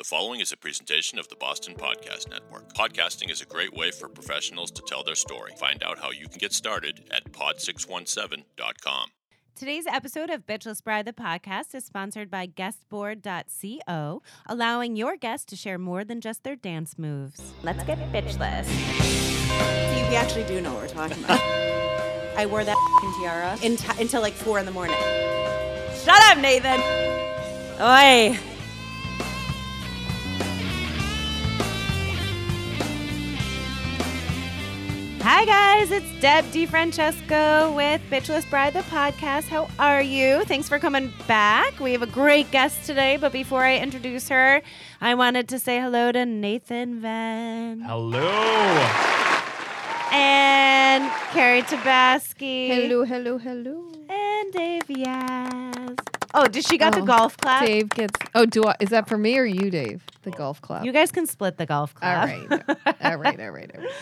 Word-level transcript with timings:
The 0.00 0.04
following 0.04 0.40
is 0.40 0.50
a 0.50 0.56
presentation 0.56 1.18
of 1.18 1.28
the 1.28 1.36
Boston 1.36 1.74
Podcast 1.74 2.30
Network. 2.30 2.72
Podcasting 2.72 3.30
is 3.30 3.42
a 3.42 3.44
great 3.44 3.74
way 3.74 3.90
for 3.90 4.08
professionals 4.08 4.70
to 4.70 4.82
tell 4.86 5.04
their 5.04 5.14
story. 5.14 5.52
Find 5.58 5.82
out 5.82 5.98
how 5.98 6.10
you 6.10 6.26
can 6.26 6.38
get 6.38 6.54
started 6.54 7.02
at 7.10 7.30
pod617.com. 7.32 9.10
Today's 9.54 9.86
episode 9.86 10.30
of 10.30 10.46
Bitchless 10.46 10.82
Bride, 10.82 11.04
the 11.04 11.12
podcast, 11.12 11.74
is 11.74 11.84
sponsored 11.84 12.30
by 12.30 12.46
guestboard.co, 12.46 14.22
allowing 14.46 14.96
your 14.96 15.18
guests 15.18 15.44
to 15.50 15.56
share 15.56 15.76
more 15.76 16.02
than 16.02 16.22
just 16.22 16.44
their 16.44 16.56
dance 16.56 16.98
moves. 16.98 17.52
Let's 17.62 17.84
get 17.84 17.98
bitchless. 18.10 18.64
See, 18.64 20.08
we 20.08 20.16
actually 20.16 20.44
do 20.44 20.62
know 20.62 20.72
what 20.72 20.84
we're 20.84 20.88
talking 20.88 21.22
about. 21.22 21.38
I 22.38 22.46
wore 22.46 22.64
that 22.64 22.78
tiara 23.20 23.58
in 23.62 23.76
t- 23.76 24.00
until 24.00 24.22
like 24.22 24.32
four 24.32 24.58
in 24.58 24.64
the 24.64 24.72
morning. 24.72 24.96
Shut 26.02 26.22
up, 26.22 26.38
Nathan. 26.38 26.80
Oi. 27.82 28.38
Hi 35.32 35.44
guys, 35.44 35.92
it's 35.92 36.10
Deb 36.20 36.44
DiFrancesco 36.46 37.72
with 37.76 38.00
Bitchless 38.10 38.50
Bride 38.50 38.72
the 38.72 38.80
podcast. 38.80 39.46
How 39.46 39.68
are 39.78 40.02
you? 40.02 40.44
Thanks 40.44 40.68
for 40.68 40.80
coming 40.80 41.12
back. 41.28 41.78
We 41.78 41.92
have 41.92 42.02
a 42.02 42.08
great 42.08 42.50
guest 42.50 42.84
today, 42.84 43.16
but 43.16 43.30
before 43.30 43.62
I 43.62 43.78
introduce 43.78 44.28
her, 44.28 44.60
I 45.00 45.14
wanted 45.14 45.48
to 45.50 45.60
say 45.60 45.78
hello 45.78 46.10
to 46.10 46.26
Nathan 46.26 47.00
Venn 47.00 47.80
Hello. 47.82 48.26
and 50.10 51.08
Carrie 51.30 51.62
Tabaski. 51.62 52.66
Hello, 52.66 53.04
hello, 53.04 53.38
hello. 53.38 53.84
And 54.08 54.52
Dave 54.52 54.88
Yaz. 54.88 56.19
Oh, 56.32 56.46
did 56.46 56.64
she 56.66 56.78
got 56.78 56.94
the 56.94 57.00
Oh, 57.00 57.04
golf 57.06 57.36
clap? 57.36 57.66
Dave 57.66 57.88
gets. 57.90 58.18
Oh, 58.34 58.46
do 58.46 58.64
I? 58.64 58.76
Is 58.80 58.90
that 58.90 59.08
for 59.08 59.18
me 59.18 59.36
or 59.38 59.44
you, 59.44 59.70
Dave? 59.70 60.04
The 60.22 60.30
golf 60.30 60.60
club. 60.60 60.84
You 60.84 60.92
guys 60.92 61.10
can 61.10 61.26
split 61.26 61.56
the 61.56 61.66
golf 61.66 61.94
all 61.96 62.00
clap. 62.00 62.28
right, 62.28 62.50
all 63.02 63.16
right, 63.16 63.40
all 63.40 63.50
right, 63.50 63.70
all 63.74 63.82
right. 63.82 63.90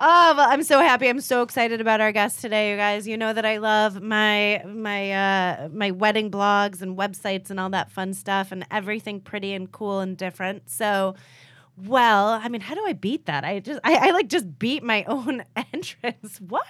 Oh, 0.00 0.34
well, 0.36 0.48
I'm 0.48 0.62
so 0.62 0.78
happy. 0.80 1.08
I'm 1.08 1.20
so 1.20 1.42
excited 1.42 1.80
about 1.80 2.00
our 2.00 2.12
guest 2.12 2.40
today, 2.40 2.70
you 2.70 2.76
guys. 2.76 3.08
You 3.08 3.16
know 3.16 3.32
that 3.32 3.44
I 3.44 3.56
love 3.56 4.00
my 4.00 4.62
my 4.66 5.12
uh, 5.12 5.68
my 5.72 5.90
wedding 5.90 6.30
blogs 6.30 6.82
and 6.82 6.96
websites 6.96 7.50
and 7.50 7.58
all 7.58 7.70
that 7.70 7.90
fun 7.90 8.14
stuff 8.14 8.52
and 8.52 8.64
everything 8.70 9.20
pretty 9.20 9.54
and 9.54 9.70
cool 9.72 9.98
and 10.00 10.16
different. 10.16 10.70
So, 10.70 11.16
well, 11.86 12.28
I 12.28 12.48
mean, 12.48 12.60
how 12.60 12.74
do 12.74 12.84
I 12.86 12.92
beat 12.92 13.26
that? 13.26 13.44
I 13.44 13.60
just 13.60 13.78
I, 13.84 14.08
I 14.08 14.10
like 14.10 14.28
just 14.28 14.58
beat 14.58 14.82
my 14.82 15.04
own 15.08 15.44
entrance. 15.72 16.40
What? 16.40 16.66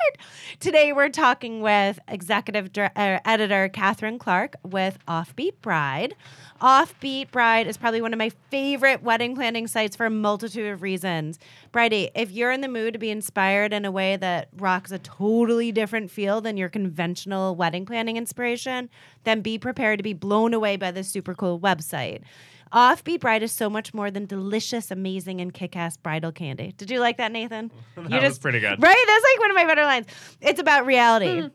Today 0.60 0.92
we're 0.92 1.08
talking 1.08 1.60
with 1.60 1.98
executive 2.08 2.72
dir- 2.72 2.92
uh, 2.94 3.18
editor 3.24 3.68
Catherine 3.68 4.18
Clark 4.18 4.56
with 4.64 4.98
Offbeat 5.06 5.60
Bride. 5.62 6.14
Offbeat 6.60 7.30
Bride 7.30 7.66
is 7.68 7.76
probably 7.76 8.02
one 8.02 8.12
of 8.12 8.18
my 8.18 8.30
favorite 8.50 9.02
wedding 9.02 9.34
planning 9.34 9.66
sites 9.66 9.94
for 9.94 10.06
a 10.06 10.10
multitude 10.10 10.66
of 10.66 10.82
reasons. 10.82 11.38
Bridie, 11.70 12.10
if 12.14 12.32
you're 12.32 12.50
in 12.50 12.60
the 12.60 12.68
mood 12.68 12.94
to 12.94 12.98
be 12.98 13.10
inspired 13.10 13.72
in 13.72 13.84
a 13.84 13.92
way 13.92 14.16
that 14.16 14.48
rocks 14.56 14.90
a 14.90 14.98
totally 14.98 15.70
different 15.70 16.10
feel 16.10 16.40
than 16.40 16.56
your 16.56 16.68
conventional 16.68 17.54
wedding 17.54 17.86
planning 17.86 18.16
inspiration, 18.16 18.90
then 19.24 19.40
be 19.40 19.56
prepared 19.56 20.00
to 20.00 20.02
be 20.02 20.14
blown 20.14 20.52
away 20.52 20.76
by 20.76 20.90
this 20.90 21.08
super 21.08 21.34
cool 21.34 21.60
website. 21.60 22.22
Offbeat 22.72 23.20
Bride 23.20 23.42
is 23.42 23.52
so 23.52 23.68
much 23.70 23.94
more 23.94 24.10
than 24.10 24.26
delicious, 24.26 24.90
amazing, 24.90 25.40
and 25.40 25.52
kick-ass 25.52 25.96
bridal 25.96 26.32
candy. 26.32 26.72
Did 26.76 26.90
you 26.90 27.00
like 27.00 27.16
that, 27.18 27.32
Nathan? 27.32 27.70
That 27.96 28.22
was 28.22 28.38
pretty 28.38 28.60
good. 28.60 28.82
Right? 28.82 29.04
That's 29.06 29.24
like 29.34 29.40
one 29.40 29.50
of 29.50 29.54
my 29.56 29.64
better 29.66 29.84
lines. 29.84 30.06
It's 30.40 30.60
about 30.60 30.86
reality. 30.86 31.50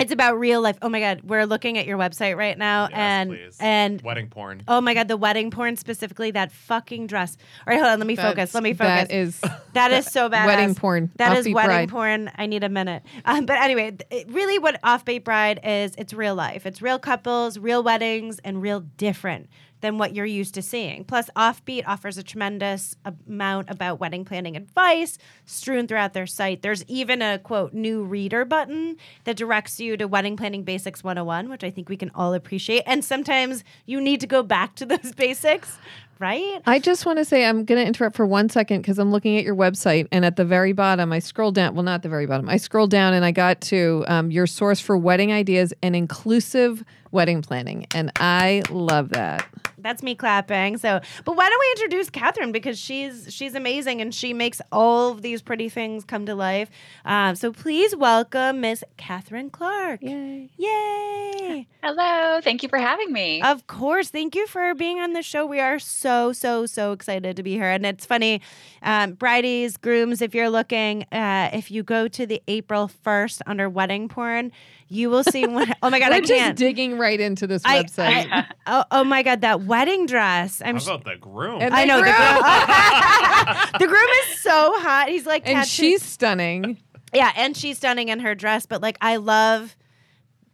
It's 0.00 0.10
about 0.10 0.36
real 0.38 0.60
life. 0.60 0.78
Oh 0.82 0.88
my 0.88 0.98
god, 0.98 1.20
we're 1.22 1.44
looking 1.44 1.78
at 1.78 1.86
your 1.86 1.96
website 1.96 2.36
right 2.36 2.56
now, 2.58 2.88
Yes, 2.90 2.98
and 2.98 3.30
please. 3.30 3.56
and 3.60 4.02
Wedding 4.02 4.28
porn. 4.30 4.62
oh 4.66 4.80
my 4.80 4.94
god, 4.94 5.06
the 5.06 5.16
wedding 5.18 5.50
porn 5.52 5.76
specifically, 5.76 6.32
that 6.32 6.50
fucking 6.50 7.06
dress. 7.06 7.36
All 7.66 7.72
right, 7.72 7.78
hold 7.80 7.92
on, 7.92 7.98
let 8.00 8.06
me 8.08 8.16
focus. 8.16 8.52
Let 8.52 8.64
me 8.64 8.72
focus. 8.72 9.08
That 9.08 9.12
is 9.12 9.40
That 9.74 9.92
is 9.92 10.06
so 10.06 10.28
bad. 10.28 10.46
wedding 10.46 10.74
porn. 10.74 11.12
That 11.16 11.36
is 11.36 11.46
Offbeat 11.46 11.54
wedding 11.54 11.68
bride. 11.70 11.88
porn. 11.90 12.30
I 12.36 12.46
need 12.46 12.64
a 12.64 12.68
minute. 12.68 13.04
Um, 13.26 13.46
but 13.46 13.58
anyway, 13.58 13.92
th- 13.92 14.02
it- 14.26 14.32
really, 14.32 14.58
what 14.58 14.80
Offbeat 14.82 15.22
Bride 15.22 15.60
is, 15.62 15.94
it's 15.96 16.12
real 16.12 16.34
life. 16.34 16.66
It's 16.66 16.82
real 16.82 16.98
couples, 16.98 17.58
real 17.58 17.84
weddings, 17.84 18.40
and 18.40 18.60
real 18.60 18.80
different 18.80 19.50
than 19.82 19.98
what 19.98 20.14
you're 20.14 20.24
used 20.24 20.54
to 20.54 20.62
seeing. 20.62 21.04
Plus, 21.04 21.28
Offbeat 21.36 21.82
offers 21.86 22.16
a 22.16 22.22
tremendous 22.22 22.96
amount 23.04 23.68
about 23.68 24.00
wedding 24.00 24.24
planning 24.24 24.56
advice 24.56 25.18
strewn 25.44 25.86
throughout 25.86 26.14
their 26.14 26.26
site. 26.26 26.62
There's 26.62 26.84
even 26.86 27.20
a 27.20 27.38
quote 27.38 27.74
new 27.74 28.02
reader 28.02 28.44
button 28.44 28.96
that 29.24 29.36
directs 29.36 29.78
you 29.78 29.96
to 29.98 30.08
Wedding 30.08 30.36
Planning 30.36 30.62
Basics 30.62 31.04
101, 31.04 31.50
which 31.50 31.64
I 31.64 31.70
think 31.70 31.88
we 31.88 31.96
can 31.96 32.10
all 32.14 32.32
appreciate. 32.32 32.84
And 32.86 33.04
sometimes 33.04 33.64
you 33.84 34.00
need 34.00 34.20
to 34.20 34.26
go 34.26 34.42
back 34.42 34.74
to 34.76 34.86
those 34.92 35.12
basics, 35.12 35.76
right? 36.22 36.62
I 36.66 36.78
just 36.78 37.04
want 37.04 37.18
to 37.18 37.24
say 37.24 37.44
I'm 37.44 37.64
going 37.64 37.80
to 37.80 37.86
interrupt 37.86 38.16
for 38.16 38.24
one 38.24 38.48
second 38.48 38.82
because 38.82 38.98
I'm 38.98 39.10
looking 39.10 39.36
at 39.36 39.44
your 39.44 39.56
website, 39.56 40.06
and 40.12 40.24
at 40.24 40.36
the 40.36 40.44
very 40.44 40.72
bottom, 40.72 41.12
I 41.12 41.18
scroll 41.18 41.50
down. 41.50 41.74
Well, 41.74 41.82
not 41.82 42.02
the 42.02 42.08
very 42.08 42.26
bottom. 42.26 42.48
I 42.48 42.56
scroll 42.56 42.86
down, 42.86 43.12
and 43.12 43.24
I 43.24 43.32
got 43.32 43.60
to 43.62 44.04
um, 44.06 44.30
your 44.30 44.46
source 44.46 44.78
for 44.78 44.96
wedding 44.96 45.32
ideas 45.32 45.74
and 45.82 45.96
inclusive 45.96 46.84
wedding 47.10 47.42
planning, 47.42 47.86
and 47.94 48.12
I 48.16 48.62
love 48.70 49.10
that. 49.10 49.46
That's 49.82 50.02
me 50.02 50.14
clapping. 50.14 50.78
So, 50.78 51.00
but 51.24 51.36
why 51.36 51.48
don't 51.48 51.60
we 51.60 51.82
introduce 51.82 52.10
Catherine 52.10 52.52
because 52.52 52.78
she's 52.78 53.32
she's 53.32 53.54
amazing 53.54 54.00
and 54.00 54.14
she 54.14 54.32
makes 54.32 54.60
all 54.70 55.10
of 55.10 55.22
these 55.22 55.42
pretty 55.42 55.68
things 55.68 56.04
come 56.04 56.26
to 56.26 56.34
life. 56.34 56.70
Um, 57.04 57.34
so 57.34 57.52
please 57.52 57.94
welcome 57.96 58.60
Miss 58.60 58.84
Catherine 58.96 59.50
Clark. 59.50 60.00
Yay! 60.02 60.50
Yay! 60.56 61.66
Hello, 61.82 62.40
thank 62.40 62.62
you 62.62 62.68
for 62.68 62.78
having 62.78 63.12
me. 63.12 63.42
Of 63.42 63.66
course. 63.66 64.08
Thank 64.08 64.36
you 64.36 64.46
for 64.46 64.72
being 64.74 65.00
on 65.00 65.14
the 65.14 65.22
show. 65.22 65.44
We 65.44 65.58
are 65.58 65.80
so, 65.80 66.32
so, 66.32 66.64
so 66.64 66.92
excited 66.92 67.34
to 67.36 67.42
be 67.42 67.54
here. 67.54 67.70
And 67.70 67.84
it's 67.84 68.06
funny, 68.06 68.40
um, 68.82 69.16
brideys, 69.16 69.80
grooms, 69.80 70.22
if 70.22 70.32
you're 70.32 70.48
looking, 70.48 71.02
uh, 71.10 71.50
if 71.52 71.72
you 71.72 71.82
go 71.82 72.06
to 72.06 72.24
the 72.24 72.40
April 72.46 72.88
1st 73.04 73.42
under 73.46 73.68
wedding 73.68 74.08
porn, 74.08 74.52
you 74.92 75.08
will 75.10 75.24
see 75.24 75.46
one. 75.46 75.72
Oh 75.82 75.90
my 75.90 75.98
God, 75.98 76.10
We're 76.10 76.16
I 76.16 76.20
just 76.20 76.32
can't. 76.32 76.56
Just 76.56 76.58
digging 76.58 76.98
right 76.98 77.18
into 77.18 77.46
this 77.46 77.62
I- 77.64 77.82
website. 77.82 78.46
oh, 78.66 78.84
oh 78.90 79.04
my 79.04 79.22
God, 79.22 79.40
that 79.40 79.62
wedding 79.62 80.06
dress. 80.06 80.60
I'm 80.64 80.74
How 80.76 80.80
sh- 80.80 80.86
about 80.86 81.04
the 81.04 81.16
groom? 81.16 81.60
And 81.62 81.74
I 81.74 81.82
the 81.82 81.86
know 81.88 81.96
the 81.98 82.04
groom. 82.04 82.16
groom. 82.16 83.70
the 83.80 83.86
groom 83.86 84.10
is 84.32 84.40
so 84.42 84.72
hot. 84.80 85.08
He's 85.08 85.26
like 85.26 85.42
and 85.46 85.56
tattooed- 85.56 85.68
she's 85.70 86.02
stunning. 86.02 86.78
yeah, 87.14 87.32
and 87.36 87.56
she's 87.56 87.78
stunning 87.78 88.08
in 88.08 88.20
her 88.20 88.34
dress. 88.34 88.66
But 88.66 88.82
like, 88.82 88.98
I 89.00 89.16
love. 89.16 89.76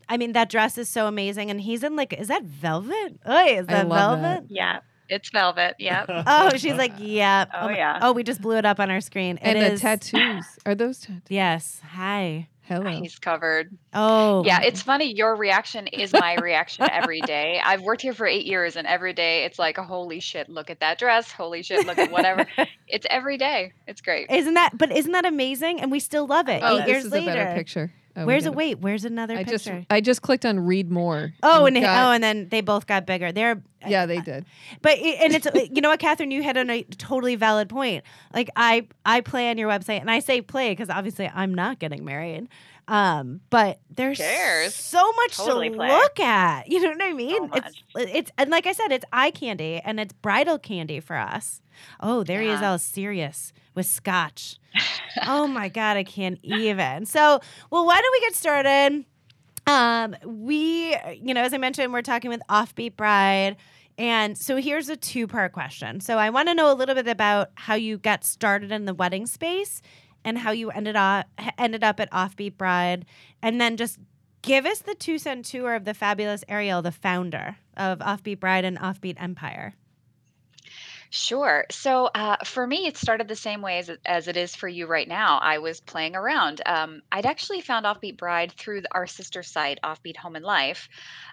I 0.09 0.17
mean, 0.17 0.33
that 0.33 0.49
dress 0.49 0.79
is 0.79 0.89
so 0.89 1.07
amazing, 1.07 1.51
and 1.51 1.61
he's 1.61 1.83
in 1.83 1.95
like, 1.95 2.15
is 2.15 2.29
that 2.29 2.43
velvet? 2.45 3.19
Oh, 3.27 3.47
is 3.47 3.67
that 3.67 3.87
love 3.89 4.21
velvet? 4.21 4.47
yeah, 4.49 4.79
it's 5.11 5.29
velvet. 5.29 5.75
Yep. 5.79 6.07
Oh, 6.27 6.51
she's 6.57 6.77
like, 6.77 6.93
yeah. 6.99 7.45
Oh, 7.53 7.59
oh, 7.61 7.67
my- 7.67 7.77
yeah. 7.77 7.99
Oh, 8.01 8.13
we 8.13 8.23
just 8.23 8.41
blew 8.41 8.57
it 8.57 8.65
up 8.65 8.81
on 8.81 8.91
our 8.91 9.03
screen. 9.03 9.37
It 9.37 9.43
And 9.43 9.61
the 9.61 9.73
is- 9.73 9.81
tattoos 9.83 10.45
are 10.65 10.75
those 10.75 11.01
tattoos? 11.01 11.21
Yes. 11.29 11.83
Hi. 11.93 12.49
Hello. 12.69 12.91
He's 13.01 13.19
covered. 13.19 13.77
Oh. 13.95 14.45
Yeah, 14.45 14.61
it's 14.63 14.83
funny. 14.83 15.15
Your 15.15 15.35
reaction 15.35 15.87
is 15.87 16.13
my 16.13 16.35
reaction 16.35 16.87
every 16.91 17.23
day. 17.23 17.61
I've 17.65 17.81
worked 17.81 18.03
here 18.03 18.13
for 18.13 18.27
eight 18.27 18.45
years, 18.45 18.77
and 18.77 18.87
every 18.87 19.15
day 19.15 19.45
it's 19.45 19.59
like, 19.59 19.79
holy 19.79 20.21
shit, 20.21 20.51
look 20.51 20.69
at 20.69 20.81
that 20.81 20.99
dress. 20.99 21.33
Holy 21.33 21.63
shit, 21.63 21.87
look 21.87 21.97
at 21.99 22.11
whatever. 22.13 22.47
it's 22.87 23.07
every 23.09 23.39
day. 23.39 23.73
It's 23.87 24.03
great. 24.03 24.31
Isn't 24.31 24.55
that? 24.55 24.77
But 24.77 24.93
isn't 24.93 25.13
that 25.13 25.25
amazing? 25.25 25.81
And 25.81 25.91
we 25.91 25.99
still 25.99 26.27
love 26.27 26.49
it. 26.49 26.61
Oh, 26.63 26.77
Eight 26.77 26.81
this 26.81 26.89
years 26.89 27.05
is 27.07 27.13
later. 27.13 27.31
a 27.31 27.35
better 27.35 27.55
picture. 27.55 27.93
Oh, 28.19 28.23
we 28.23 28.27
Where's 28.27 28.45
got 28.45 28.51
it? 28.53 28.57
Wait. 28.57 28.79
Where's 28.81 29.05
another 29.05 29.37
I 29.37 29.45
just 29.45 29.65
picture? 29.65 29.87
I 29.91 30.01
just 30.01 30.23
clicked 30.23 30.45
on 30.45 30.61
read 30.61 30.91
more. 30.91 31.33
oh, 31.43 31.67
and 31.67 31.77
got- 31.77 32.09
oh, 32.09 32.13
and 32.13 32.23
then 32.23 32.49
they 32.49 32.61
both 32.61 32.87
got 32.87 33.07
bigger. 33.07 33.33
They're 33.33 33.63
yeah, 33.87 34.07
they 34.07 34.21
did. 34.21 34.45
But 34.83 34.99
it, 34.99 35.21
and 35.21 35.35
it's 35.35 35.47
you 35.73 35.81
know 35.81 35.91
what, 35.91 36.01
Catherine, 36.01 36.31
you 36.33 36.43
hit 36.43 36.57
on 36.57 36.69
a 36.69 36.83
totally 36.83 37.37
valid 37.37 37.69
point. 37.69 38.05
Like 38.35 38.51
I 38.57 38.89
I 39.05 39.21
play 39.21 39.51
on 39.51 39.59
your 39.59 39.69
website, 39.71 40.01
and 40.01 40.11
I 40.11 40.19
say 40.19 40.41
play 40.41 40.71
because 40.73 40.91
obviously 40.91 41.31
I'm 41.33 41.55
not 41.55 41.79
getting 41.79 42.05
married. 42.05 42.49
Um, 42.89 43.41
but 43.51 43.81
there's 43.95 44.17
Cares? 44.17 44.75
so 44.75 45.13
much 45.13 45.37
Totally 45.37 45.69
to 45.69 45.77
play. 45.77 45.89
look 45.91 46.19
at. 46.19 46.69
You 46.69 46.81
know 46.81 46.89
what 46.89 47.03
I 47.03 47.13
mean? 47.13 47.51
So 47.51 47.55
it's 47.57 47.83
it's 48.13 48.31
and 48.39 48.51
like 48.51 48.67
I 48.67 48.73
said, 48.73 48.91
it's 48.91 49.05
eye 49.13 49.31
candy 49.31 49.81
and 49.85 50.01
it's 50.01 50.13
bridal 50.15 50.59
candy 50.59 50.99
for 51.01 51.17
us. 51.17 51.61
Oh, 52.01 52.25
there 52.25 52.41
he 52.41 52.49
is, 52.49 52.63
all 52.63 52.79
serious 52.79 53.53
with 53.75 53.87
scotch. 53.87 54.59
Oh 55.27 55.47
my 55.47 55.69
god, 55.69 55.97
I 55.97 56.05
can't 56.05 56.39
even. 56.43 57.07
So, 57.07 57.41
well, 57.71 57.87
why 57.87 58.01
don't 58.01 58.13
we 58.13 58.21
get 58.21 58.35
started? 58.35 59.05
Um, 59.67 60.17
we, 60.25 60.97
you 61.21 61.35
know, 61.35 61.43
as 61.43 61.53
I 61.53 61.59
mentioned, 61.59 61.93
we're 61.93 62.03
talking 62.03 62.31
with 62.31 62.41
Offbeat 62.49 62.97
Bride. 62.97 63.57
And 63.99 64.39
so 64.39 64.57
here's 64.57 64.89
a 64.89 64.97
two 64.97 65.27
part 65.27 65.53
question. 65.53 66.01
So 66.01 66.19
I 66.19 66.31
want 66.31 66.49
to 66.49 66.55
know 66.55 66.73
a 66.73 66.75
little 66.75 66.95
bit 66.95 67.09
about 67.09 67.51
how 67.57 67.75
you 67.75 67.99
got 67.99 68.25
started 68.25 68.71
in 68.71 68.85
the 68.85 68.95
wedding 68.95 69.27
space 69.27 69.83
and 70.25 70.39
how 70.39 70.53
you 70.53 70.71
ended 70.71 70.97
up 70.97 71.27
ended 71.59 71.85
up 71.85 72.01
at 72.01 72.11
Offbeat 72.11 72.57
Bride, 72.57 73.07
and 73.43 73.61
then 73.61 73.77
just 73.77 73.99
give 74.43 74.67
us 74.67 74.81
the 74.81 74.95
two 74.95 75.19
cent 75.19 75.45
tour 75.45 75.75
of 75.75 75.85
the 75.85 75.95
fabulous 75.95 76.45
Ariel, 76.49 76.83
the 76.83 76.93
founder 76.93 77.57
of 77.77 77.99
Offbeat 77.99 78.41
Bride 78.41 78.65
and 78.65 78.79
Offbeat 78.79 79.21
Empire. 79.21 79.75
Sure. 81.11 81.65
So 81.71 82.07
uh, 82.15 82.37
for 82.45 82.67
me, 82.67 82.87
it 82.87 82.99
started 82.99 83.29
the 83.29 83.37
same 83.37 83.63
way 83.63 83.79
as 83.79 83.89
it, 83.89 83.99
as 84.05 84.29
it 84.29 84.37
is 84.37 84.55
for 84.55 84.69
you 84.69 84.87
right 84.87 85.09
now. 85.09 85.39
I 85.39 85.57
was 85.59 85.81
playing 85.81 86.15
around. 86.15 86.61
Um, 86.67 87.01
I'd 87.11 87.25
actually 87.25 87.63
found 87.63 87.87
Offbeat 87.87 88.19
Bride 88.19 88.53
through 88.53 88.83
the- 88.83 88.89
our 88.95 89.07
sister 89.07 89.43
site, 89.43 89.79
Offbeat 89.83 90.19
Home 90.19 90.37
and 90.37 90.45
Life, 90.45 90.87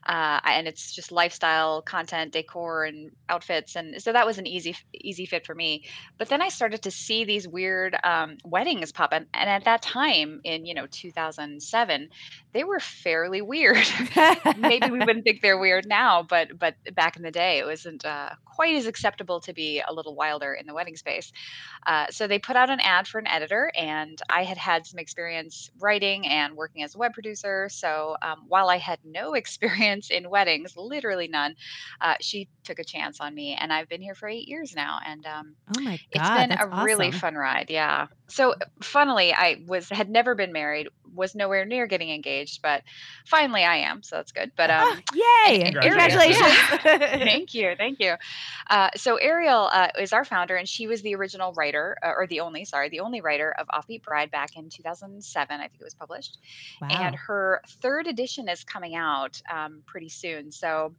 uh, 0.07 0.39
and 0.45 0.65
it's 0.67 0.93
just 0.93 1.11
lifestyle 1.11 1.81
content, 1.81 2.31
decor, 2.31 2.85
and 2.85 3.11
outfits, 3.27 3.75
and 3.75 4.01
so 4.01 4.13
that 4.13 4.25
was 4.25 4.37
an 4.37 4.47
easy 4.47 4.75
easy 4.93 5.25
fit 5.25 5.45
for 5.45 5.55
me. 5.55 5.83
But 6.17 6.29
then 6.29 6.41
I 6.41 6.47
started 6.49 6.81
to 6.83 6.91
see 6.91 7.25
these 7.25 7.47
weird 7.47 7.97
um, 8.03 8.37
weddings 8.45 8.91
pop 8.93 9.11
up, 9.13 9.23
and 9.33 9.49
at 9.49 9.65
that 9.65 9.81
time 9.81 10.39
in 10.45 10.65
you 10.65 10.73
know 10.73 10.87
2007, 10.89 12.07
they 12.53 12.63
were 12.63 12.79
fairly 12.79 13.41
weird. 13.41 13.85
Maybe 14.57 14.89
we 14.89 14.99
wouldn't 15.03 15.25
think 15.25 15.41
they're 15.41 15.57
weird 15.59 15.85
now, 15.87 16.23
but 16.23 16.57
but 16.57 16.75
back 16.93 17.17
in 17.17 17.23
the 17.23 17.31
day, 17.31 17.59
it 17.59 17.65
wasn't 17.65 18.05
uh, 18.05 18.29
quite 18.45 18.75
as 18.75 18.85
acceptable 18.85 19.41
to 19.41 19.53
be 19.53 19.64
a 19.87 19.93
little 19.93 20.15
wilder 20.15 20.53
in 20.53 20.65
the 20.65 20.73
wedding 20.73 20.95
space. 20.95 21.31
Uh, 21.85 22.07
so 22.09 22.27
they 22.27 22.39
put 22.39 22.55
out 22.55 22.69
an 22.69 22.79
ad 22.79 23.07
for 23.07 23.19
an 23.19 23.27
editor, 23.27 23.71
and 23.77 24.21
I 24.29 24.43
had 24.43 24.57
had 24.57 24.85
some 24.85 24.99
experience 24.99 25.69
writing 25.79 26.25
and 26.27 26.55
working 26.55 26.83
as 26.83 26.95
a 26.95 26.97
web 26.97 27.13
producer. 27.13 27.69
So 27.69 28.15
um, 28.21 28.45
while 28.47 28.69
I 28.69 28.77
had 28.77 28.99
no 29.03 29.33
experience 29.41 30.09
in 30.09 30.29
weddings, 30.29 30.75
literally 30.75 31.27
none, 31.27 31.55
uh, 32.01 32.15
she 32.21 32.47
took 32.63 32.79
a 32.79 32.83
chance 32.83 33.19
on 33.19 33.33
me, 33.33 33.57
and 33.59 33.71
I've 33.71 33.89
been 33.89 34.01
here 34.01 34.15
for 34.15 34.27
eight 34.27 34.47
years 34.47 34.75
now, 34.75 34.99
and 35.05 35.25
um, 35.25 35.55
oh 35.75 35.81
my 35.81 35.99
it's 36.11 36.23
god, 36.23 36.37
been 36.37 36.49
that's 36.49 36.63
a 36.63 36.83
really 36.83 37.11
fun 37.11 37.35
ride. 37.35 37.67
Yeah. 37.69 38.07
So 38.27 38.55
funnily, 38.81 39.33
I 39.33 39.61
was 39.67 39.89
had 39.89 40.09
never 40.09 40.33
been 40.35 40.51
married, 40.51 40.87
was 41.13 41.35
nowhere 41.35 41.63
near 41.65 41.85
getting 41.87 42.09
engaged, 42.09 42.61
but 42.61 42.81
finally 43.25 43.63
I 43.63 43.77
am, 43.77 44.01
so 44.03 44.15
that's 44.17 44.31
good. 44.31 44.51
But 44.55 44.71
um, 44.71 44.83
Ah, 44.83 45.01
yay! 45.13 45.61
and- 45.61 45.75
and- 45.75 45.83
Congratulations. 45.83 46.45
thank 46.81 47.53
you 47.53 47.75
thank 47.77 47.99
you 47.99 48.15
uh, 48.69 48.89
so 48.95 49.15
ariel 49.17 49.69
uh, 49.71 49.89
is 49.99 50.13
our 50.13 50.25
founder 50.25 50.55
and 50.55 50.67
she 50.67 50.87
was 50.87 51.01
the 51.01 51.13
original 51.15 51.53
writer 51.53 51.97
uh, 52.03 52.11
or 52.15 52.27
the 52.27 52.39
only 52.39 52.65
sorry 52.65 52.89
the 52.89 52.99
only 52.99 53.21
writer 53.21 53.53
of 53.57 53.67
offbeat 53.67 54.03
bride 54.03 54.31
back 54.31 54.55
in 54.55 54.69
2007 54.69 55.55
i 55.55 55.67
think 55.67 55.73
it 55.79 55.83
was 55.83 55.93
published 55.93 56.37
wow. 56.81 56.87
and 56.89 57.15
her 57.15 57.61
third 57.81 58.07
edition 58.07 58.47
is 58.49 58.63
coming 58.63 58.95
out 58.95 59.41
um, 59.53 59.81
pretty 59.85 60.09
soon 60.09 60.51
so 60.51 60.93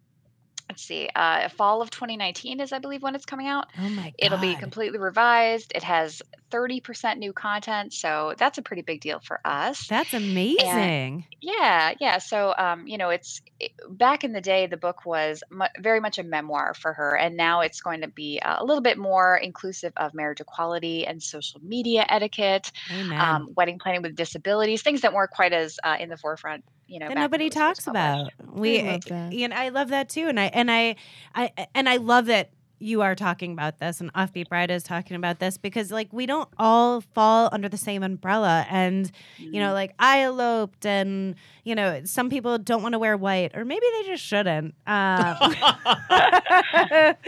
let's 0.68 0.82
see 0.82 1.08
uh, 1.14 1.48
fall 1.50 1.82
of 1.82 1.90
2019 1.90 2.60
is 2.60 2.72
i 2.72 2.78
believe 2.78 3.02
when 3.02 3.14
it's 3.14 3.26
coming 3.26 3.46
out 3.46 3.66
oh 3.78 3.88
my 3.90 4.02
god. 4.02 4.12
It'll 4.18 4.38
be 4.38 4.54
completely 4.56 4.98
revised. 4.98 5.72
It 5.74 5.82
has 5.82 6.22
30% 6.50 7.18
new 7.18 7.32
content. 7.32 7.92
So 7.92 8.34
that's 8.38 8.58
a 8.58 8.62
pretty 8.62 8.82
big 8.82 9.00
deal 9.00 9.20
for 9.20 9.40
us. 9.44 9.86
That's 9.88 10.14
amazing. 10.14 11.26
Yeah, 11.42 11.94
yeah. 12.00 12.18
So, 12.18 12.54
um, 12.56 12.86
you 12.86 12.98
know, 12.98 13.10
it's 13.10 13.42
it, 13.60 13.72
back 13.90 14.24
in 14.24 14.32
the 14.32 14.40
day, 14.40 14.66
the 14.66 14.76
book 14.76 15.04
was 15.04 15.42
mu- 15.50 15.66
very 15.80 16.00
much 16.00 16.18
a 16.18 16.22
memoir 16.22 16.72
for 16.74 16.92
her, 16.92 17.16
and 17.16 17.36
now 17.36 17.60
it's 17.60 17.80
going 17.80 18.00
to 18.02 18.08
be 18.08 18.40
uh, 18.40 18.56
a 18.62 18.64
little 18.64 18.82
bit 18.82 18.96
more 18.98 19.36
inclusive 19.36 19.92
of 19.96 20.14
marriage 20.14 20.40
equality 20.40 21.06
and 21.06 21.22
social 21.22 21.60
media 21.62 22.06
etiquette, 22.08 22.72
um, 23.20 23.52
wedding 23.56 23.78
planning 23.78 24.02
with 24.02 24.14
disabilities, 24.16 24.82
things 24.82 25.02
that 25.02 25.12
weren't 25.12 25.30
quite 25.30 25.52
as 25.52 25.78
uh, 25.84 25.96
in 26.00 26.08
the 26.08 26.16
forefront. 26.16 26.64
You 26.86 26.98
know, 27.00 27.08
that 27.08 27.18
nobody 27.18 27.48
it 27.48 27.48
was 27.48 27.56
first 27.56 27.84
talks 27.84 27.86
about. 27.86 28.32
We 28.40 28.78
love 28.78 29.06
that. 29.06 29.34
Eh, 29.34 29.44
and 29.44 29.54
I 29.54 29.68
love 29.70 29.88
that 29.90 30.08
too. 30.08 30.28
And 30.28 30.38
I 30.40 30.46
and 30.46 30.70
I, 30.70 30.96
I 31.34 31.52
and 31.74 31.88
I 31.88 31.96
love 31.96 32.26
that 32.26 32.50
you 32.78 33.02
are 33.02 33.14
talking 33.14 33.52
about 33.52 33.78
this 33.78 34.00
and 34.00 34.12
Offbeat 34.12 34.48
Bride 34.48 34.70
is 34.70 34.82
talking 34.82 35.16
about 35.16 35.38
this 35.38 35.56
because 35.56 35.90
like 35.90 36.12
we 36.12 36.26
don't 36.26 36.48
all 36.58 37.00
fall 37.00 37.48
under 37.52 37.68
the 37.68 37.76
same 37.76 38.02
umbrella. 38.02 38.66
And 38.70 39.10
you 39.38 39.60
know, 39.60 39.72
like 39.72 39.94
I 39.98 40.22
eloped, 40.24 40.84
and 40.84 41.34
you 41.64 41.74
know, 41.74 42.02
some 42.04 42.30
people 42.30 42.58
don't 42.58 42.82
want 42.82 42.92
to 42.92 42.98
wear 42.98 43.16
white, 43.16 43.56
or 43.56 43.64
maybe 43.64 43.86
they 43.98 44.08
just 44.08 44.22
shouldn't. 44.22 44.74
Um, 44.86 45.36
but 46.08 47.18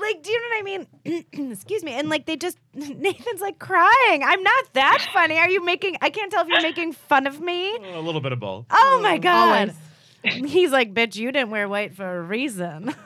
like, 0.00 0.22
do 0.22 0.30
you 0.30 0.40
know 0.40 0.48
what 0.48 0.58
I 0.58 0.62
mean? 0.62 0.86
Excuse 1.52 1.82
me. 1.82 1.92
And 1.92 2.08
like, 2.08 2.26
they 2.26 2.36
just 2.36 2.58
Nathan's 2.74 3.40
like 3.40 3.58
crying. 3.58 4.22
I'm 4.24 4.42
not 4.42 4.72
that 4.74 5.08
funny. 5.12 5.38
Are 5.38 5.50
you 5.50 5.64
making? 5.64 5.96
I 6.00 6.10
can't 6.10 6.30
tell 6.30 6.42
if 6.42 6.48
you're 6.48 6.62
making 6.62 6.92
fun 6.92 7.26
of 7.26 7.40
me. 7.40 7.76
a 7.76 8.00
little 8.00 8.20
bit 8.20 8.32
of 8.32 8.40
both. 8.40 8.66
Oh 8.70 9.00
my 9.02 9.18
god. 9.18 9.60
Always. 9.68 9.76
He's 10.24 10.70
like, 10.70 10.94
bitch, 10.94 11.16
you 11.16 11.32
didn't 11.32 11.50
wear 11.50 11.68
white 11.68 11.94
for 11.94 12.18
a 12.18 12.22
reason. 12.22 12.94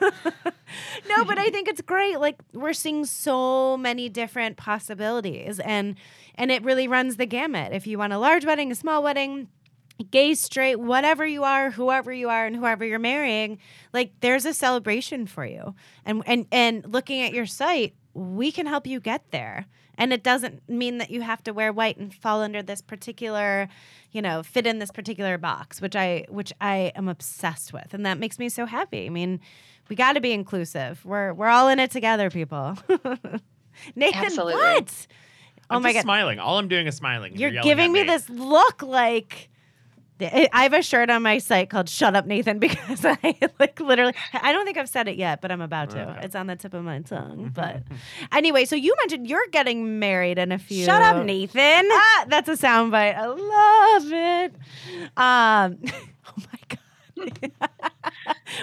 no, 1.09 1.25
but 1.25 1.37
I 1.39 1.49
think 1.49 1.67
it's 1.67 1.81
great. 1.81 2.19
Like 2.19 2.37
we're 2.53 2.73
seeing 2.73 3.05
so 3.05 3.77
many 3.77 4.09
different 4.09 4.57
possibilities 4.57 5.59
and 5.59 5.95
and 6.35 6.51
it 6.51 6.63
really 6.63 6.87
runs 6.87 7.15
the 7.17 7.25
gamut. 7.25 7.73
If 7.73 7.87
you 7.87 7.97
want 7.97 8.13
a 8.13 8.19
large 8.19 8.45
wedding, 8.45 8.71
a 8.71 8.75
small 8.75 9.01
wedding, 9.01 9.47
gay, 10.11 10.35
straight, 10.35 10.75
whatever 10.75 11.25
you 11.25 11.43
are, 11.43 11.71
whoever 11.71 12.13
you 12.13 12.29
are 12.29 12.45
and 12.45 12.55
whoever 12.55 12.85
you're 12.85 12.99
marrying, 12.99 13.57
like 13.93 14.11
there's 14.19 14.45
a 14.45 14.53
celebration 14.53 15.25
for 15.25 15.45
you. 15.45 15.73
And 16.05 16.23
and 16.25 16.45
and 16.51 16.85
looking 16.87 17.21
at 17.23 17.33
your 17.33 17.47
site, 17.47 17.95
we 18.13 18.51
can 18.51 18.65
help 18.65 18.85
you 18.85 18.99
get 18.99 19.31
there. 19.31 19.65
And 19.97 20.13
it 20.13 20.23
doesn't 20.23 20.67
mean 20.69 20.99
that 20.99 21.09
you 21.09 21.21
have 21.21 21.43
to 21.45 21.51
wear 21.51 21.73
white 21.73 21.97
and 21.97 22.13
fall 22.13 22.41
under 22.41 22.61
this 22.61 22.81
particular, 22.81 23.67
you 24.11 24.21
know, 24.21 24.43
fit 24.43 24.67
in 24.67 24.79
this 24.79 24.91
particular 24.91 25.37
box, 25.37 25.81
which 25.81 25.95
I 25.95 26.25
which 26.29 26.53
I 26.61 26.91
am 26.95 27.07
obsessed 27.07 27.73
with. 27.73 27.93
And 27.93 28.05
that 28.05 28.19
makes 28.19 28.37
me 28.37 28.49
so 28.49 28.65
happy. 28.65 29.07
I 29.07 29.09
mean, 29.09 29.39
we 29.89 29.95
got 29.95 30.13
to 30.13 30.21
be 30.21 30.31
inclusive. 30.33 31.03
We're 31.03 31.33
we're 31.33 31.47
all 31.47 31.67
in 31.67 31.79
it 31.79 31.91
together, 31.91 32.29
people. 32.29 32.77
Nathan, 33.95 34.25
Absolutely. 34.25 34.55
what? 34.55 35.07
Oh 35.69 35.75
I'm 35.75 35.81
my 35.83 35.89
just 35.89 35.97
god. 35.97 36.01
smiling. 36.03 36.39
All 36.39 36.57
I'm 36.57 36.67
doing 36.67 36.87
is 36.87 36.95
smiling. 36.95 37.31
and 37.33 37.41
You're 37.41 37.61
giving 37.61 37.87
at 37.87 37.91
me 37.91 38.03
this 38.03 38.29
look 38.29 38.81
like 38.81 39.49
I 40.21 40.49
I 40.53 40.63
have 40.63 40.73
a 40.73 40.81
shirt 40.81 41.09
on 41.09 41.21
my 41.23 41.37
site 41.37 41.69
called 41.69 41.89
"Shut 41.89 42.15
Up, 42.15 42.25
Nathan" 42.25 42.59
because 42.67 43.05
I 43.05 43.17
like 43.59 43.79
literally. 43.79 44.13
I 44.33 44.51
don't 44.51 44.65
think 44.65 44.77
I've 44.77 44.89
said 44.89 45.07
it 45.07 45.15
yet, 45.17 45.41
but 45.41 45.51
I'm 45.51 45.61
about 45.61 45.91
to. 45.91 46.01
Okay. 46.09 46.19
It's 46.25 46.35
on 46.35 46.47
the 46.47 46.55
tip 46.55 46.73
of 46.73 46.83
my 46.83 46.99
tongue. 46.99 47.51
But 47.55 47.83
anyway, 48.31 48.65
so 48.65 48.75
you 48.75 48.93
mentioned 48.99 49.27
you're 49.27 49.47
getting 49.51 49.99
married 49.99 50.37
in 50.37 50.51
a 50.51 50.57
few. 50.59 50.85
Shut 50.85 51.01
up, 51.01 51.25
Nathan. 51.25 51.87
Ah, 51.91 52.25
that's 52.27 52.49
a 52.49 52.53
soundbite. 52.53 53.15
I 53.15 53.25
love 53.25 54.11
it. 54.11 54.53
Um, 55.17 55.77
oh 56.27 56.43
my 56.51 57.29
god! 57.49 57.51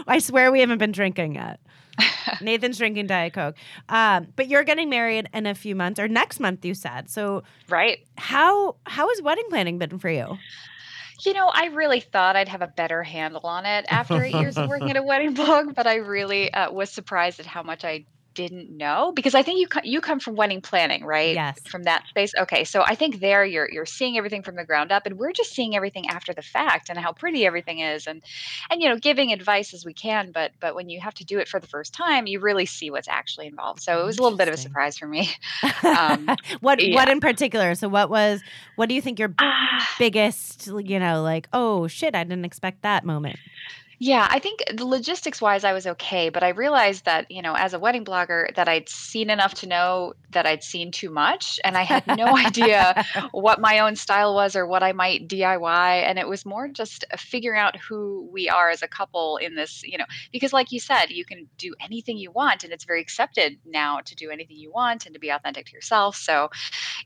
I 0.06 0.18
swear 0.18 0.52
we 0.52 0.60
haven't 0.60 0.78
been 0.78 0.92
drinking 0.92 1.34
yet. 1.34 1.60
Nathan's 2.40 2.78
drinking 2.78 3.06
Diet 3.06 3.32
Coke. 3.32 3.56
Um, 3.88 4.28
but 4.34 4.48
you're 4.48 4.64
getting 4.64 4.88
married 4.90 5.28
in 5.32 5.46
a 5.46 5.54
few 5.54 5.74
months 5.76 6.00
or 6.00 6.08
next 6.08 6.40
month, 6.40 6.64
you 6.64 6.74
said. 6.74 7.08
So 7.08 7.42
Right. 7.68 8.04
how 8.16 8.76
how 8.86 9.08
has 9.08 9.22
wedding 9.22 9.44
planning 9.48 9.78
been 9.78 9.98
for 9.98 10.08
you? 10.10 10.38
You 11.20 11.32
know, 11.32 11.48
I 11.52 11.66
really 11.66 12.00
thought 12.00 12.36
I'd 12.36 12.48
have 12.48 12.62
a 12.62 12.66
better 12.66 13.02
handle 13.02 13.42
on 13.44 13.66
it 13.66 13.86
after 13.88 14.22
eight 14.22 14.36
years 14.36 14.58
of 14.58 14.66
working 14.66 14.90
at 14.90 14.96
a 14.96 15.02
wedding 15.04 15.34
blog, 15.34 15.74
but 15.74 15.86
I 15.86 15.96
really 15.96 16.52
uh, 16.52 16.70
was 16.72 16.90
surprised 16.92 17.40
at 17.40 17.46
how 17.46 17.62
much 17.62 17.84
I 17.84 18.06
didn't 18.34 18.70
know 18.76 19.12
because 19.14 19.34
I 19.34 19.42
think 19.42 19.60
you 19.60 19.68
you 19.84 20.00
come 20.00 20.20
from 20.20 20.34
wedding 20.34 20.60
planning, 20.60 21.04
right? 21.04 21.34
Yes. 21.34 21.60
From 21.68 21.84
that 21.84 22.06
space. 22.08 22.32
Okay, 22.38 22.64
so 22.64 22.82
I 22.82 22.94
think 22.94 23.20
there 23.20 23.44
you're 23.44 23.70
you're 23.70 23.86
seeing 23.86 24.16
everything 24.18 24.42
from 24.42 24.56
the 24.56 24.64
ground 24.64 24.92
up, 24.92 25.06
and 25.06 25.16
we're 25.18 25.32
just 25.32 25.54
seeing 25.54 25.74
everything 25.76 26.08
after 26.08 26.32
the 26.34 26.42
fact 26.42 26.88
and 26.90 26.98
how 26.98 27.12
pretty 27.12 27.46
everything 27.46 27.78
is, 27.80 28.06
and 28.06 28.22
and 28.70 28.82
you 28.82 28.88
know 28.88 28.96
giving 28.96 29.32
advice 29.32 29.72
as 29.74 29.84
we 29.84 29.94
can, 29.94 30.32
but 30.32 30.52
but 30.60 30.74
when 30.74 30.88
you 30.88 31.00
have 31.00 31.14
to 31.14 31.24
do 31.24 31.38
it 31.38 31.48
for 31.48 31.60
the 31.60 31.66
first 31.66 31.92
time, 31.94 32.26
you 32.26 32.40
really 32.40 32.66
see 32.66 32.90
what's 32.90 33.08
actually 33.08 33.46
involved. 33.46 33.80
So 33.82 34.00
it 34.00 34.04
was 34.04 34.18
a 34.18 34.22
little 34.22 34.36
bit 34.38 34.48
of 34.48 34.54
a 34.54 34.58
surprise 34.58 34.98
for 34.98 35.06
me. 35.06 35.30
Um, 35.84 36.28
what 36.60 36.80
what 36.92 37.08
in 37.08 37.20
particular? 37.20 37.74
So 37.74 37.88
what 37.88 38.08
was 38.10 38.42
what 38.76 38.88
do 38.88 38.94
you 38.94 39.00
think 39.02 39.18
your 39.18 39.32
Ah. 39.38 39.88
biggest, 39.98 40.66
you 40.66 40.98
know, 40.98 41.22
like, 41.22 41.48
oh 41.52 41.86
shit, 41.88 42.14
I 42.14 42.24
didn't 42.24 42.44
expect 42.44 42.82
that 42.82 43.04
moment. 43.04 43.38
Yeah, 44.04 44.28
I 44.30 44.38
think 44.38 44.62
the 44.70 44.84
logistics 44.84 45.40
wise, 45.40 45.64
I 45.64 45.72
was 45.72 45.86
okay, 45.86 46.28
but 46.28 46.42
I 46.42 46.50
realized 46.50 47.06
that, 47.06 47.30
you 47.30 47.40
know, 47.40 47.54
as 47.54 47.72
a 47.72 47.78
wedding 47.78 48.04
blogger, 48.04 48.54
that 48.54 48.68
I'd 48.68 48.86
seen 48.86 49.30
enough 49.30 49.54
to 49.54 49.66
know 49.66 50.12
that 50.34 50.44
I'd 50.44 50.62
seen 50.62 50.90
too 50.90 51.08
much. 51.08 51.58
And 51.64 51.74
I 51.74 51.84
had 51.84 52.06
no 52.06 52.36
idea 52.36 53.02
what 53.30 53.62
my 53.62 53.78
own 53.78 53.96
style 53.96 54.34
was 54.34 54.56
or 54.56 54.66
what 54.66 54.82
I 54.82 54.92
might 54.92 55.26
DIY. 55.26 56.02
And 56.02 56.18
it 56.18 56.28
was 56.28 56.44
more 56.44 56.68
just 56.68 57.06
uh, 57.14 57.16
figuring 57.16 57.58
out 57.58 57.78
who 57.78 58.28
we 58.30 58.46
are 58.50 58.68
as 58.68 58.82
a 58.82 58.88
couple 58.88 59.38
in 59.38 59.54
this, 59.54 59.82
you 59.82 59.96
know, 59.96 60.04
because 60.32 60.52
like 60.52 60.70
you 60.70 60.80
said, 60.80 61.06
you 61.08 61.24
can 61.24 61.48
do 61.56 61.74
anything 61.80 62.18
you 62.18 62.30
want 62.30 62.62
and 62.62 62.74
it's 62.74 62.84
very 62.84 63.00
accepted 63.00 63.56
now 63.64 64.00
to 64.04 64.14
do 64.14 64.28
anything 64.28 64.58
you 64.58 64.70
want 64.70 65.06
and 65.06 65.14
to 65.14 65.18
be 65.18 65.30
authentic 65.30 65.64
to 65.66 65.72
yourself. 65.72 66.14
So 66.16 66.50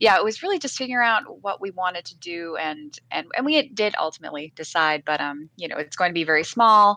yeah, 0.00 0.16
it 0.16 0.24
was 0.24 0.42
really 0.42 0.58
just 0.58 0.76
figuring 0.76 1.06
out 1.06 1.42
what 1.42 1.60
we 1.60 1.70
wanted 1.70 2.06
to 2.06 2.16
do 2.16 2.56
and 2.56 2.98
and 3.12 3.28
and 3.36 3.46
we 3.46 3.68
did 3.68 3.94
ultimately 4.00 4.52
decide, 4.56 5.04
but 5.04 5.20
um, 5.20 5.48
you 5.56 5.68
know, 5.68 5.76
it's 5.76 5.96
going 5.96 6.10
to 6.10 6.14
be 6.14 6.24
very 6.24 6.44
small. 6.44 6.87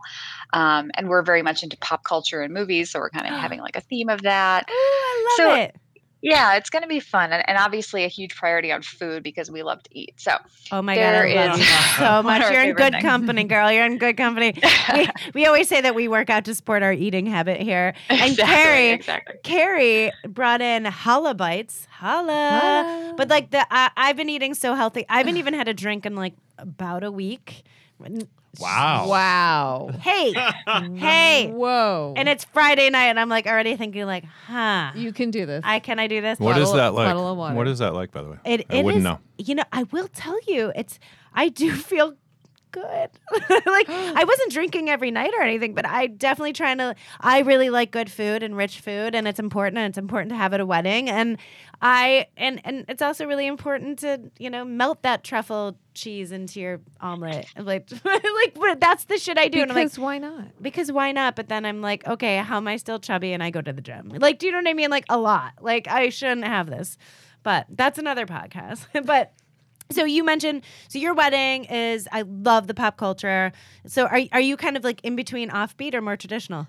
Um, 0.53 0.91
and 0.95 1.09
we're 1.09 1.23
very 1.23 1.41
much 1.41 1.63
into 1.63 1.77
pop 1.77 2.03
culture 2.03 2.41
and 2.41 2.53
movies, 2.53 2.91
so 2.91 2.99
we're 2.99 3.09
kind 3.09 3.27
of 3.27 3.33
having 3.39 3.59
like 3.59 3.75
a 3.75 3.81
theme 3.81 4.09
of 4.09 4.21
that. 4.23 4.69
Ooh, 4.69 4.73
I 4.73 5.25
love 5.29 5.37
So- 5.51 5.55
it. 5.61 5.75
Yeah, 6.23 6.53
it's 6.53 6.69
going 6.69 6.83
to 6.83 6.87
be 6.87 6.99
fun, 6.99 7.31
and, 7.33 7.43
and 7.49 7.57
obviously 7.57 8.03
a 8.03 8.07
huge 8.07 8.35
priority 8.35 8.71
on 8.71 8.83
food 8.83 9.23
because 9.23 9.49
we 9.49 9.63
love 9.63 9.81
to 9.81 9.89
eat. 9.97 10.13
So 10.17 10.33
Oh 10.71 10.79
my 10.83 10.93
there 10.93 11.25
god, 11.27 11.35
I 11.35 11.47
love 11.47 11.59
is 11.59 11.67
so 11.97 12.21
much. 12.21 12.51
You're 12.53 12.61
in 12.61 12.75
good 12.75 12.91
things. 12.93 13.03
company, 13.03 13.43
girl. 13.45 13.71
You're 13.71 13.87
in 13.87 13.97
good 13.97 14.17
company. 14.17 14.53
we, 14.93 15.07
we 15.33 15.45
always 15.47 15.67
say 15.67 15.81
that 15.81 15.95
we 15.95 16.07
work 16.07 16.29
out 16.29 16.45
to 16.45 16.53
support 16.53 16.83
our 16.83 16.93
eating 16.93 17.25
habit 17.25 17.59
here. 17.59 17.95
And 18.07 18.21
exactly, 18.21 18.53
Carrie, 18.55 18.89
exactly. 18.91 19.35
Carrie 19.43 20.11
brought 20.29 20.61
in 20.61 20.85
Holla 20.85 21.33
Bites. 21.33 21.87
Holla. 21.89 23.15
But 23.17 23.29
like 23.29 23.49
the 23.49 23.65
I, 23.73 23.89
I've 23.97 24.15
been 24.15 24.29
eating 24.29 24.53
so 24.53 24.75
healthy. 24.75 25.07
I 25.09 25.17
haven't 25.17 25.37
even 25.37 25.55
had 25.55 25.67
a 25.67 25.73
drink 25.73 26.05
in 26.05 26.15
like 26.15 26.33
about 26.59 27.03
a 27.03 27.11
week. 27.11 27.63
Wow. 28.59 29.07
Wow. 29.07 29.91
Hey, 30.01 30.33
hey. 30.95 31.51
Whoa. 31.51 32.13
And 32.17 32.27
it's 32.27 32.43
Friday 32.45 32.89
night, 32.89 33.05
and 33.05 33.19
I'm 33.19 33.29
like 33.29 33.45
already 33.47 33.75
thinking 33.77 34.05
like, 34.05 34.25
huh, 34.25 34.91
you 34.95 35.13
can 35.13 35.31
do 35.31 35.45
this. 35.45 35.61
I 35.65 35.79
can 35.79 35.99
I 35.99 36.07
do 36.07 36.21
this? 36.21 36.39
What 36.39 36.57
is 36.57 36.65
Bottle- 36.65 36.75
that 36.75 36.93
like? 36.93 37.07
bottle 37.07 37.31
of 37.31 37.37
water. 37.37 37.55
What 37.55 37.67
is 37.67 37.79
that 37.79 37.93
like, 37.93 38.11
by 38.11 38.21
the 38.23 38.29
way? 38.31 38.37
It, 38.45 38.65
I 38.69 38.77
it 38.77 38.83
wouldn't 38.85 38.99
is- 38.99 39.03
know. 39.05 39.19
You 39.37 39.55
know, 39.55 39.63
I 39.71 39.83
will 39.83 40.07
tell 40.09 40.37
you, 40.47 40.71
it's. 40.75 40.99
I 41.33 41.47
do 41.49 41.71
feel 41.75 42.15
good. 42.71 43.09
like 43.65 43.89
I 43.89 44.23
wasn't 44.25 44.51
drinking 44.51 44.89
every 44.89 45.11
night 45.11 45.31
or 45.37 45.41
anything, 45.41 45.73
but 45.73 45.85
I 45.85 46.07
definitely 46.07 46.53
trying 46.53 46.77
to. 46.79 46.95
I 47.21 47.39
really 47.39 47.69
like 47.69 47.91
good 47.91 48.11
food 48.11 48.43
and 48.43 48.57
rich 48.57 48.79
food, 48.81 49.15
and 49.15 49.27
it's 49.27 49.39
important. 49.39 49.77
And 49.77 49.87
it's 49.89 49.97
important 49.97 50.31
to 50.31 50.35
have 50.35 50.53
at 50.53 50.59
a 50.59 50.65
wedding. 50.65 51.09
And 51.09 51.37
I 51.81 52.27
and 52.37 52.59
and 52.65 52.85
it's 52.89 53.01
also 53.01 53.25
really 53.25 53.47
important 53.47 53.99
to 53.99 54.19
you 54.37 54.49
know 54.49 54.65
melt 54.65 55.03
that 55.03 55.23
truffle 55.23 55.77
cheese 55.93 56.31
into 56.31 56.59
your 56.59 56.81
omelet. 56.99 57.47
Like 57.57 57.89
like 58.05 58.53
but 58.55 58.79
that's 58.79 59.05
the 59.05 59.17
shit 59.17 59.37
I 59.37 59.47
do. 59.47 59.61
and 59.61 59.71
I'm 59.71 59.77
like, 59.77 59.95
why 59.95 60.17
not? 60.17 60.61
because 60.61 60.91
why 60.91 61.11
not? 61.11 61.35
But 61.35 61.47
then 61.49 61.65
I'm 61.65 61.81
like, 61.81 62.07
okay, 62.07 62.37
how 62.37 62.57
am 62.57 62.67
I 62.67 62.77
still 62.77 62.99
chubby 62.99 63.33
and 63.33 63.43
I 63.43 63.49
go 63.49 63.61
to 63.61 63.71
the 63.73 63.81
gym? 63.81 64.09
Like, 64.09 64.39
do 64.39 64.45
you 64.47 64.51
know 64.51 64.59
what 64.59 64.67
I 64.67 64.73
mean? 64.73 64.89
Like 64.89 65.05
a 65.09 65.17
lot. 65.17 65.53
Like 65.61 65.87
I 65.87 66.09
shouldn't 66.09 66.45
have 66.45 66.69
this. 66.69 66.97
But 67.43 67.67
that's 67.69 67.99
another 67.99 68.25
podcast. 68.25 68.85
but 69.05 69.33
so 69.91 70.05
you 70.05 70.23
mentioned 70.23 70.63
so 70.87 70.99
your 70.99 71.13
wedding 71.13 71.65
is 71.65 72.07
I 72.11 72.23
love 72.23 72.67
the 72.67 72.73
pop 72.73 72.97
culture. 72.97 73.51
So 73.85 74.05
are 74.05 74.21
are 74.31 74.41
you 74.41 74.57
kind 74.57 74.77
of 74.77 74.83
like 74.83 75.01
in 75.03 75.15
between 75.15 75.49
offbeat 75.49 75.93
or 75.93 76.01
more 76.01 76.17
traditional? 76.17 76.67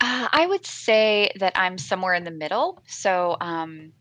Uh, 0.00 0.28
I 0.32 0.46
would 0.46 0.64
say 0.64 1.30
that 1.40 1.52
I'm 1.56 1.76
somewhere 1.76 2.14
in 2.14 2.24
the 2.24 2.30
middle. 2.30 2.82
So, 2.86 3.36
um, 3.38 3.92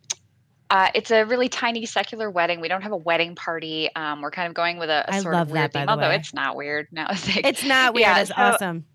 uh, 0.70 0.90
it's 0.94 1.12
a 1.12 1.24
really 1.26 1.50
tiny 1.50 1.86
secular 1.86 2.30
wedding. 2.30 2.62
We 2.62 2.68
don't 2.68 2.82
have 2.84 2.92
a 2.92 2.98
wedding 2.98 3.36
party. 3.36 3.90
Um, 3.96 4.22
we're 4.22 4.32
kind 4.32 4.48
of 4.48 4.54
going 4.54 4.78
with 4.78 4.90
a 4.90 5.04
sort 5.22 5.36
of 5.36 5.50
weird 5.52 5.72
that, 5.72 5.74
theme, 5.74 5.90
although 5.90 6.10
way. 6.10 6.16
it's 6.16 6.34
not 6.34 6.56
weird 6.56 6.88
No, 6.92 7.08
It's, 7.10 7.28
like, 7.28 7.46
It's 7.46 7.64
not 7.66 7.94
weird. 7.94 8.02
Yeah, 8.02 8.20
it's 8.20 8.30
so- 8.30 8.36
awesome. 8.38 8.86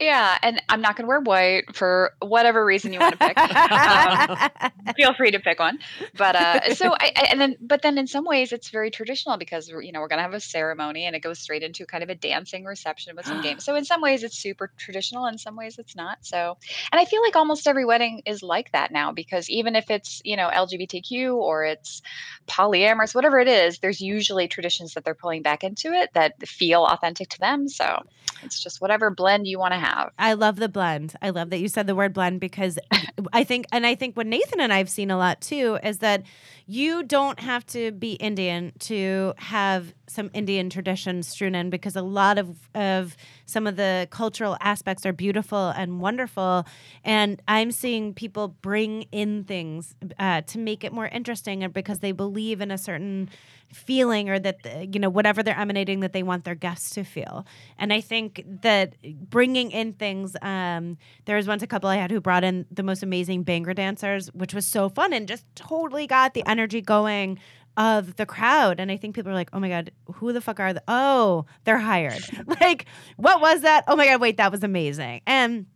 Yeah, 0.00 0.38
and 0.42 0.60
I'm 0.68 0.80
not 0.80 0.96
going 0.96 1.04
to 1.04 1.08
wear 1.08 1.20
white 1.20 1.74
for 1.74 2.14
whatever 2.20 2.64
reason 2.64 2.92
you 2.92 2.98
want 2.98 3.18
to 3.18 3.26
pick. 3.26 3.38
um, 3.38 4.92
feel 4.96 5.14
free 5.14 5.30
to 5.30 5.38
pick 5.38 5.60
one. 5.60 5.78
But 6.16 6.34
uh, 6.34 6.74
so 6.74 6.92
I, 6.92 7.12
I 7.14 7.28
and 7.30 7.40
then 7.40 7.56
but 7.60 7.82
then 7.82 7.96
in 7.96 8.08
some 8.08 8.24
ways 8.24 8.52
it's 8.52 8.70
very 8.70 8.90
traditional 8.90 9.36
because 9.36 9.68
you 9.68 9.92
know 9.92 10.00
we're 10.00 10.08
going 10.08 10.18
to 10.18 10.24
have 10.24 10.34
a 10.34 10.40
ceremony 10.40 11.04
and 11.04 11.14
it 11.14 11.20
goes 11.20 11.38
straight 11.38 11.62
into 11.62 11.86
kind 11.86 12.02
of 12.02 12.10
a 12.10 12.14
dancing 12.16 12.64
reception 12.64 13.14
with 13.16 13.26
some 13.26 13.40
games. 13.40 13.64
So 13.74 13.76
in 13.76 13.84
some 13.84 14.02
ways 14.02 14.22
it's 14.22 14.36
super 14.36 14.70
traditional, 14.76 15.26
in 15.26 15.38
some 15.38 15.56
ways 15.56 15.78
it's 15.78 15.96
not. 15.96 16.18
So 16.20 16.58
and 16.92 17.00
I 17.00 17.06
feel 17.06 17.22
like 17.22 17.34
almost 17.34 17.66
every 17.66 17.86
wedding 17.86 18.20
is 18.26 18.42
like 18.42 18.72
that 18.72 18.92
now 18.92 19.10
because 19.12 19.48
even 19.48 19.74
if 19.74 19.90
it's 19.90 20.20
you 20.24 20.36
know 20.36 20.50
LGBTQ 20.52 21.34
or 21.34 21.64
it's 21.64 22.02
polyamorous, 22.46 23.14
whatever 23.14 23.38
it 23.38 23.48
is, 23.48 23.78
there's 23.78 24.00
usually 24.00 24.48
traditions 24.48 24.94
that 24.94 25.04
they're 25.04 25.14
pulling 25.14 25.42
back 25.42 25.64
into 25.64 25.92
it 25.92 26.10
that 26.14 26.46
feel 26.46 26.84
authentic 26.84 27.30
to 27.30 27.40
them. 27.40 27.68
So 27.68 28.02
it's 28.42 28.62
just 28.62 28.80
whatever 28.80 29.10
blend 29.10 29.46
you 29.46 29.58
want 29.58 29.72
to 29.72 29.78
have. 29.84 30.12
I 30.18 30.34
love 30.34 30.56
the 30.56 30.68
blend. 30.68 31.14
I 31.20 31.30
love 31.30 31.50
that 31.50 31.58
you 31.58 31.68
said 31.68 31.86
the 31.86 31.94
word 31.94 32.12
blend 32.12 32.40
because 32.40 32.78
I 33.32 33.44
think, 33.44 33.66
and 33.72 33.86
I 33.86 33.94
think 33.94 34.16
what 34.16 34.26
Nathan 34.26 34.60
and 34.60 34.72
I 34.72 34.78
have 34.78 34.90
seen 34.90 35.10
a 35.10 35.18
lot 35.18 35.40
too 35.40 35.78
is 35.82 35.98
that 35.98 36.22
you 36.66 37.02
don't 37.02 37.38
have 37.40 37.66
to 37.66 37.92
be 37.92 38.14
Indian 38.14 38.72
to 38.80 39.34
have 39.36 39.92
some 40.06 40.30
Indian 40.32 40.70
traditions 40.70 41.28
strewn 41.28 41.54
in 41.54 41.70
because 41.70 41.96
a 41.96 42.02
lot 42.02 42.38
of, 42.38 42.56
of 42.74 43.16
some 43.46 43.66
of 43.66 43.76
the 43.76 44.08
cultural 44.10 44.56
aspects 44.60 45.04
are 45.04 45.12
beautiful 45.12 45.68
and 45.70 46.00
wonderful. 46.00 46.66
And 47.04 47.40
I'm 47.46 47.70
seeing 47.70 48.14
people 48.14 48.48
bring 48.48 49.02
in 49.12 49.44
things 49.44 49.94
uh, 50.18 50.42
to 50.42 50.58
make 50.58 50.84
it 50.84 50.92
more 50.92 51.06
interesting 51.06 51.62
and 51.62 51.72
because 51.72 51.98
they 51.98 52.12
believe 52.12 52.60
in 52.60 52.70
a 52.70 52.78
certain 52.78 53.28
feeling 53.74 54.30
or 54.30 54.38
that 54.38 54.56
you 54.94 55.00
know 55.00 55.10
whatever 55.10 55.42
they're 55.42 55.58
emanating 55.58 56.00
that 56.00 56.12
they 56.12 56.22
want 56.22 56.44
their 56.44 56.54
guests 56.54 56.90
to 56.90 57.04
feel. 57.04 57.44
And 57.78 57.92
i 57.92 58.00
think 58.00 58.44
that 58.62 58.94
bringing 59.28 59.70
in 59.70 59.92
things 59.92 60.36
um 60.42 60.96
there 61.26 61.36
was 61.36 61.46
once 61.46 61.62
a 61.62 61.66
couple 61.66 61.88
i 61.88 61.96
had 61.96 62.10
who 62.10 62.20
brought 62.20 62.44
in 62.44 62.66
the 62.70 62.82
most 62.82 63.02
amazing 63.02 63.44
bhangra 63.44 63.74
dancers 63.74 64.28
which 64.32 64.54
was 64.54 64.66
so 64.66 64.88
fun 64.88 65.12
and 65.12 65.28
just 65.28 65.44
totally 65.54 66.06
got 66.06 66.34
the 66.34 66.46
energy 66.46 66.80
going 66.80 67.38
of 67.76 68.14
the 68.16 68.26
crowd. 68.26 68.78
And 68.78 68.90
i 68.90 68.96
think 68.96 69.14
people 69.14 69.32
are 69.32 69.34
like 69.34 69.50
oh 69.52 69.60
my 69.60 69.68
god 69.68 69.90
who 70.14 70.32
the 70.32 70.40
fuck 70.40 70.60
are 70.60 70.72
the 70.72 70.82
oh 70.88 71.46
they're 71.64 71.78
hired. 71.78 72.22
Like 72.60 72.86
what 73.16 73.40
was 73.40 73.62
that? 73.62 73.84
Oh 73.88 73.96
my 73.96 74.06
god 74.06 74.20
wait 74.20 74.36
that 74.36 74.52
was 74.52 74.62
amazing. 74.62 75.20
And 75.26 75.66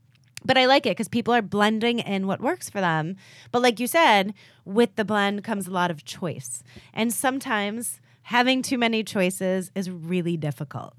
but 0.44 0.56
I 0.56 0.66
like 0.66 0.86
it 0.86 0.90
because 0.90 1.08
people 1.08 1.34
are 1.34 1.42
blending 1.42 1.98
in 1.98 2.26
what 2.26 2.40
works 2.40 2.70
for 2.70 2.80
them. 2.80 3.16
But 3.50 3.62
like 3.62 3.80
you 3.80 3.86
said, 3.86 4.34
with 4.64 4.94
the 4.96 5.04
blend 5.04 5.44
comes 5.44 5.66
a 5.66 5.70
lot 5.70 5.90
of 5.90 6.04
choice. 6.04 6.62
And 6.92 7.12
sometimes 7.12 8.00
having 8.22 8.62
too 8.62 8.78
many 8.78 9.02
choices 9.02 9.70
is 9.74 9.90
really 9.90 10.36
difficult. 10.36 10.94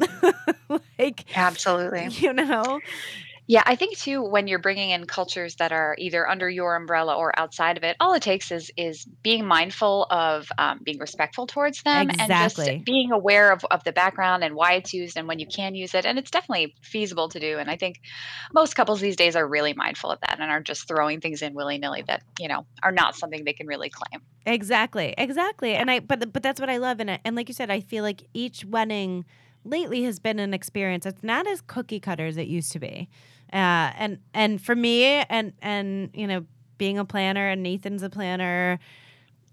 like, 0.99 1.25
Absolutely. 1.35 2.07
you 2.09 2.33
know? 2.33 2.79
Yeah, 3.49 3.63
I 3.65 3.75
think 3.75 3.97
too 3.97 4.21
when 4.21 4.45
you're 4.47 4.59
bringing 4.59 4.91
in 4.91 5.05
cultures 5.05 5.55
that 5.55 5.71
are 5.71 5.95
either 5.97 6.29
under 6.29 6.47
your 6.47 6.75
umbrella 6.75 7.15
or 7.17 7.33
outside 7.35 7.77
of 7.77 7.83
it, 7.83 7.97
all 7.99 8.13
it 8.13 8.21
takes 8.21 8.51
is 8.51 8.69
is 8.77 9.05
being 9.23 9.43
mindful 9.43 10.05
of 10.11 10.47
um, 10.59 10.81
being 10.83 10.99
respectful 10.99 11.47
towards 11.47 11.81
them 11.81 12.11
and 12.11 12.29
just 12.29 12.59
being 12.85 13.11
aware 13.11 13.51
of, 13.51 13.65
of 13.71 13.83
the 13.85 13.91
background 13.91 14.43
and 14.43 14.53
why 14.53 14.73
it's 14.73 14.93
used 14.93 15.17
and 15.17 15.27
when 15.27 15.39
you 15.39 15.47
can 15.47 15.73
use 15.73 15.95
it. 15.95 16.05
And 16.05 16.19
it's 16.19 16.29
definitely 16.29 16.75
feasible 16.83 17.27
to 17.29 17.39
do. 17.39 17.57
And 17.57 17.71
I 17.71 17.75
think 17.75 17.95
most 18.53 18.75
couples 18.75 18.99
these 18.99 19.15
days 19.15 19.35
are 19.35 19.47
really 19.47 19.73
mindful 19.73 20.11
of 20.11 20.19
that 20.21 20.39
and 20.39 20.51
are 20.51 20.61
just 20.61 20.87
throwing 20.87 21.19
things 21.19 21.41
in 21.41 21.55
willy 21.55 21.79
nilly 21.79 22.03
that 22.05 22.21
you 22.39 22.49
know 22.49 22.67
are 22.83 22.91
not 22.91 23.15
something 23.15 23.45
they 23.45 23.53
can 23.53 23.65
really 23.65 23.89
claim. 23.89 24.21
Exactly, 24.45 25.15
exactly. 25.17 25.73
And 25.73 25.89
I, 25.89 26.01
but 26.01 26.31
but 26.31 26.43
that's 26.43 26.59
what 26.59 26.69
I 26.69 26.77
love 26.77 26.99
in 26.99 27.09
it. 27.09 27.21
And 27.25 27.35
like 27.35 27.49
you 27.49 27.55
said, 27.55 27.71
I 27.71 27.79
feel 27.79 28.03
like 28.03 28.27
each 28.31 28.63
wedding 28.63 29.25
lately 29.65 30.03
has 30.03 30.19
been 30.19 30.37
an 30.37 30.53
experience. 30.53 31.07
It's 31.07 31.23
not 31.23 31.47
as 31.47 31.61
cookie 31.61 31.99
cutter 31.99 32.27
as 32.27 32.37
it 32.37 32.47
used 32.47 32.71
to 32.73 32.79
be. 32.79 33.09
Uh, 33.51 33.91
and 33.97 34.19
and 34.33 34.61
for 34.61 34.75
me, 34.75 35.03
and 35.05 35.53
and 35.61 36.09
you 36.13 36.27
know, 36.27 36.45
being 36.77 36.97
a 36.99 37.05
planner, 37.05 37.47
and 37.49 37.63
Nathan's 37.63 38.03
a 38.03 38.09
planner. 38.09 38.79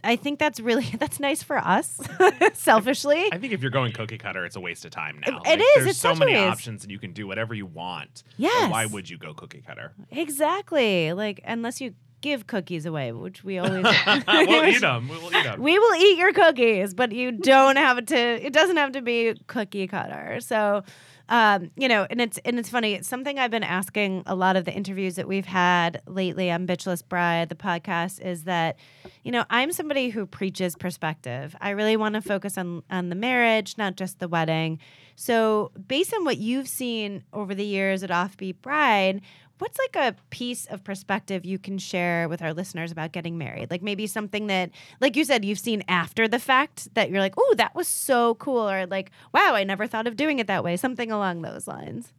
I 0.04 0.14
think 0.14 0.38
that's 0.38 0.60
really 0.60 0.84
that's 0.98 1.18
nice 1.18 1.42
for 1.42 1.56
us, 1.58 1.98
selfishly. 2.54 3.28
I 3.32 3.38
think 3.38 3.52
if 3.52 3.62
you're 3.62 3.70
going 3.70 3.92
cookie 3.92 4.18
cutter, 4.18 4.44
it's 4.44 4.54
a 4.56 4.60
waste 4.60 4.84
of 4.84 4.90
time 4.90 5.20
now. 5.26 5.40
It 5.44 5.60
is, 5.60 5.66
There's 5.74 5.86
it's 5.88 5.98
so 5.98 6.10
such 6.10 6.16
a 6.16 6.20
many 6.20 6.32
waste. 6.34 6.52
options, 6.52 6.82
and 6.84 6.92
you 6.92 6.98
can 6.98 7.12
do 7.12 7.26
whatever 7.26 7.54
you 7.54 7.66
want. 7.66 8.18
So 8.18 8.24
Yes. 8.36 8.70
why 8.70 8.86
would 8.86 9.08
you 9.10 9.18
go 9.18 9.32
cookie 9.34 9.62
cutter? 9.66 9.92
Exactly. 10.10 11.12
Like 11.12 11.40
unless 11.44 11.80
you 11.80 11.94
give 12.20 12.46
cookies 12.46 12.86
away, 12.86 13.10
which 13.12 13.42
we 13.42 13.58
always 13.58 13.84
we'll 14.28 14.64
eat 14.66 14.80
them. 14.80 15.08
We'll 15.08 15.26
eat 15.34 15.42
them. 15.44 15.60
We 15.62 15.78
will 15.78 15.94
eat 15.96 16.18
your 16.18 16.32
cookies, 16.32 16.92
but 16.94 17.12
you 17.12 17.32
don't 17.32 17.76
have 17.76 18.04
to. 18.06 18.16
It 18.16 18.52
doesn't 18.52 18.76
have 18.76 18.92
to 18.92 19.02
be 19.02 19.34
cookie 19.46 19.86
cutter. 19.88 20.38
So, 20.40 20.82
um, 21.28 21.70
you 21.76 21.88
know, 21.88 22.06
and 22.08 22.20
it's 22.20 22.38
and 22.44 22.58
it's 22.58 22.68
funny. 22.68 22.94
It's 22.94 23.08
something 23.08 23.38
I've 23.38 23.50
been 23.50 23.64
asking 23.64 24.22
a 24.26 24.34
lot 24.34 24.56
of 24.56 24.64
the 24.64 24.72
interviews 24.72 25.16
that 25.16 25.26
we've 25.26 25.46
had 25.46 26.00
lately 26.06 26.50
on 26.50 26.66
Bitchless 26.66 27.02
Bride, 27.06 27.48
the 27.48 27.56
podcast, 27.56 28.20
is 28.20 28.44
that, 28.44 28.76
you 29.24 29.32
know, 29.32 29.44
I'm 29.50 29.72
somebody 29.72 30.10
who 30.10 30.26
preaches 30.26 30.76
perspective. 30.76 31.56
I 31.60 31.70
really 31.70 31.96
want 31.96 32.14
to 32.14 32.22
focus 32.22 32.56
on 32.56 32.84
on 32.90 33.08
the 33.08 33.16
marriage, 33.16 33.76
not 33.76 33.96
just 33.96 34.20
the 34.20 34.28
wedding. 34.28 34.78
So, 35.16 35.72
based 35.88 36.14
on 36.14 36.24
what 36.24 36.36
you've 36.36 36.68
seen 36.68 37.24
over 37.32 37.54
the 37.54 37.64
years 37.64 38.02
at 38.02 38.10
Offbeat 38.10 38.60
Bride, 38.62 39.22
what's 39.58 39.78
like 39.78 39.96
a 39.96 40.16
piece 40.30 40.66
of 40.66 40.84
perspective 40.84 41.44
you 41.44 41.58
can 41.58 41.78
share 41.78 42.28
with 42.28 42.42
our 42.42 42.52
listeners 42.52 42.92
about 42.92 43.12
getting 43.12 43.38
married? 43.38 43.70
Like 43.70 43.82
maybe 43.82 44.06
something 44.06 44.46
that, 44.48 44.70
like 45.00 45.16
you 45.16 45.24
said, 45.24 45.44
you've 45.44 45.58
seen 45.58 45.82
after 45.88 46.28
the 46.28 46.38
fact 46.38 46.92
that 46.94 47.10
you're 47.10 47.20
like, 47.20 47.34
oh, 47.36 47.54
that 47.56 47.74
was 47.74 47.88
so 47.88 48.34
cool, 48.36 48.68
or 48.68 48.86
like, 48.86 49.10
wow, 49.32 49.54
I 49.54 49.64
never 49.64 49.86
thought 49.86 50.06
of 50.06 50.16
doing 50.16 50.38
it 50.38 50.46
that 50.46 50.64
way. 50.64 50.76
Something 50.76 51.10
along 51.10 51.42
those 51.42 51.66
lines. 51.66 52.12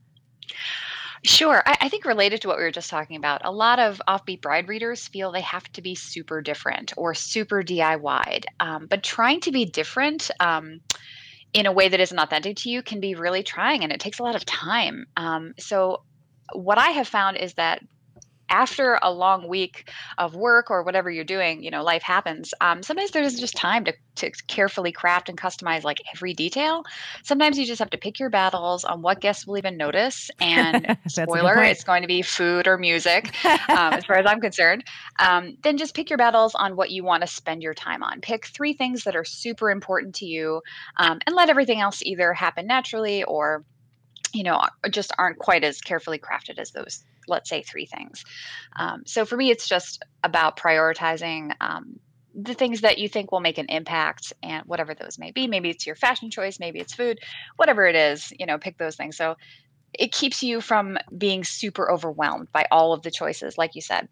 Sure. 1.23 1.63
I, 1.65 1.77
I 1.81 1.89
think 1.89 2.05
related 2.05 2.41
to 2.41 2.47
what 2.47 2.57
we 2.57 2.63
were 2.63 2.71
just 2.71 2.89
talking 2.89 3.15
about, 3.15 3.41
a 3.43 3.51
lot 3.51 3.79
of 3.79 4.01
offbeat 4.07 4.41
bride 4.41 4.67
readers 4.67 5.07
feel 5.07 5.31
they 5.31 5.41
have 5.41 5.71
to 5.73 5.81
be 5.81 5.95
super 5.95 6.41
different 6.41 6.93
or 6.95 7.13
super 7.13 7.63
DIY'd. 7.63 8.45
Um, 8.59 8.87
but 8.87 9.03
trying 9.03 9.41
to 9.41 9.51
be 9.51 9.65
different 9.65 10.29
um, 10.39 10.79
in 11.53 11.65
a 11.65 11.71
way 11.71 11.89
that 11.89 11.99
isn't 11.99 12.19
authentic 12.19 12.57
to 12.57 12.69
you 12.69 12.83
can 12.83 12.99
be 12.99 13.15
really 13.15 13.43
trying 13.43 13.83
and 13.83 13.91
it 13.91 13.99
takes 13.99 14.19
a 14.19 14.23
lot 14.23 14.35
of 14.35 14.45
time. 14.45 15.05
Um, 15.15 15.53
so, 15.59 16.03
what 16.53 16.77
I 16.77 16.89
have 16.89 17.07
found 17.07 17.37
is 17.37 17.53
that 17.55 17.81
after 18.49 18.97
a 19.01 19.11
long 19.11 19.47
week 19.47 19.89
of 20.17 20.35
work 20.35 20.71
or 20.71 20.83
whatever 20.83 21.11
you're 21.11 21.23
doing, 21.23 21.63
you 21.63 21.71
know, 21.71 21.83
life 21.83 22.01
happens. 22.01 22.53
Um, 22.61 22.81
sometimes 22.83 23.11
there's 23.11 23.39
just 23.39 23.55
time 23.55 23.85
to, 23.85 23.93
to 24.15 24.31
carefully 24.47 24.91
craft 24.91 25.29
and 25.29 25.37
customize 25.37 25.83
like 25.83 25.97
every 26.13 26.33
detail. 26.33 26.83
Sometimes 27.23 27.57
you 27.57 27.65
just 27.65 27.79
have 27.79 27.89
to 27.91 27.97
pick 27.97 28.19
your 28.19 28.29
battles 28.29 28.83
on 28.83 29.01
what 29.01 29.21
guests 29.21 29.45
will 29.45 29.57
even 29.57 29.77
notice. 29.77 30.29
And 30.39 30.85
That's 30.87 31.17
a 31.17 31.21
good 31.21 31.29
spoiler, 31.29 31.61
it's 31.63 31.83
going 31.83 32.01
to 32.03 32.07
be 32.07 32.21
food 32.21 32.67
or 32.67 32.77
music, 32.77 33.33
um, 33.45 33.93
as 33.93 34.05
far 34.05 34.17
as 34.17 34.25
I'm 34.25 34.39
concerned. 34.39 34.83
Um, 35.19 35.57
then 35.63 35.77
just 35.77 35.93
pick 35.93 36.09
your 36.09 36.17
battles 36.17 36.55
on 36.55 36.75
what 36.75 36.91
you 36.91 37.03
want 37.03 37.21
to 37.21 37.27
spend 37.27 37.61
your 37.61 37.73
time 37.73 38.03
on. 38.03 38.21
Pick 38.21 38.45
three 38.47 38.73
things 38.73 39.03
that 39.03 39.15
are 39.15 39.25
super 39.25 39.69
important 39.69 40.15
to 40.15 40.25
you, 40.25 40.61
um, 40.97 41.19
and 41.25 41.35
let 41.35 41.49
everything 41.49 41.81
else 41.81 42.01
either 42.01 42.33
happen 42.33 42.67
naturally 42.67 43.23
or 43.23 43.65
you 44.33 44.43
know 44.43 44.61
just 44.89 45.11
aren't 45.17 45.37
quite 45.39 45.63
as 45.63 45.81
carefully 45.81 46.19
crafted 46.19 46.57
as 46.59 46.71
those 46.71 47.03
let's 47.27 47.49
say 47.49 47.61
three 47.61 47.85
things. 47.85 48.23
Um, 48.77 49.03
so 49.05 49.25
for 49.25 49.35
me 49.35 49.49
it's 49.49 49.67
just 49.67 50.03
about 50.23 50.57
prioritizing 50.57 51.51
um, 51.59 51.99
the 52.33 52.53
things 52.53 52.81
that 52.81 52.99
you 52.99 53.09
think 53.09 53.31
will 53.31 53.39
make 53.41 53.57
an 53.57 53.65
impact 53.69 54.31
and 54.43 54.63
whatever 54.65 54.93
those 54.93 55.17
may 55.19 55.31
be. 55.31 55.47
Maybe 55.47 55.69
it's 55.69 55.85
your 55.85 55.95
fashion 55.95 56.29
choice 56.29 56.59
maybe 56.59 56.79
it's 56.79 56.93
food 56.93 57.19
whatever 57.57 57.85
it 57.85 57.95
is 57.95 58.31
you 58.39 58.45
know 58.45 58.57
pick 58.57 58.77
those 58.77 58.95
things. 58.95 59.17
So 59.17 59.35
it 59.93 60.11
keeps 60.11 60.43
you 60.43 60.61
from 60.61 60.97
being 61.17 61.43
super 61.43 61.89
overwhelmed 61.91 62.51
by 62.51 62.65
all 62.71 62.93
of 62.93 63.01
the 63.01 63.11
choices 63.11 63.57
like 63.57 63.75
you 63.75 63.81
said 63.81 64.07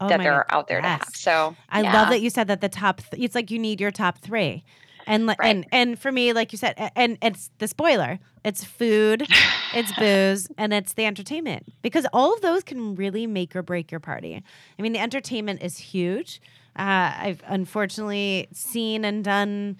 Oh 0.00 0.08
that 0.08 0.22
there 0.22 0.32
God, 0.32 0.36
are 0.38 0.46
out 0.50 0.68
there 0.68 0.80
to 0.80 0.88
have. 0.88 1.08
so 1.14 1.56
I 1.68 1.82
yeah. 1.82 1.92
love 1.92 2.08
that 2.08 2.20
you 2.20 2.30
said 2.30 2.48
that 2.48 2.60
the 2.60 2.68
top. 2.68 3.00
Th- 3.10 3.22
it's 3.22 3.34
like 3.34 3.50
you 3.50 3.58
need 3.58 3.80
your 3.80 3.90
top 3.90 4.18
three, 4.18 4.64
and 5.08 5.26
Right. 5.26 5.36
and 5.42 5.66
and 5.72 5.98
for 5.98 6.12
me, 6.12 6.32
like 6.32 6.52
you 6.52 6.58
said, 6.58 6.74
a- 6.78 6.96
and 6.96 7.18
it's 7.22 7.50
the 7.58 7.66
spoiler. 7.66 8.18
It's 8.44 8.62
food, 8.62 9.26
it's 9.74 9.92
booze, 9.98 10.48
and 10.56 10.72
it's 10.72 10.92
the 10.92 11.04
entertainment 11.06 11.64
because 11.82 12.06
all 12.12 12.32
of 12.34 12.40
those 12.42 12.62
can 12.62 12.94
really 12.94 13.26
make 13.26 13.56
or 13.56 13.62
break 13.62 13.90
your 13.90 14.00
party. 14.00 14.42
I 14.78 14.82
mean, 14.82 14.92
the 14.92 15.00
entertainment 15.00 15.62
is 15.62 15.78
huge. 15.78 16.40
Uh, 16.78 17.10
I've 17.18 17.42
unfortunately 17.46 18.48
seen 18.52 19.04
and 19.04 19.24
done. 19.24 19.76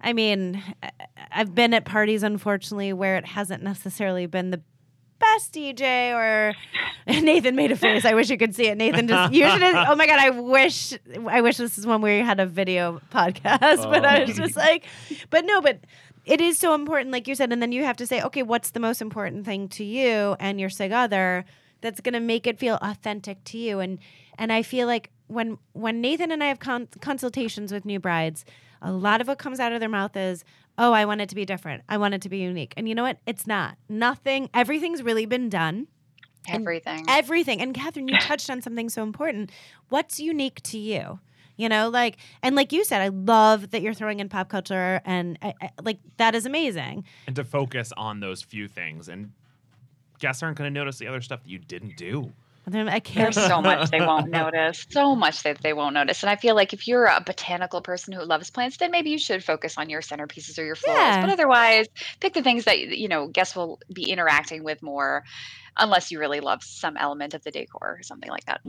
I 0.00 0.12
mean, 0.12 0.62
I've 1.32 1.54
been 1.54 1.74
at 1.74 1.84
parties, 1.84 2.22
unfortunately, 2.22 2.92
where 2.92 3.16
it 3.16 3.26
hasn't 3.26 3.62
necessarily 3.64 4.26
been 4.26 4.50
the 4.50 4.60
best 5.18 5.52
DJ 5.52 6.12
or 6.14 6.54
Nathan 7.06 7.56
made 7.56 7.72
a 7.72 7.76
face. 7.76 8.04
I 8.04 8.14
wish 8.14 8.30
you 8.30 8.38
could 8.38 8.54
see 8.54 8.68
it. 8.68 8.76
Nathan 8.76 9.08
just 9.08 9.32
you 9.32 9.48
should 9.48 9.62
oh 9.62 9.94
my 9.94 10.06
god, 10.06 10.18
I 10.18 10.30
wish 10.30 10.94
I 11.28 11.40
wish 11.40 11.56
this 11.56 11.78
is 11.78 11.86
one 11.86 12.00
where 12.02 12.16
you 12.16 12.24
had 12.24 12.40
a 12.40 12.46
video 12.46 13.00
podcast. 13.10 13.90
But 13.90 14.04
I 14.04 14.24
was 14.24 14.36
just 14.36 14.56
oh. 14.56 14.60
like, 14.60 14.84
but 15.30 15.44
no, 15.44 15.60
but 15.60 15.80
it 16.24 16.40
is 16.40 16.58
so 16.58 16.74
important, 16.74 17.10
like 17.10 17.26
you 17.26 17.34
said, 17.34 17.52
and 17.52 17.62
then 17.62 17.72
you 17.72 17.84
have 17.84 17.96
to 17.96 18.06
say, 18.06 18.22
okay, 18.22 18.42
what's 18.42 18.70
the 18.70 18.80
most 18.80 19.00
important 19.00 19.46
thing 19.46 19.68
to 19.70 19.84
you 19.84 20.36
and 20.38 20.60
your 20.60 20.68
sig 20.68 20.92
other 20.92 21.44
that's 21.80 22.00
gonna 22.00 22.20
make 22.20 22.46
it 22.46 22.58
feel 22.58 22.78
authentic 22.82 23.42
to 23.44 23.58
you? 23.58 23.80
And 23.80 23.98
and 24.36 24.52
I 24.52 24.62
feel 24.62 24.86
like 24.86 25.10
when 25.26 25.58
when 25.72 26.00
Nathan 26.00 26.30
and 26.30 26.42
I 26.42 26.48
have 26.48 26.58
con- 26.58 26.88
consultations 27.00 27.72
with 27.72 27.84
new 27.84 28.00
brides, 28.00 28.44
a 28.82 28.92
lot 28.92 29.20
of 29.20 29.28
what 29.28 29.38
comes 29.38 29.60
out 29.60 29.72
of 29.72 29.80
their 29.80 29.88
mouth 29.88 30.16
is, 30.16 30.44
"Oh, 30.78 30.92
I 30.92 31.04
want 31.04 31.20
it 31.20 31.28
to 31.30 31.34
be 31.34 31.44
different. 31.44 31.82
I 31.88 31.98
want 31.98 32.14
it 32.14 32.22
to 32.22 32.28
be 32.28 32.38
unique." 32.38 32.72
And 32.76 32.88
you 32.88 32.94
know 32.94 33.02
what? 33.02 33.18
It's 33.26 33.46
not. 33.46 33.76
Nothing. 33.88 34.48
Everything's 34.54 35.02
really 35.02 35.26
been 35.26 35.48
done. 35.48 35.88
and 36.48 36.62
everything 36.62 37.04
Everything. 37.08 37.60
And 37.60 37.74
Catherine, 37.74 38.08
you 38.08 38.16
touched 38.20 38.48
on 38.48 38.62
something 38.62 38.88
so 38.88 39.02
important. 39.02 39.50
What's 39.90 40.18
unique 40.18 40.62
to 40.62 40.78
you? 40.78 41.18
You 41.56 41.68
know, 41.68 41.88
like, 41.88 42.18
and 42.40 42.54
like 42.54 42.72
you 42.72 42.84
said, 42.84 43.02
I 43.02 43.08
love 43.08 43.72
that 43.72 43.82
you're 43.82 43.92
throwing 43.92 44.20
in 44.20 44.28
pop 44.28 44.48
culture, 44.48 45.00
and 45.04 45.36
I, 45.42 45.54
I, 45.60 45.70
like 45.82 45.98
that 46.16 46.36
is 46.36 46.46
amazing. 46.46 47.04
And 47.26 47.34
to 47.34 47.44
focus 47.44 47.92
on 47.96 48.20
those 48.20 48.42
few 48.42 48.68
things. 48.68 49.08
And 49.08 49.32
guests 50.20 50.42
aren't 50.42 50.56
going 50.56 50.72
to 50.72 50.80
notice 50.80 50.98
the 50.98 51.08
other 51.08 51.20
stuff 51.20 51.42
that 51.42 51.50
you 51.50 51.58
didn't 51.58 51.96
do. 51.96 52.32
I. 52.74 53.00
There's 53.00 53.36
so 53.36 53.60
much 53.60 53.90
they 53.90 54.00
won't 54.00 54.30
notice. 54.30 54.86
So 54.90 55.14
much 55.14 55.42
that 55.44 55.62
they 55.62 55.72
won't 55.72 55.94
notice. 55.94 56.22
And 56.22 56.30
I 56.30 56.36
feel 56.36 56.54
like 56.54 56.72
if 56.72 56.86
you're 56.88 57.06
a 57.06 57.22
botanical 57.24 57.80
person 57.80 58.12
who 58.12 58.24
loves 58.24 58.50
plants, 58.50 58.76
then 58.76 58.90
maybe 58.90 59.10
you 59.10 59.18
should 59.18 59.44
focus 59.44 59.78
on 59.78 59.88
your 59.88 60.00
centerpieces 60.00 60.58
or 60.58 60.64
your 60.64 60.76
florals. 60.76 60.96
Yeah. 60.96 61.20
But 61.20 61.30
otherwise, 61.30 61.86
pick 62.20 62.34
the 62.34 62.42
things 62.42 62.64
that 62.64 62.78
you 62.78 63.08
know 63.08 63.28
guests 63.28 63.56
will 63.56 63.80
be 63.92 64.10
interacting 64.10 64.64
with 64.64 64.82
more, 64.82 65.24
unless 65.76 66.10
you 66.10 66.18
really 66.18 66.40
love 66.40 66.62
some 66.62 66.96
element 66.96 67.34
of 67.34 67.42
the 67.44 67.50
decor 67.50 67.96
or 67.98 68.02
something 68.02 68.30
like 68.30 68.44
that. 68.46 68.60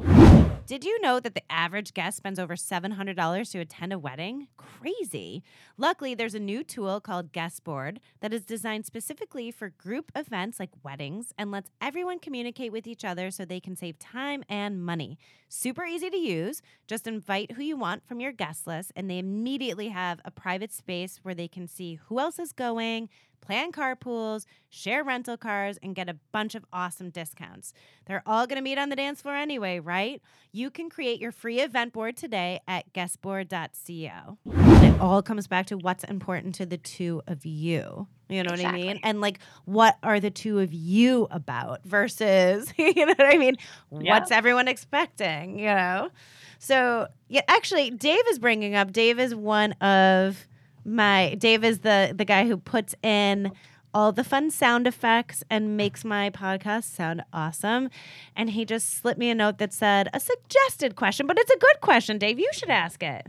Did 0.70 0.84
you 0.84 1.02
know 1.02 1.20
that 1.20 1.34
the 1.34 1.52
average 1.52 1.96
guest 1.96 2.18
spends 2.18 2.38
over 2.38 2.56
$700 2.56 3.52
to 3.52 3.60
attend 3.60 3.92
a 3.92 3.98
wedding? 3.98 4.50
Crazy. 4.56 5.42
Luckily, 5.78 6.14
there's 6.14 6.36
a 6.36 6.40
new 6.40 6.64
tool 6.64 7.02
called 7.02 7.32
Guestboard 7.32 8.00
that 8.20 8.34
is 8.34 8.46
designed 8.46 8.86
specifically 8.86 9.50
for 9.50 9.70
group 9.70 10.12
events 10.16 10.60
like 10.60 10.70
weddings 10.84 11.34
and 11.40 11.50
lets 11.50 11.72
everyone 11.82 12.20
communicate 12.20 12.72
with 12.72 12.86
each 12.86 13.04
other 13.04 13.32
so 13.32 13.46
they 13.46 13.60
can 13.60 13.76
save 13.76 13.98
time 13.98 14.44
and 14.48 14.86
money. 14.86 15.18
Super 15.48 15.86
easy 15.86 16.12
to 16.12 16.18
use. 16.18 16.62
Just 16.86 17.08
invite 17.08 17.54
who 17.54 17.64
you 17.64 17.76
want 17.76 18.06
from 18.06 18.20
your 18.20 18.32
guest 18.32 18.68
list, 18.68 18.92
and 18.96 19.10
they 19.10 19.18
immediately 19.18 19.88
have 19.88 20.20
a 20.24 20.30
private 20.30 20.72
space 20.72 21.20
where 21.24 21.34
they 21.34 21.48
can 21.48 21.68
see 21.68 21.96
who 21.96 22.20
else 22.20 22.38
is 22.38 22.54
going, 22.54 23.10
plan 23.42 23.72
carpools, 23.72 24.46
share 24.70 25.04
rental 25.04 25.38
cars, 25.38 25.78
and 25.82 25.96
get 25.96 26.10
a 26.10 26.16
bunch 26.32 26.56
of 26.56 26.66
awesome 26.72 27.10
discounts. 27.10 27.74
They're 28.06 28.24
all 28.26 28.48
going 28.48 28.58
to 28.58 28.62
meet 28.62 28.78
on 28.78 28.90
the 28.90 28.96
dance 28.96 29.22
floor 29.22 29.36
anyway, 29.36 29.80
right? 29.80 30.22
You 30.52 30.70
can 30.70 30.90
create 30.90 31.20
your 31.20 31.32
free 31.32 31.60
event 31.60 31.94
board 31.94 32.18
today 32.18 32.60
at 32.68 32.92
guestboard.co. 32.94 34.38
It 34.46 35.00
all 35.00 35.22
comes 35.22 35.48
back 35.48 35.68
to 35.68 35.78
what's 35.78 36.04
important 36.04 36.56
to 36.56 36.66
the 36.66 36.78
two 36.78 37.22
of 37.28 37.46
you. 37.46 38.08
You 38.30 38.44
know 38.44 38.52
what 38.52 38.64
I 38.64 38.72
mean? 38.72 39.00
And 39.04 39.22
like, 39.22 39.40
what 39.66 39.98
are 40.04 40.20
the 40.20 40.30
two 40.30 40.60
of 40.60 40.72
you 40.72 41.28
about 41.32 41.84
versus, 41.84 42.72
you 42.78 42.94
know 42.94 43.16
what 43.18 43.34
I 43.34 43.38
mean? 43.38 43.56
Yeah. 43.92 44.14
What's 44.14 44.32
everyone 44.32 44.68
expecting, 44.68 45.58
you 45.58 45.66
know? 45.66 46.10
So, 46.60 47.08
yeah, 47.28 47.42
actually, 47.48 47.90
Dave 47.90 48.24
is 48.30 48.38
bringing 48.38 48.76
up, 48.76 48.92
Dave 48.92 49.20
is 49.20 49.34
one 49.34 49.72
of 49.74 50.48
my, 50.86 51.36
Dave 51.36 51.64
is 51.64 51.80
the, 51.80 52.14
the 52.16 52.26
guy 52.26 52.48
who 52.48 52.58
puts 52.58 52.96
in 53.04 53.52
all 53.94 54.12
the 54.12 54.24
fun 54.24 54.52
sound 54.52 54.88
effects 54.88 55.44
and 55.50 55.76
makes 55.76 56.06
my 56.06 56.30
podcast 56.30 56.84
sound 56.84 57.24
awesome. 57.34 57.90
And 58.36 58.52
he 58.52 58.66
just 58.66 58.94
slipped 58.94 59.20
me 59.20 59.30
a 59.30 59.36
note 59.36 59.58
that 59.58 59.74
said 59.74 60.10
a 60.14 60.20
suggested 60.20 60.96
question, 60.96 61.28
but 61.28 61.38
it's 61.40 61.52
a 61.52 61.58
good 61.58 61.82
question, 61.82 62.18
Dave. 62.18 62.40
You 62.40 62.50
should 62.54 62.70
ask 62.70 63.02
it. 63.02 63.28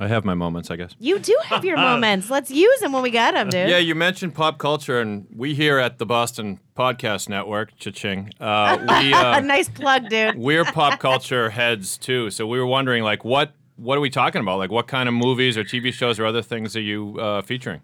I 0.00 0.06
have 0.06 0.24
my 0.24 0.34
moments, 0.34 0.70
I 0.70 0.76
guess. 0.76 0.94
You 1.00 1.18
do 1.18 1.36
have 1.46 1.64
your 1.64 1.76
moments. 1.90 2.30
Let's 2.30 2.52
use 2.52 2.80
them 2.80 2.92
when 2.92 3.02
we 3.02 3.10
got 3.10 3.34
them, 3.34 3.48
dude. 3.48 3.68
Yeah, 3.68 3.78
you 3.78 3.96
mentioned 3.96 4.32
pop 4.32 4.58
culture, 4.58 5.00
and 5.00 5.26
we 5.34 5.54
here 5.54 5.78
at 5.78 5.98
the 5.98 6.06
Boston 6.06 6.60
Podcast 6.76 7.28
Network, 7.28 7.76
cha-ching, 7.76 8.30
uh, 8.38 8.78
we, 8.80 9.12
a 9.12 9.16
uh, 9.16 9.40
nice 9.40 9.68
plug, 9.68 10.08
dude. 10.08 10.38
we're 10.38 10.64
pop 10.64 11.00
culture 11.00 11.50
heads 11.50 11.98
too. 11.98 12.30
So 12.30 12.46
we 12.46 12.60
were 12.60 12.66
wondering, 12.66 13.02
like, 13.02 13.24
what 13.24 13.52
what 13.78 13.96
are 13.96 14.00
we 14.00 14.10
talking 14.10 14.40
about? 14.40 14.58
Like, 14.58 14.70
what 14.70 14.88
kind 14.88 15.08
of 15.08 15.14
movies 15.14 15.56
or 15.56 15.64
TV 15.64 15.92
shows 15.92 16.18
or 16.18 16.26
other 16.26 16.42
things 16.42 16.76
are 16.76 16.80
you 16.80 17.18
uh, 17.18 17.42
featuring? 17.42 17.80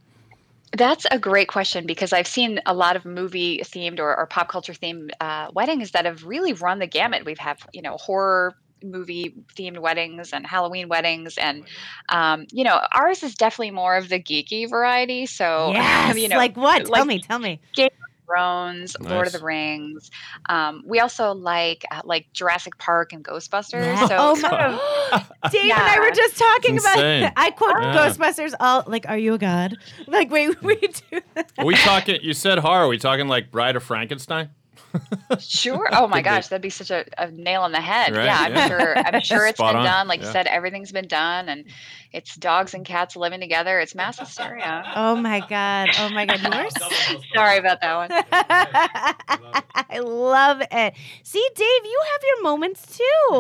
That's 0.77 1.07
a 1.13 1.19
great 1.21 1.47
question 1.47 1.87
because 1.87 2.13
I've 2.13 2.27
seen 2.27 2.61
a 2.67 2.75
lot 2.75 2.97
of 2.97 3.05
movie 3.05 3.61
themed 3.61 4.01
or, 4.01 4.17
or 4.17 4.27
pop 4.27 4.49
culture 4.49 4.73
themed 4.73 5.11
uh, 5.21 5.49
weddings 5.55 5.93
that 5.93 6.05
have 6.05 6.25
really 6.25 6.53
run 6.53 6.81
the 6.81 6.89
gamut. 6.89 7.25
We've 7.25 7.39
have 7.39 7.59
you 7.73 7.81
know 7.81 7.97
horror 7.97 8.55
movie 8.83 9.35
themed 9.55 9.79
weddings 9.79 10.33
and 10.33 10.45
Halloween 10.45 10.89
weddings, 10.89 11.39
and 11.39 11.65
um, 12.09 12.47
you 12.51 12.65
know 12.65 12.81
ours 12.93 13.23
is 13.23 13.37
definitely 13.37 13.71
more 13.71 13.97
of 13.97 14.09
the 14.09 14.19
geeky 14.19 14.69
variety. 14.69 15.27
So 15.27 15.71
yes. 15.73 16.17
you 16.17 16.27
know, 16.27 16.37
like 16.37 16.57
what? 16.57 16.87
Tell 16.87 17.05
me. 17.05 17.21
Tell 17.21 17.39
me. 17.39 17.61
Game 17.75 17.91
of 18.25 18.27
Thrones, 18.27 18.97
Lord 19.01 19.27
of 19.27 19.33
the 19.33 19.45
Rings. 19.45 20.11
Um, 20.49 20.83
we 20.87 21.01
also 21.01 21.33
like 21.35 21.85
uh, 21.91 22.01
like 22.05 22.33
Jurassic 22.33 22.79
Park 22.79 23.13
and 23.13 23.25
Ghostbusters. 23.25 23.85
Yeah. 23.85 24.07
So 24.09 24.17
Oh 24.19 24.37
my- 24.37 25.19
of- 25.19 25.53
Dave 25.53 25.63
and 25.65 25.73
I 25.73 25.99
were 26.01 26.11
just 26.11 26.37
talking 26.39 26.79
about. 26.79 26.97
insane. 26.99 27.33
I 27.37 27.51
quote 27.51 27.77
Yeah. 27.81 27.97
Ghostbusters 28.09 28.55
all 28.61 28.85
like, 28.87 29.09
"Are 29.09 29.19
you 29.19 29.35
a 29.35 29.39
god?" 29.39 29.77
Like 30.07 30.31
wait, 30.31 30.63
we 30.63 30.77
do 30.77 31.21
that. 31.35 31.53
Are 31.59 31.65
we 31.65 31.75
talking? 31.77 32.19
You 32.23 32.33
said 32.35 32.59
horror. 32.59 32.85
Are 32.85 32.89
we 32.89 32.99
talking 32.99 33.29
like 33.29 33.51
Bride 33.51 33.77
of 33.77 33.83
Frankenstein? 33.83 34.51
Sure. 35.41 35.89
Oh 35.93 36.07
my 36.07 36.23
gosh, 36.23 36.49
that'd 36.49 36.63
be 36.63 36.71
such 36.71 36.91
a, 36.91 37.05
a 37.19 37.31
nail 37.31 37.63
on 37.63 37.73
the 37.73 37.81
head. 37.81 38.15
Right, 38.15 38.25
Yeah, 38.27 38.39
I'm 38.41 38.55
yeah. 38.55 38.69
sure. 38.69 38.99
I'm 38.99 39.21
sure 39.23 39.47
it's 39.47 39.59
Spot 39.59 39.73
been 39.73 39.79
on, 39.81 39.85
done. 39.85 40.09
Like 40.09 40.21
yeah. 40.21 40.27
you 40.27 40.33
said, 40.33 40.47
everything's 40.47 40.93
been 40.93 41.09
done, 41.09 41.49
and 41.49 41.65
it's 42.13 42.35
dogs 42.37 42.75
and 42.75 42.85
cats 42.85 43.17
living 43.17 43.41
together. 43.41 43.81
It's 43.81 43.95
mass 43.95 44.19
hysteria. 44.19 44.83
Oh 44.95 45.17
my 45.17 45.41
god! 45.49 45.91
Oh 45.99 46.09
my 46.11 46.27
god! 46.27 46.41
You 46.43 46.49
are. 46.51 46.67
s- 46.67 47.17
Sorry 47.35 47.59
about 47.59 47.81
that 47.81 47.97
one. 47.97 48.09
I 49.75 49.99
love 50.01 50.63
it. 50.71 50.95
See, 51.23 51.49
Dave, 51.55 51.85
you 51.85 52.01
have 52.13 52.21
your 52.27 52.43
moments 52.43 52.97
too. 52.99 53.37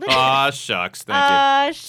Look 0.00 0.10
at- 0.10 0.16
Ah, 0.16 0.50
shucks. 0.52 1.02
Thank 1.02 1.18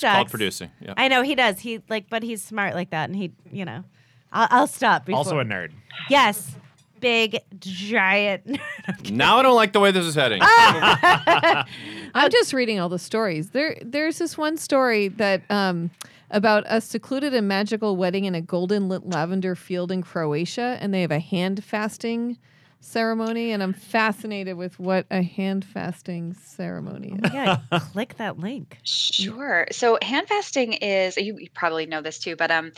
you. 0.02 0.08
Uh, 0.08 0.14
Called 0.16 0.30
producing. 0.30 0.72
Yeah. 0.82 0.94
I 0.98 1.08
know 1.08 1.22
he 1.22 1.36
does. 1.36 1.60
He 1.60 1.82
like, 1.90 2.10
but 2.10 2.24
he's 2.24 2.42
smart 2.42 2.74
like 2.74 2.90
that, 2.92 3.10
and 3.10 3.16
he, 3.16 3.32
you 3.52 3.66
know, 3.66 3.84
I'll, 4.32 4.48
I'll 4.52 4.68
stop. 4.68 5.06
Before. 5.06 5.18
Also 5.18 5.40
a 5.40 5.44
nerd. 5.46 5.72
yes, 6.10 6.56
big 7.00 7.40
giant. 7.60 8.60
Now 9.12 9.38
I 9.38 9.44
don't 9.44 9.56
like 9.56 9.74
the 9.74 9.80
way 9.80 9.92
this 9.92 10.06
is 10.06 10.16
heading. 10.16 10.42
I'm 10.44 12.32
just 12.32 12.54
reading 12.54 12.80
all 12.80 12.90
the 12.90 12.98
stories. 13.00 13.52
There, 13.52 13.78
there's 13.84 14.18
this 14.18 14.36
one 14.38 14.58
story 14.58 15.10
that 15.10 15.42
um, 15.50 15.92
about 16.32 16.64
a 16.68 16.82
secluded 16.82 17.34
and 17.34 17.48
magical 17.48 17.96
wedding 17.96 18.26
in 18.26 18.34
a 18.34 18.42
golden 18.42 18.90
lit 18.90 19.08
lavender 19.08 19.56
field 19.56 19.92
in 19.92 20.02
Croatia, 20.02 20.78
and 20.82 20.94
they 20.94 21.02
have 21.02 21.12
a 21.12 21.20
hand 21.20 21.64
fasting 21.64 22.38
ceremony. 22.80 23.52
And 23.52 23.62
I'm 23.62 23.74
fascinated 23.74 24.58
with 24.58 24.80
what 24.80 25.06
a 25.12 25.22
hand 25.22 25.66
fasting 25.66 26.34
ceremony 26.34 27.18
is. 27.24 27.34
yeah, 27.34 27.58
click 27.92 28.16
that 28.18 28.40
link. 28.40 28.78
Sure. 28.84 29.68
So 29.72 29.98
hand 30.02 30.28
fasting 30.28 30.74
is 30.74 31.18
you, 31.18 31.38
you 31.38 31.50
probably 31.54 31.86
know 31.86 32.02
this 32.02 32.20
too, 32.20 32.36
but 32.36 32.52
um, 32.52 32.72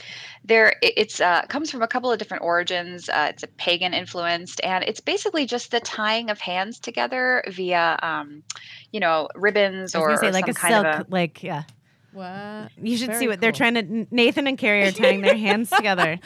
there 0.43 0.69
it- 0.81 0.93
it's 0.97 1.21
uh, 1.21 1.43
comes 1.47 1.71
from 1.71 1.81
a 1.81 1.87
couple 1.87 2.11
of 2.11 2.19
different 2.19 2.43
origins. 2.43 3.09
Uh, 3.09 3.27
it's 3.29 3.43
a 3.43 3.47
pagan 3.47 3.93
influenced, 3.93 4.61
and 4.63 4.83
it's 4.83 4.99
basically 4.99 5.45
just 5.45 5.71
the 5.71 5.79
tying 5.79 6.29
of 6.29 6.39
hands 6.39 6.79
together 6.79 7.43
via 7.49 7.97
um, 8.01 8.43
you 8.91 8.99
know, 8.99 9.27
ribbons 9.35 9.95
or, 9.95 10.17
say 10.17 10.27
or 10.27 10.31
like 10.31 10.45
some 10.45 10.51
a 10.51 10.53
kind 10.53 10.73
silk, 10.73 10.85
of 10.85 11.07
a 11.07 11.11
like 11.11 11.43
yeah. 11.43 11.63
What? 12.13 12.71
You 12.77 12.97
should 12.97 13.11
see 13.11 13.19
Very 13.19 13.27
what 13.29 13.39
they're 13.39 13.53
trying 13.53 13.75
to. 13.75 14.07
Nathan 14.11 14.45
and 14.45 14.57
Carrie 14.57 14.83
are 14.85 14.91
tying 14.91 15.21
their 15.21 15.37
hands 15.37 15.69
together. 15.69 16.19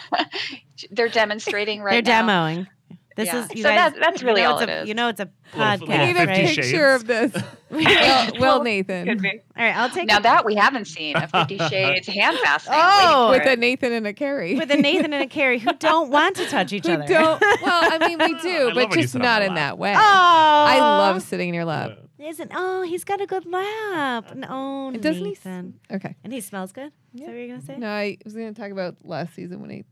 they're 0.92 1.08
demonstrating 1.08 1.82
right 1.82 2.04
they're 2.04 2.22
now. 2.22 2.46
demoing. 2.46 2.66
This 3.16 3.26
Yeah. 3.26 3.44
is 3.44 3.54
you 3.54 3.62
So 3.62 3.68
guys, 3.68 3.92
that- 3.92 4.00
that's 4.00 4.22
you 4.22 4.26
really 4.28 4.42
know 4.42 4.52
all 4.52 4.58
it's 4.60 4.70
a, 4.70 4.82
is. 4.82 4.88
You 4.88 4.94
know 4.94 5.08
it's 5.08 5.20
a 5.20 5.28
Little- 5.52 5.62
I 5.62 5.72
little 5.76 5.88
podcast, 5.88 6.06
need 6.06 6.10
a 6.10 6.14
Fifty 6.20 6.26
right? 6.42 6.46
Shades. 6.54 6.56
picture 6.68 6.90
of 6.94 7.06
this. 7.06 7.32
Will, 7.70 8.40
Will 8.40 8.62
Nathan 8.62 9.06
Could 9.06 9.22
be. 9.22 9.28
All 9.30 9.64
right, 9.64 9.76
I'll 9.76 9.90
take 9.90 10.06
Now 10.08 10.18
a- 10.18 10.22
that 10.22 10.44
we 10.44 10.54
haven't 10.54 10.86
seen 10.86 11.16
a 11.16 11.26
Fifty 11.28 11.58
Shades 11.58 12.06
hand 12.08 12.38
fastening. 12.42 12.78
Oh, 12.80 13.30
with 13.30 13.46
a 13.46 13.56
Nathan 13.56 13.92
and 13.92 14.06
a 14.06 14.12
Carrie. 14.12 14.54
with 14.56 14.70
a 14.70 14.76
Nathan 14.76 15.12
and 15.12 15.22
a 15.22 15.26
Carrie 15.26 15.58
who 15.58 15.72
don't 15.78 16.10
want 16.10 16.36
to 16.36 16.46
touch 16.46 16.72
each 16.72 16.86
Who 16.86 16.94
other. 16.94 17.06
don't. 17.06 17.40
Well, 17.62 17.92
I 17.92 17.98
mean, 18.08 18.18
we 18.18 18.34
do, 18.42 18.72
but 18.74 18.90
just 18.92 19.14
not 19.14 19.42
in 19.42 19.48
lap. 19.54 19.56
that 19.56 19.78
way. 19.78 19.92
Oh, 19.94 19.98
I 19.98 20.78
love 20.78 21.22
sitting 21.22 21.48
in 21.48 21.54
your 21.54 21.64
lap. 21.64 21.98
Isn't 22.18 22.52
oh 22.54 22.82
he's 22.82 23.02
got 23.04 23.20
a 23.22 23.26
good 23.26 23.46
lap. 23.46 24.34
No, 24.36 24.46
oh, 24.50 24.90
Doesn't 24.96 25.14
he? 25.24 25.30
Nathan. 25.30 25.80
Okay. 25.90 26.14
And 26.22 26.32
he 26.32 26.40
smells 26.42 26.70
good. 26.72 26.92
Is 27.14 27.20
that 27.20 27.28
what 27.28 27.34
you're 27.36 27.48
gonna 27.48 27.62
say? 27.62 27.76
No, 27.76 27.88
I 27.88 28.18
was 28.24 28.34
going 28.34 28.52
to 28.52 28.60
talk 28.60 28.70
about 28.70 28.96
last 29.04 29.34
season 29.34 29.60
when 29.62 29.70
he 29.70 29.84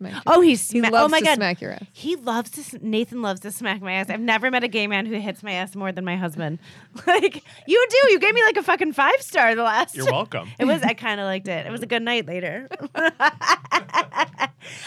smacked. 0.00 0.16
you. 0.16 0.22
Oh, 0.26 0.40
he's 0.40 0.70
he 0.70 0.80
loves 0.82 0.94
oh 0.96 1.08
my 1.08 1.20
to 1.20 1.24
god. 1.24 1.34
smack 1.36 1.60
your 1.60 1.72
ass. 1.72 1.84
He 1.92 2.16
loves 2.16 2.50
to. 2.52 2.60
s- 2.62 2.74
Nathan 2.80 3.22
loves 3.22 3.40
to 3.40 3.52
smack 3.52 3.80
my 3.80 3.92
ass. 3.92 4.10
I've 4.10 4.20
never 4.20 4.50
met 4.50 4.64
a 4.64 4.68
gay 4.68 4.86
man 4.86 5.06
who 5.06 5.14
hits 5.20 5.42
my 5.42 5.52
ass 5.52 5.76
more 5.76 5.92
than 5.92 6.04
my 6.04 6.16
husband. 6.16 6.58
like 7.06 7.44
you 7.66 7.86
do. 7.90 8.10
You 8.12 8.18
gave 8.18 8.34
me 8.34 8.42
like 8.42 8.56
a 8.56 8.62
fucking 8.62 8.92
five 8.94 9.20
star 9.22 9.54
the 9.54 9.62
last. 9.62 9.94
You're 9.94 10.06
welcome. 10.06 10.48
It 10.58 10.64
was. 10.64 10.82
I 10.82 10.94
kind 10.94 11.20
of 11.20 11.26
liked 11.26 11.46
it. 11.48 11.66
It 11.66 11.70
was 11.70 11.82
a 11.82 11.86
good 11.86 12.02
night 12.02 12.26
later. 12.26 12.68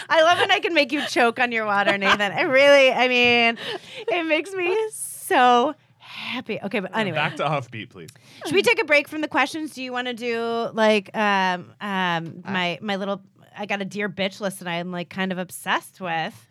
I 0.09 0.21
love 0.21 0.37
when 0.39 0.51
I 0.51 0.59
can 0.59 0.73
make 0.73 0.91
you 0.91 1.05
choke 1.07 1.39
on 1.39 1.51
your 1.51 1.65
water, 1.65 1.97
Nathan. 1.97 2.31
I 2.31 2.41
really. 2.41 2.91
I 2.91 3.07
mean, 3.07 3.57
it 4.07 4.25
makes 4.27 4.51
me 4.53 4.77
so 4.91 5.73
happy. 5.99 6.59
Okay, 6.61 6.79
but 6.79 6.95
anyway, 6.95 7.15
Back 7.17 7.35
to 7.37 7.43
offbeat, 7.43 7.89
please. 7.89 8.09
should 8.45 8.53
we 8.55 8.61
take 8.61 8.79
a 8.81 8.85
break 8.85 9.07
from 9.07 9.21
the 9.21 9.27
questions? 9.27 9.73
Do 9.73 9.81
you 9.83 9.91
want 9.91 10.07
to 10.07 10.13
do 10.13 10.69
like 10.73 11.15
um 11.15 11.73
um 11.81 12.43
my 12.45 12.77
my 12.81 12.95
little? 12.97 13.21
I 13.57 13.65
got 13.65 13.81
a 13.81 13.85
dear 13.85 14.09
bitch 14.09 14.39
list 14.39 14.59
that 14.59 14.67
I'm 14.67 14.91
like 14.91 15.09
kind 15.09 15.31
of 15.31 15.37
obsessed 15.37 16.01
with. 16.01 16.47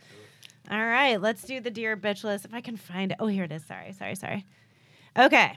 All 0.71 0.79
right, 0.79 1.21
let's 1.21 1.43
do 1.43 1.61
the 1.61 1.71
dear 1.71 1.97
bitch 1.97 2.25
list 2.25 2.45
if 2.45 2.55
I 2.55 2.61
can 2.61 2.77
find 2.77 3.13
it. 3.13 3.19
Oh, 3.21 3.27
here 3.27 3.45
it 3.45 3.53
is. 3.53 3.65
Sorry, 3.65 3.93
sorry, 3.93 4.15
sorry. 4.15 4.47
Okay. 5.19 5.57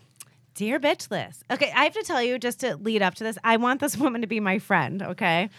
Dear 0.55 0.79
bitch 0.79 1.11
list. 1.11 1.43
Okay, 1.51 1.71
I 1.75 1.83
have 1.83 1.93
to 1.93 2.03
tell 2.03 2.23
you 2.23 2.39
just 2.39 2.61
to 2.61 2.77
lead 2.77 3.01
up 3.01 3.15
to 3.15 3.23
this, 3.23 3.37
I 3.43 3.57
want 3.57 3.81
this 3.81 3.97
woman 3.99 4.21
to 4.21 4.27
be 4.27 4.39
my 4.39 4.57
friend, 4.57 5.01
okay? 5.01 5.49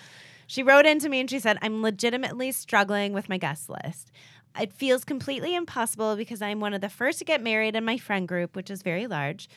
She 0.47 0.63
wrote 0.63 0.87
into 0.87 1.09
me 1.09 1.21
and 1.21 1.31
she 1.31 1.39
said, 1.39 1.59
I'm 1.61 1.83
legitimately 1.83 2.53
struggling 2.53 3.13
with 3.13 3.29
my 3.29 3.37
guest 3.37 3.69
list. 3.69 4.11
It 4.59 4.73
feels 4.73 5.05
completely 5.05 5.55
impossible 5.55 6.17
because 6.17 6.41
I'm 6.41 6.61
one 6.61 6.73
of 6.73 6.81
the 6.81 6.89
first 6.89 7.19
to 7.19 7.25
get 7.25 7.43
married 7.43 7.77
in 7.77 7.85
my 7.85 7.99
friend 7.99 8.27
group, 8.27 8.57
which 8.57 8.71
is 8.71 8.83
very 8.83 9.07
large. 9.07 9.49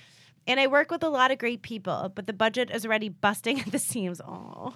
And 0.50 0.60
I 0.60 0.68
work 0.68 0.90
with 0.92 1.04
a 1.04 1.10
lot 1.10 1.32
of 1.32 1.38
great 1.38 1.62
people, 1.62 2.12
but 2.14 2.26
the 2.28 2.34
budget 2.34 2.72
is 2.72 2.86
already 2.86 3.08
busting 3.10 3.60
at 3.62 3.72
the 3.72 3.80
seams. 3.80 4.20
Oh, 4.28 4.74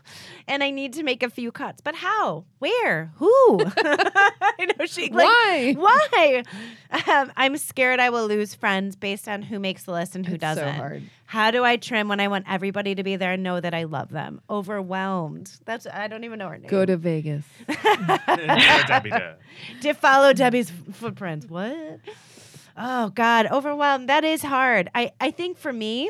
and 0.48 0.64
I 0.64 0.70
need 0.70 0.94
to 0.94 1.04
make 1.04 1.24
a 1.24 1.30
few 1.30 1.52
cuts. 1.52 1.82
But 1.82 1.96
how? 1.96 2.46
Where? 2.60 3.12
Who? 3.16 3.60
I 3.78 4.68
know 4.78 4.86
she. 4.86 5.10
Like, 5.10 5.26
Why? 5.28 5.74
Why? 5.76 6.44
Um, 7.12 7.32
I'm 7.36 7.58
scared 7.58 8.00
I 8.00 8.12
will 8.12 8.28
lose 8.28 8.54
friends 8.54 8.96
based 8.96 9.28
on 9.28 9.42
who 9.42 9.60
makes 9.60 9.84
the 9.84 9.92
list 9.92 10.16
and 10.16 10.26
who 10.26 10.36
It's 10.36 10.42
doesn't. 10.42 10.76
hard. 10.76 11.04
How 11.26 11.50
do 11.50 11.64
I 11.64 11.78
trim 11.78 12.08
when 12.08 12.20
I 12.20 12.28
want 12.28 12.46
everybody 12.48 12.94
to 12.94 13.02
be 13.04 13.16
there 13.16 13.32
and 13.32 13.42
know 13.42 13.60
that 13.60 13.74
I 13.74 13.86
love 13.86 14.10
them? 14.12 14.40
Overwhelmed. 14.52 15.52
That's 15.66 15.88
I 15.88 16.08
don't 16.08 16.24
even 16.24 16.38
know 16.38 16.50
her 16.50 16.58
name. 16.60 16.70
Go 16.70 16.86
to 16.86 16.96
Vegas. 16.96 17.44
Debbie 17.68 19.10
to- 19.10 19.36
to 19.82 19.94
follow 19.94 20.34
Debbie's 20.34 20.70
f- 20.70 20.96
footprints. 20.96 21.48
What? 21.48 22.00
Oh 22.76 23.10
God, 23.10 23.48
overwhelmed. 23.48 24.10
That 24.10 24.24
is 24.24 24.42
hard. 24.42 24.90
I 24.96 25.12
I 25.20 25.32
think 25.32 25.58
for 25.58 25.72
me, 25.72 26.10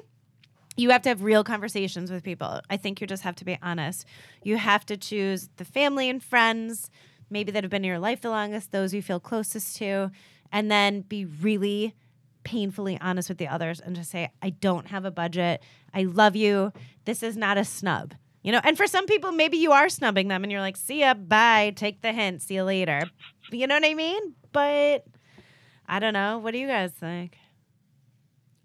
you 0.76 0.89
have 0.91 1.02
to 1.04 1.10
have 1.10 1.23
real 1.23 1.43
conversations 1.43 2.12
with 2.12 2.23
people. 2.23 2.62
I 2.69 2.78
think 2.78 3.02
you 3.02 3.08
just 3.08 3.23
have 3.23 3.36
to 3.38 3.45
be 3.45 3.58
honest. 3.62 4.06
You 4.43 4.58
have 4.58 4.86
to 4.88 4.97
choose 4.97 5.49
the 5.58 5.65
family 5.65 6.10
and 6.10 6.23
friends, 6.23 6.89
maybe 7.30 7.52
that 7.52 7.63
have 7.63 7.71
been 7.71 7.84
in 7.84 7.89
your 7.89 7.99
life 7.99 8.21
the 8.21 8.30
longest, 8.30 8.71
those 8.71 8.93
you 8.93 9.02
feel 9.02 9.19
closest 9.19 9.78
to, 9.78 10.12
and 10.52 10.71
then 10.71 11.02
be 11.02 11.26
really 11.26 11.93
painfully 12.43 12.97
honest 12.99 13.30
with 13.30 13.38
the 13.38 13.47
others 13.47 13.80
and 13.80 13.95
just 13.95 14.12
say, 14.12 14.30
I 14.41 14.49
don't 14.49 14.88
have 14.88 15.06
a 15.06 15.12
budget. 15.12 15.62
I 15.93 16.04
love 16.04 16.36
you. 16.36 16.73
This 17.06 17.23
is 17.23 17.38
not 17.38 17.58
a 17.58 17.63
snub. 17.63 18.13
You 18.41 18.52
know, 18.52 18.60
and 18.63 18.76
for 18.76 18.88
some 18.88 19.06
people, 19.06 19.32
maybe 19.32 19.58
you 19.58 19.71
are 19.71 19.88
snubbing 19.88 20.28
them 20.28 20.43
and 20.43 20.52
you're 20.52 20.60
like, 20.60 20.76
see 20.76 20.99
ya, 20.99 21.13
bye, 21.13 21.71
take 21.76 22.02
the 22.02 22.12
hint, 22.12 22.41
see 22.41 22.56
you 22.56 22.63
later. 22.63 23.04
You 23.52 23.67
know 23.67 23.76
what 23.76 23.86
I 23.86 23.93
mean? 23.93 24.36
But 24.52 25.06
I 25.88 26.00
don't 26.00 26.13
know. 26.13 26.38
What 26.39 26.52
do 26.52 26.58
you 26.60 26.67
guys 26.67 26.91
think? 26.91 27.38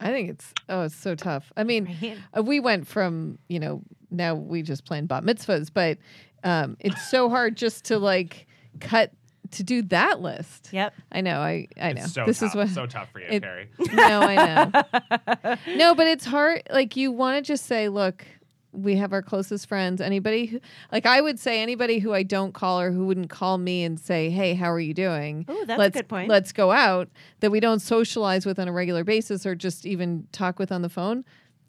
I 0.00 0.08
think 0.10 0.30
it's 0.30 0.52
oh, 0.68 0.82
it's 0.82 0.94
so 0.94 1.14
tough. 1.14 1.52
I 1.56 1.64
mean, 1.64 1.96
Right? 2.00 2.16
uh, 2.36 2.42
we 2.42 2.60
went 2.60 2.86
from 2.86 3.38
you 3.48 3.58
know 3.58 3.82
now 4.10 4.34
we 4.34 4.62
just 4.62 4.84
plan 4.84 5.06
bat 5.06 5.24
mitzvahs, 5.24 5.70
but 5.72 5.98
um, 6.44 6.76
it's 6.80 7.10
so 7.10 7.28
hard 7.28 7.56
just 7.56 7.86
to 7.86 7.98
like 7.98 8.46
cut 8.80 9.12
to 9.52 9.62
do 9.64 9.82
that 9.82 10.20
list. 10.20 10.68
Yep. 10.72 10.94
I 11.10 11.20
know. 11.20 11.40
I 11.40 11.66
I 11.80 11.94
know. 11.94 12.02
It's 12.04 12.12
so 12.12 12.24
this 12.26 12.38
tough. 12.38 12.50
is 12.50 12.54
what 12.54 12.68
so 12.68 12.86
tough 12.86 13.10
for 13.10 13.18
you, 13.20 13.26
it- 13.28 13.42
Carrie. 13.42 13.68
no, 13.92 14.20
I 14.20 14.34
know. 14.36 15.56
no, 15.76 15.94
but 15.96 16.06
it's 16.06 16.24
hard. 16.24 16.62
Like 16.70 16.94
you 16.96 17.10
want 17.10 17.44
to 17.44 17.52
just 17.52 17.66
say, 17.66 17.88
look, 17.88 18.24
we 18.72 18.96
have 18.96 19.12
our 19.12 19.22
closest 19.22 19.66
friends. 19.66 20.00
Anybody 20.00 20.46
who, 20.46 20.60
like 20.92 21.06
I 21.06 21.20
would 21.20 21.38
say, 21.38 21.62
anybody 21.62 21.98
who 21.98 22.12
I 22.12 22.22
don't 22.22 22.52
call 22.52 22.80
or 22.80 22.90
who 22.90 23.06
wouldn't 23.06 23.30
call 23.30 23.58
me 23.58 23.82
and 23.84 23.98
say, 23.98 24.28
hey, 24.30 24.54
how 24.54 24.70
are 24.70 24.80
you 24.80 24.94
doing? 24.94 25.44
Oh, 25.48 25.64
that's 25.64 25.76
a 25.78 25.80
let's, 25.80 25.96
good 25.96 26.08
point. 26.08 26.28
Let's 26.28 26.52
go 26.52 26.70
out 26.70 27.08
that 27.40 27.50
we 27.50 27.60
don't 27.60 27.80
socialize 27.80 28.44
with 28.44 28.58
on 28.58 28.68
a 28.68 28.72
regular 28.72 29.04
basis 29.04 29.46
or 29.46 29.54
just 29.54 29.86
even 29.86 30.26
talk 30.32 30.58
with 30.58 30.70
on 30.70 30.82
the 30.82 30.88
phone. 30.90 31.24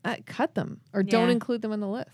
Uh, 0.06 0.16
cut 0.26 0.56
them 0.56 0.80
or 0.94 1.04
don't 1.04 1.30
include 1.30 1.62
them 1.62 1.72
on 1.72 1.80
the 1.80 1.88
list. 1.88 2.10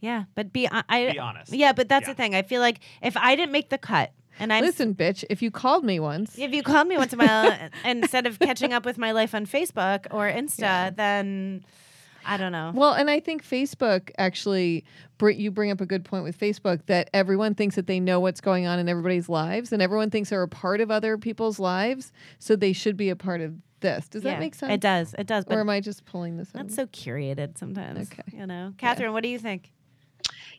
Yeah, 0.00 0.24
but 0.34 0.52
be 0.52 0.64
hon- 0.66 0.84
I 0.88 1.12
Be 1.12 1.18
honest. 1.18 1.52
Yeah, 1.52 1.72
but 1.72 1.88
that's 1.88 2.06
Yeah. 2.06 2.12
the 2.12 2.16
thing. 2.16 2.34
I 2.34 2.42
feel 2.42 2.60
like 2.60 2.80
if 3.02 3.16
I 3.16 3.34
didn't 3.34 3.52
make 3.52 3.68
the 3.70 3.78
cut, 3.78 4.12
and 4.38 4.52
I'm 4.52 4.62
Listen, 4.64 4.94
bitch, 4.94 5.24
if 5.28 5.42
you 5.42 5.50
called 5.50 5.84
me 5.84 5.98
once, 5.98 6.38
if 6.38 6.52
you 6.52 6.62
called 6.62 6.86
me 6.86 6.96
once 6.96 7.12
in 7.12 7.20
a 7.20 7.26
while 7.26 7.68
instead 7.84 8.26
of 8.26 8.38
catching 8.38 8.72
up 8.72 8.84
with 8.84 8.96
my 8.96 9.10
life 9.10 9.34
on 9.34 9.44
Facebook 9.46 10.06
or 10.12 10.30
Insta, 10.30 10.60
Yeah. 10.60 10.90
then 10.90 11.64
I 12.26 12.36
don't 12.36 12.52
know. 12.52 12.72
Well, 12.74 12.92
and 12.92 13.08
I 13.10 13.20
think 13.20 13.44
Facebook 13.44 14.10
actually, 14.18 14.84
you 15.20 15.50
bring 15.50 15.70
up 15.70 15.80
a 15.80 15.86
good 15.86 16.04
point 16.04 16.24
with 16.24 16.38
Facebook 16.38 16.80
that 16.86 17.10
everyone 17.14 17.54
thinks 17.54 17.76
that 17.76 17.86
they 17.86 18.00
know 18.00 18.20
what's 18.20 18.40
going 18.40 18.66
on 18.66 18.78
in 18.78 18.88
everybody's 18.88 19.28
lives, 19.28 19.72
and 19.72 19.80
everyone 19.82 20.10
thinks 20.10 20.30
they're 20.30 20.42
a 20.42 20.48
part 20.48 20.80
of 20.80 20.90
other 20.90 21.16
people's 21.18 21.58
lives, 21.58 22.12
so 22.38 22.56
they 22.56 22.72
should 22.72 22.96
be 22.96 23.08
a 23.10 23.16
part 23.16 23.40
of 23.40 23.54
this. 23.80 24.08
Does 24.08 24.24
Yeah, 24.24 24.32
that 24.32 24.40
make 24.40 24.54
sense? 24.54 24.72
It 24.72 24.80
does. 24.80 25.14
It 25.18 25.26
does. 25.26 25.44
Or 25.48 25.60
am 25.60 25.70
I 25.70 25.80
just 25.80 26.04
pulling 26.04 26.36
this 26.36 26.48
out? 26.48 26.62
that's 26.62 26.74
so 26.74 26.86
curated 26.86 27.56
sometimes. 27.58 28.10
Okay. 28.12 28.36
You 28.36 28.46
know, 28.46 28.74
Catherine, 28.78 29.12
what 29.12 29.22
do 29.22 29.28
you 29.28 29.38
think? 29.38 29.72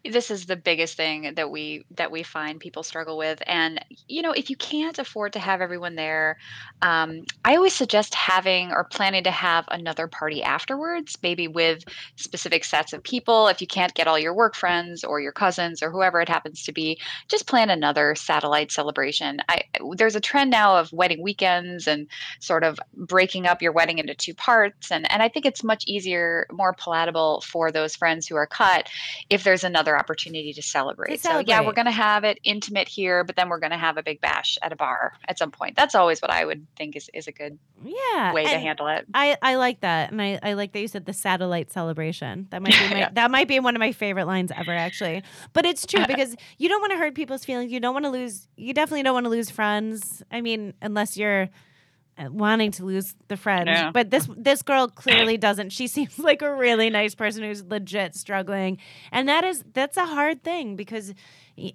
This 0.05 0.31
is 0.31 0.45
the 0.45 0.55
biggest 0.55 0.95
thing 0.95 1.33
that 1.35 1.49
we 1.49 1.85
that 1.91 2.11
we 2.11 2.23
find 2.23 2.59
people 2.59 2.83
struggle 2.83 3.17
with 3.17 3.41
and 3.47 3.83
you 4.07 4.21
know 4.21 4.31
if 4.31 4.49
you 4.49 4.55
can't 4.55 4.99
afford 4.99 5.33
to 5.33 5.39
have 5.39 5.61
everyone 5.61 5.95
there 5.95 6.37
um, 6.81 7.21
i 7.45 7.55
always 7.55 7.73
suggest 7.73 8.13
having 8.15 8.71
or 8.71 8.83
planning 8.83 9.23
to 9.23 9.31
have 9.31 9.65
another 9.69 10.07
party 10.07 10.41
afterwards 10.43 11.17
maybe 11.21 11.47
with 11.47 11.83
specific 12.15 12.63
sets 12.63 12.93
of 12.93 13.03
people. 13.03 13.47
If 13.47 13.61
you 13.61 13.67
can't 13.67 13.93
get 13.93 14.07
all 14.07 14.19
your 14.19 14.33
work 14.33 14.55
friends 14.55 15.03
or 15.03 15.19
your 15.19 15.31
cousins 15.31 15.81
or 15.81 15.91
whoever 15.91 16.21
it 16.21 16.29
happens 16.29 16.63
to 16.63 16.71
be 16.71 16.99
just 17.27 17.47
plan 17.47 17.69
another 17.69 18.15
satellite 18.15 18.71
celebration. 18.71 19.39
I, 19.49 19.63
there's 19.95 20.15
a 20.15 20.21
trend 20.21 20.51
now 20.51 20.77
of 20.77 20.91
wedding 20.93 21.23
weekends 21.23 21.87
and 21.87 22.07
sort 22.39 22.63
of 22.63 22.79
breaking 22.93 23.47
up 23.47 23.61
your 23.61 23.71
wedding 23.71 23.99
into 23.99 24.13
two 24.13 24.33
parts 24.33 24.91
and, 24.91 25.11
and 25.11 25.21
i 25.23 25.29
think 25.29 25.45
it's 25.45 25.63
much 25.63 25.83
easier 25.87 26.45
more 26.51 26.73
palatable 26.73 27.41
for 27.41 27.71
those 27.71 27.95
friends 27.95 28.27
who 28.27 28.35
are 28.35 28.47
cut 28.47 28.89
if 29.29 29.43
there's 29.43 29.63
another 29.63 29.88
opportunity 29.97 30.53
to 30.53 30.61
celebrate. 30.61 31.19
So 31.21 31.39
yeah, 31.39 31.61
we're 31.65 31.73
going 31.73 31.85
to 31.85 31.91
have 31.91 32.23
it 32.23 32.39
intimate 32.43 32.87
here, 32.87 33.23
but 33.23 33.35
then 33.35 33.49
we're 33.49 33.59
going 33.59 33.71
to 33.71 33.77
have 33.77 33.97
a 33.97 34.03
big 34.03 34.21
bash 34.21 34.57
at 34.61 34.71
a 34.71 34.75
bar 34.75 35.13
at 35.27 35.37
some 35.37 35.51
point. 35.51 35.75
That's 35.75 35.95
always 35.95 36.21
what 36.21 36.31
I 36.31 36.43
would 36.45 36.67
think 36.75 36.95
is, 36.95 37.09
is 37.13 37.27
a 37.27 37.31
good 37.31 37.57
Yeah. 37.83 38.33
way 38.33 38.43
to 38.43 38.59
handle 38.59 38.87
it. 38.87 39.05
I, 39.13 39.37
I 39.41 39.55
like 39.55 39.81
that, 39.81 40.11
and 40.11 40.21
I, 40.21 40.39
I 40.43 40.53
like 40.53 40.73
that 40.73 40.79
you 40.79 40.87
said 40.87 41.05
the 41.05 41.13
satellite 41.13 41.71
celebration. 41.71 42.47
That 42.51 42.61
might 42.61 42.73
be 42.73 42.89
my, 42.91 42.99
Yeah. 42.99 43.09
that 43.13 43.31
might 43.31 43.47
be 43.47 43.59
one 43.59 43.75
of 43.75 43.79
my 43.79 43.91
favorite 43.91 44.25
lines 44.25 44.51
ever, 44.55 44.71
actually. 44.73 45.23
But 45.53 45.65
it's 45.65 45.85
true 45.85 46.05
because 46.07 46.35
you 46.57 46.69
don't 46.69 46.81
want 46.81 46.91
to 46.91 46.97
hurt 46.97 47.15
people's 47.15 47.45
feelings. 47.45 47.71
You 47.71 47.79
don't 47.79 47.93
want 47.93 48.05
to 48.05 48.11
lose. 48.11 48.47
You 48.55 48.73
definitely 48.73 49.03
don't 49.03 49.13
want 49.13 49.25
to 49.25 49.29
lose 49.31 49.49
friends. 49.49 50.23
I 50.31 50.41
mean, 50.41 50.73
unless 50.81 51.17
you're 51.17 51.49
wanting 52.27 52.71
to 52.71 52.85
lose 52.85 53.15
the 53.27 53.37
friend. 53.37 53.67
Yeah. 53.67 53.91
But 53.91 54.09
this 54.09 54.27
this 54.35 54.61
girl 54.61 54.87
clearly 54.87 55.37
doesn't. 55.47 55.71
She 55.71 55.87
seems 55.87 56.19
like 56.29 56.41
a 56.41 56.53
really 56.53 56.89
nice 56.89 57.15
person 57.15 57.43
who's 57.43 57.63
legit 57.63 58.15
struggling, 58.15 58.77
and 59.11 59.27
that 59.29 59.43
is 59.43 59.63
that's 59.73 59.97
a 59.97 60.05
hard 60.05 60.43
thing 60.43 60.75
because, 60.75 61.13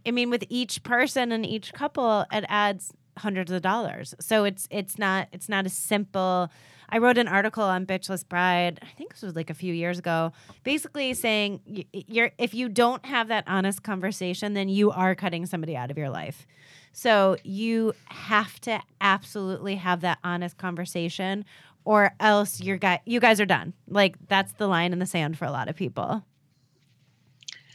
I 0.06 0.10
mean, 0.10 0.30
with 0.30 0.44
each 0.48 0.82
person 0.82 1.32
and 1.32 1.44
each 1.46 1.72
couple, 1.72 2.26
it 2.32 2.44
adds 2.48 2.92
hundreds 3.18 3.50
of 3.50 3.62
dollars. 3.62 4.14
So 4.20 4.44
it's 4.44 4.68
it's 4.70 4.98
not 4.98 5.28
it's 5.32 5.48
not 5.48 5.66
a 5.66 5.70
simple. 5.70 6.50
I 6.90 6.98
wrote 6.98 7.16
an 7.16 7.28
article 7.28 7.64
on 7.64 7.86
Bitchless 7.86 8.28
Bride. 8.28 8.78
I 8.82 8.86
think 8.98 9.12
this 9.14 9.22
was 9.22 9.34
like 9.34 9.50
a 9.50 9.54
few 9.54 9.72
years 9.72 9.98
ago, 9.98 10.32
basically 10.62 11.14
saying 11.14 11.86
you're 11.92 12.30
if 12.38 12.54
you 12.54 12.68
don't 12.68 13.04
have 13.06 13.28
that 13.28 13.44
honest 13.46 13.82
conversation, 13.82 14.54
then 14.54 14.68
you 14.68 14.90
are 14.90 15.14
cutting 15.14 15.46
somebody 15.46 15.76
out 15.76 15.90
of 15.90 15.98
your 15.98 16.10
life. 16.10 16.46
So 16.94 17.36
you 17.42 17.92
have 18.06 18.60
to 18.60 18.80
absolutely 19.00 19.74
have 19.74 20.00
that 20.02 20.18
honest 20.22 20.56
conversation, 20.56 21.44
or 21.84 22.14
else 22.20 22.60
you're 22.60 22.78
guy 22.78 23.00
you 23.04 23.18
guys 23.18 23.40
are 23.40 23.46
done. 23.46 23.74
Like 23.88 24.16
that's 24.28 24.52
the 24.52 24.68
line 24.68 24.92
in 24.92 25.00
the 25.00 25.06
sand 25.06 25.36
for 25.36 25.44
a 25.44 25.50
lot 25.50 25.68
of 25.68 25.74
people. 25.74 26.24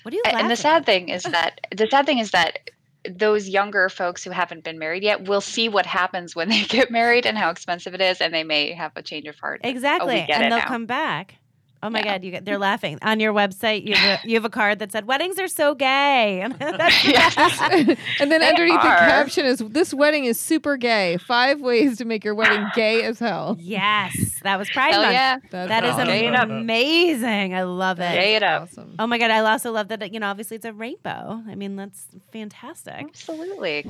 What 0.03 0.11
do 0.11 0.15
you? 0.15 0.23
And 0.25 0.49
the 0.49 0.55
sad 0.55 0.81
at? 0.81 0.85
thing 0.85 1.09
is 1.09 1.23
that 1.23 1.59
the 1.75 1.87
sad 1.87 2.05
thing 2.05 2.19
is 2.19 2.31
that 2.31 2.69
those 3.09 3.49
younger 3.49 3.89
folks 3.89 4.23
who 4.23 4.31
haven't 4.31 4.63
been 4.63 4.79
married 4.79 5.03
yet 5.03 5.27
will 5.27 5.41
see 5.41 5.67
what 5.67 5.85
happens 5.85 6.33
when 6.33 6.47
they 6.47 6.63
get 6.69 6.89
married 6.89 7.25
and 7.25 7.37
how 7.37 7.49
expensive 7.49 7.93
it 7.93 8.01
is, 8.01 8.21
and 8.21 8.33
they 8.33 8.45
may 8.45 8.71
have 8.71 8.93
a 8.95 9.03
change 9.03 9.27
of 9.27 9.37
heart. 9.37 9.59
Oh, 9.65 9.69
Exactly. 9.69 10.23
get 10.27 10.41
and 10.41 10.51
they'll 10.51 10.59
now. 10.59 10.67
come 10.67 10.85
back. 10.85 11.35
Oh 11.81 11.89
my 11.89 11.99
Yeah. 11.99 12.05
God, 12.13 12.23
you 12.23 12.31
get, 12.31 12.45
they're 12.45 12.57
laughing. 12.57 12.99
On 13.01 13.19
your 13.19 13.33
website, 13.33 13.85
you 13.87 13.95
have, 13.95 14.19
a, 14.23 14.27
you 14.27 14.35
have 14.35 14.45
a 14.45 14.49
card 14.49 14.79
that 14.79 14.91
said, 14.91 15.05
Weddings 15.07 15.39
are 15.39 15.47
so 15.47 15.73
gay. 15.75 16.41
And 16.43 16.53
that's 16.59 17.05
Yes. 17.05 17.35
and 18.19 18.31
then 18.31 18.41
They 18.41 18.49
underneath 18.49 18.81
the 18.81 18.87
caption 18.87 19.45
is 19.45 19.59
this 19.59 19.93
wedding 19.93 20.25
is 20.25 20.39
super 20.39 20.75
gay. 20.77 21.17
Five 21.17 21.61
ways 21.61 21.97
to 21.99 22.05
make 22.05 22.23
your 22.25 22.35
wedding 22.35 22.65
gay 22.75 23.03
as 23.03 23.19
hell. 23.19 23.55
yes, 23.59 24.39
that 24.43 24.57
was 24.59 24.69
Pride 24.69 24.91
Hell 24.91 25.01
Month. 25.03 25.13
yeah. 25.13 25.37
That's 25.51 25.69
That 25.69 25.83
is 25.85 25.91
awesome. 25.93 26.07
Gay 26.07 26.27
it 26.27 26.35
amazing. 26.35 27.53
I 27.55 27.63
love 27.63 27.99
it. 27.99 28.13
Gay 28.13 28.35
it 28.35 28.43
up. 28.43 28.63
Awesome. 28.63 28.95
Oh 28.99 29.07
my 29.07 29.17
God, 29.17 29.31
I 29.31 29.39
also 29.39 29.71
love 29.71 29.87
that, 29.89 30.13
you 30.13 30.19
know, 30.19 30.27
obviously 30.27 30.55
it's 30.57 30.65
a 30.65 30.73
rainbow. 30.73 31.41
I 31.47 31.55
mean, 31.55 31.75
that's 31.75 32.07
fantastic. 32.31 32.95
Absolutely. 33.07 33.83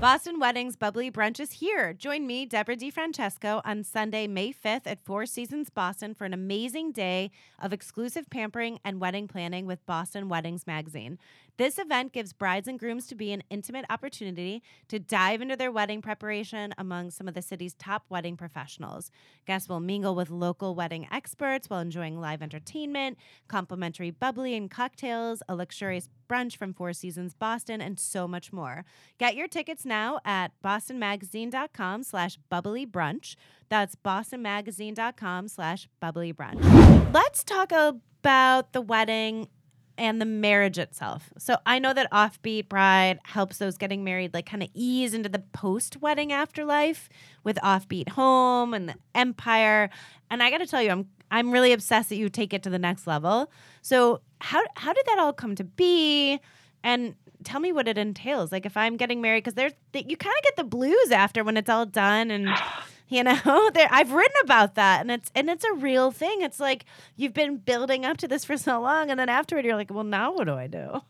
Boston 0.00 0.38
Weddings 0.38 0.76
Bubbly 0.76 1.10
Brunch 1.10 1.40
is 1.40 1.52
here. 1.52 1.92
Join 1.92 2.26
me, 2.26 2.46
Deborah 2.46 2.76
DiFrancesco, 2.76 3.60
on 3.64 3.84
Sunday, 3.84 4.26
May 4.26 4.52
5th 4.52 4.82
at 4.86 5.00
Four 5.04 5.26
Seasons 5.26 5.70
Boston 5.70 6.14
for 6.14 6.24
an 6.24 6.34
amazing 6.34 6.92
day 6.92 7.23
of 7.60 7.72
exclusive 7.72 8.28
pampering 8.30 8.78
and 8.84 9.00
wedding 9.00 9.28
planning 9.28 9.66
with 9.66 9.84
Boston 9.86 10.28
Weddings 10.28 10.66
Magazine. 10.66 11.18
This 11.56 11.78
event 11.78 12.12
gives 12.12 12.32
brides 12.32 12.66
and 12.66 12.78
grooms 12.78 13.06
to 13.06 13.14
be 13.14 13.32
an 13.32 13.44
intimate 13.48 13.84
opportunity 13.88 14.60
to 14.88 14.98
dive 14.98 15.40
into 15.40 15.54
their 15.56 15.70
wedding 15.70 16.02
preparation 16.02 16.74
among 16.76 17.12
some 17.12 17.28
of 17.28 17.34
the 17.34 17.42
city's 17.42 17.74
top 17.74 18.04
wedding 18.08 18.36
professionals. 18.36 19.12
Guests 19.46 19.68
will 19.68 19.78
mingle 19.78 20.16
with 20.16 20.30
local 20.30 20.74
wedding 20.74 21.06
experts 21.12 21.70
while 21.70 21.78
enjoying 21.78 22.20
live 22.20 22.42
entertainment, 22.42 23.18
complimentary 23.46 24.10
bubbly 24.10 24.56
and 24.56 24.68
cocktails, 24.68 25.44
a 25.48 25.54
luxurious 25.54 26.08
brunch 26.28 26.56
from 26.56 26.74
Four 26.74 26.92
Seasons 26.92 27.34
Boston, 27.34 27.80
and 27.80 28.00
so 28.00 28.26
much 28.26 28.52
more. 28.52 28.84
Get 29.18 29.36
your 29.36 29.46
tickets 29.46 29.84
now 29.84 30.18
at 30.24 30.50
bostonmagazine.com 30.64 32.02
slash 32.02 32.36
bubbly 32.50 32.84
brunch. 32.84 33.36
That's 33.68 33.94
bostonmagazine.com 33.94 35.48
slash 35.48 35.88
bubbly 36.00 36.32
brunch. 36.32 37.12
Let's 37.14 37.44
talk 37.44 37.70
about 37.70 38.72
the 38.72 38.80
wedding 38.80 39.48
and 39.96 40.20
the 40.20 40.26
marriage 40.26 40.78
itself. 40.78 41.32
So 41.38 41.56
I 41.66 41.78
know 41.78 41.92
that 41.92 42.10
Offbeat 42.10 42.68
Bride 42.68 43.18
helps 43.24 43.58
those 43.58 43.76
getting 43.76 44.04
married 44.04 44.34
like 44.34 44.46
kind 44.46 44.62
of 44.62 44.68
ease 44.74 45.14
into 45.14 45.28
the 45.28 45.38
post-wedding 45.38 46.32
afterlife 46.32 47.08
with 47.42 47.56
Offbeat 47.58 48.10
Home 48.10 48.74
and 48.74 48.88
the 48.88 48.94
Empire. 49.14 49.90
And 50.30 50.42
I 50.42 50.50
got 50.50 50.58
to 50.58 50.66
tell 50.66 50.82
you, 50.82 50.90
I'm 50.90 51.08
I'm 51.30 51.50
really 51.50 51.72
obsessed 51.72 52.10
that 52.10 52.16
you 52.16 52.28
take 52.28 52.52
it 52.52 52.62
to 52.64 52.70
the 52.70 52.78
next 52.78 53.06
level. 53.06 53.50
So 53.82 54.20
how 54.40 54.62
how 54.76 54.92
did 54.92 55.06
that 55.06 55.18
all 55.18 55.32
come 55.32 55.54
to 55.56 55.64
be? 55.64 56.40
And 56.82 57.14
tell 57.44 57.60
me 57.60 57.72
what 57.72 57.88
it 57.88 57.96
entails. 57.96 58.52
Like 58.52 58.66
if 58.66 58.76
I'm 58.76 58.96
getting 58.96 59.20
married, 59.20 59.44
because 59.44 59.54
there's 59.54 59.72
you 59.92 60.16
kind 60.16 60.34
of 60.36 60.44
get 60.44 60.56
the 60.56 60.64
blues 60.64 61.10
after 61.10 61.44
when 61.44 61.56
it's 61.56 61.70
all 61.70 61.86
done 61.86 62.30
and. 62.30 62.48
You 63.14 63.22
know, 63.22 63.70
there 63.74 63.88
I've 63.90 64.12
written 64.12 64.36
about 64.42 64.74
that, 64.74 65.00
and 65.00 65.10
it's 65.10 65.30
and 65.36 65.48
it's 65.48 65.64
a 65.64 65.72
real 65.74 66.10
thing. 66.10 66.42
It's 66.42 66.58
like 66.58 66.84
you've 67.16 67.32
been 67.32 67.58
building 67.58 68.04
up 68.04 68.16
to 68.18 68.28
this 68.28 68.44
for 68.44 68.56
so 68.56 68.80
long, 68.80 69.10
and 69.10 69.20
then 69.20 69.28
afterward, 69.28 69.64
you're 69.64 69.76
like, 69.76 69.92
well, 69.92 70.04
now 70.04 70.34
what 70.34 70.44
do 70.44 70.54
I 70.54 70.66
do? 70.66 71.00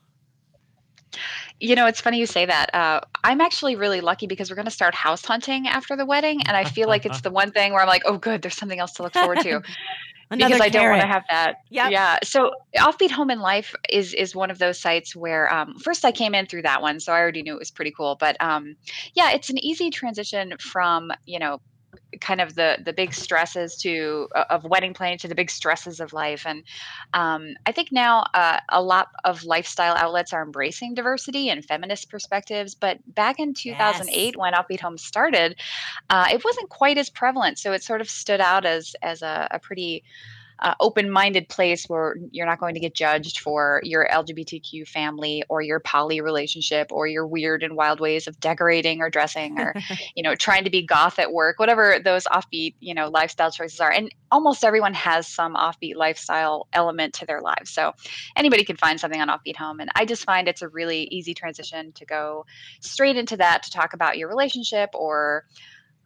You 1.60 1.76
know, 1.76 1.86
it's 1.86 2.00
funny 2.00 2.18
you 2.18 2.26
say 2.26 2.44
that. 2.44 2.74
Uh, 2.74 3.00
I'm 3.22 3.40
actually 3.40 3.76
really 3.76 4.02
lucky 4.02 4.26
because 4.26 4.50
we're 4.50 4.56
going 4.56 4.66
to 4.66 4.70
start 4.70 4.94
house 4.94 5.24
hunting 5.24 5.66
after 5.66 5.96
the 5.96 6.04
wedding, 6.04 6.42
and 6.46 6.56
I 6.56 6.64
feel 6.64 6.88
like 6.88 7.06
it's 7.06 7.20
the 7.22 7.30
one 7.30 7.52
thing 7.52 7.72
where 7.72 7.80
I'm 7.80 7.88
like, 7.88 8.02
oh, 8.04 8.18
good, 8.18 8.42
there's 8.42 8.56
something 8.56 8.78
else 8.78 8.92
to 8.94 9.02
look 9.02 9.14
forward 9.14 9.40
to. 9.40 9.62
Another 10.30 10.54
because 10.54 10.66
I 10.66 10.68
don't 10.70 10.90
want 10.90 11.02
to 11.02 11.06
have 11.06 11.24
that. 11.30 11.56
Yeah, 11.70 11.88
Yeah. 11.90 12.18
So 12.24 12.52
Offbeat 12.76 13.10
Home 13.10 13.30
and 13.30 13.40
Life 13.40 13.74
is 13.90 14.14
is 14.14 14.34
one 14.34 14.50
of 14.50 14.58
those 14.58 14.80
sites 14.80 15.14
where 15.14 15.52
um, 15.52 15.78
first 15.78 16.04
I 16.04 16.12
came 16.12 16.34
in 16.34 16.46
through 16.46 16.62
that 16.62 16.82
one, 16.82 16.98
so 16.98 17.12
I 17.12 17.20
already 17.20 17.42
knew 17.42 17.54
it 17.54 17.58
was 17.58 17.70
pretty 17.70 17.92
cool. 17.92 18.16
But 18.18 18.36
um, 18.40 18.76
yeah, 19.14 19.32
it's 19.32 19.50
an 19.50 19.58
easy 19.58 19.90
transition 19.90 20.54
from 20.58 21.12
you 21.26 21.38
know 21.38 21.60
kind 22.20 22.40
of 22.40 22.54
the 22.54 22.78
the 22.84 22.92
big 22.92 23.14
stresses 23.14 23.76
to 23.76 24.28
of 24.50 24.64
wedding 24.64 24.94
planning 24.94 25.18
to 25.18 25.28
the 25.28 25.34
big 25.34 25.50
stresses 25.50 26.00
of 26.00 26.12
life. 26.12 26.44
And 26.46 26.64
um, 27.12 27.54
i 27.66 27.72
think 27.72 27.90
now 27.92 28.24
uh, 28.34 28.60
a 28.70 28.82
lot 28.82 29.08
of 29.24 29.44
lifestyle 29.44 29.94
outlets 29.96 30.32
are 30.32 30.42
embracing 30.42 30.94
diversity 30.94 31.48
and 31.48 31.64
feminist 31.64 32.10
perspectives 32.10 32.74
but 32.74 32.98
back 33.14 33.38
in 33.38 33.54
2008 33.54 34.36
when 34.36 34.52
offbeat 34.52 34.80
home 34.80 34.98
started 34.98 35.56
uh, 36.10 36.26
it 36.32 36.44
wasn't 36.44 36.68
quite 36.68 36.98
as 36.98 37.10
prevalent. 37.10 37.58
So 37.58 37.72
it 37.72 37.82
sort 37.82 38.00
of 38.00 38.08
stood 38.08 38.40
out 38.40 38.64
as 38.64 38.94
as 39.02 39.22
a, 39.22 39.48
a 39.50 39.58
pretty 39.58 40.04
uh, 40.60 40.74
open-minded 40.80 41.48
place 41.48 41.84
where 41.86 42.16
you're 42.30 42.46
not 42.46 42.60
going 42.60 42.74
to 42.74 42.80
get 42.80 42.94
judged 42.94 43.40
for 43.40 43.80
your 43.82 44.06
LGBTQ 44.10 44.86
family 44.86 45.42
or 45.48 45.62
your 45.62 45.80
poly 45.80 46.20
relationship 46.20 46.92
or 46.92 47.06
your 47.06 47.26
weird 47.26 47.62
and 47.62 47.76
wild 47.76 48.00
ways 48.00 48.26
of 48.26 48.38
decorating 48.40 49.00
or 49.00 49.10
dressing 49.10 49.58
or 49.58 49.74
you 50.14 50.22
know 50.22 50.34
trying 50.34 50.64
to 50.64 50.70
be 50.70 50.82
goth 50.82 51.18
at 51.18 51.32
work 51.32 51.58
whatever 51.58 51.98
those 52.02 52.24
offbeat 52.24 52.74
you 52.80 52.94
know 52.94 53.08
lifestyle 53.08 53.50
choices 53.50 53.80
are. 53.80 53.90
And 53.90 54.12
almost 54.30 54.64
everyone 54.64 54.94
has 54.94 55.26
some 55.26 55.54
offbeat 55.54 55.96
lifestyle 55.96 56.66
element 56.72 57.14
to 57.14 57.26
their 57.26 57.40
lives. 57.40 57.70
So 57.70 57.92
anybody 58.36 58.64
can 58.64 58.76
find 58.76 58.98
something 58.98 59.20
on 59.20 59.28
offbeat 59.28 59.56
home. 59.56 59.80
And 59.80 59.90
i 59.94 60.04
just 60.04 60.24
find 60.24 60.48
it's 60.48 60.62
a 60.62 60.68
really 60.68 61.04
easy 61.04 61.34
transition 61.34 61.92
to 61.92 62.04
go 62.04 62.46
straight 62.80 63.16
into 63.16 63.36
that 63.36 63.62
to 63.64 63.70
talk 63.70 63.92
about 63.94 64.18
your 64.18 64.28
relationship 64.28 64.90
or 64.94 65.44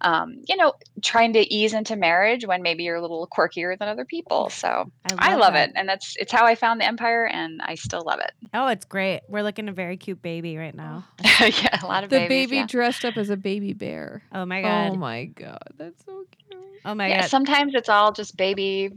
um, 0.01 0.37
you 0.47 0.57
know 0.57 0.73
trying 1.03 1.33
to 1.33 1.41
ease 1.53 1.73
into 1.75 1.97
marriage 1.97 2.47
when 2.47 2.63
maybe 2.63 2.85
you're 2.85 2.97
a 2.97 3.01
little 3.03 3.27
quirkier 3.29 3.77
than 3.79 3.89
other 3.89 4.05
people 4.05 4.49
so 4.51 4.91
i 5.19 5.35
love 5.35 5.55
that. 5.55 5.71
it 5.71 5.73
and 5.77 5.89
that's 5.89 6.17
it's 6.19 6.31
how 6.33 6.45
i 6.47 6.55
found 6.55 6.81
the 6.81 6.85
empire 6.85 7.27
and 7.27 7.61
i 7.63 7.75
still 7.75 8.03
love 8.05 8.21
it 8.21 8.33
Oh, 8.55 8.69
it's 8.69 8.87
great. 8.87 9.21
We're 9.29 9.43
looking 9.43 9.69
a 9.69 9.73
very 9.73 9.99
cute 9.99 10.23
baby 10.23 10.57
right 10.57 10.75
now. 10.75 11.05
yeah 11.41 11.81
a 11.83 11.87
lot 11.87 12.03
of 12.05 12.09
The 12.11 12.17
babies, 12.21 12.29
baby 12.47 12.57
yeah. 12.59 12.67
dressed 12.67 13.05
up 13.05 13.17
as 13.19 13.29
a 13.29 13.37
baby 13.37 13.75
bear. 13.75 14.23
Oh 14.33 14.47
my 14.47 14.63
god. 14.63 14.93
Oh 14.93 14.95
my 14.97 15.25
god, 15.27 15.63
that's 15.77 16.03
so 16.07 16.25
cute. 16.49 16.59
Oh 16.85 16.95
my 16.95 17.09
yeah, 17.09 17.21
god. 17.23 17.29
sometimes 17.31 17.75
it's 17.75 17.91
all 17.91 18.13
just 18.13 18.37
baby 18.39 18.91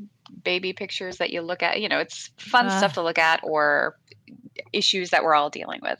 baby 0.44 0.72
pictures 0.72 1.18
that 1.18 1.32
you 1.32 1.42
look 1.42 1.62
at. 1.64 1.82
You 1.82 1.90
know, 1.90 2.00
it's 2.00 2.30
fun 2.38 2.68
Uh. 2.68 2.78
stuff 2.78 2.94
to 2.94 3.02
look 3.04 3.18
at 3.18 3.42
or 3.44 3.98
issues 4.72 5.10
that 5.10 5.24
we're 5.24 5.36
all 5.36 5.50
dealing 5.50 5.80
with. 5.82 6.00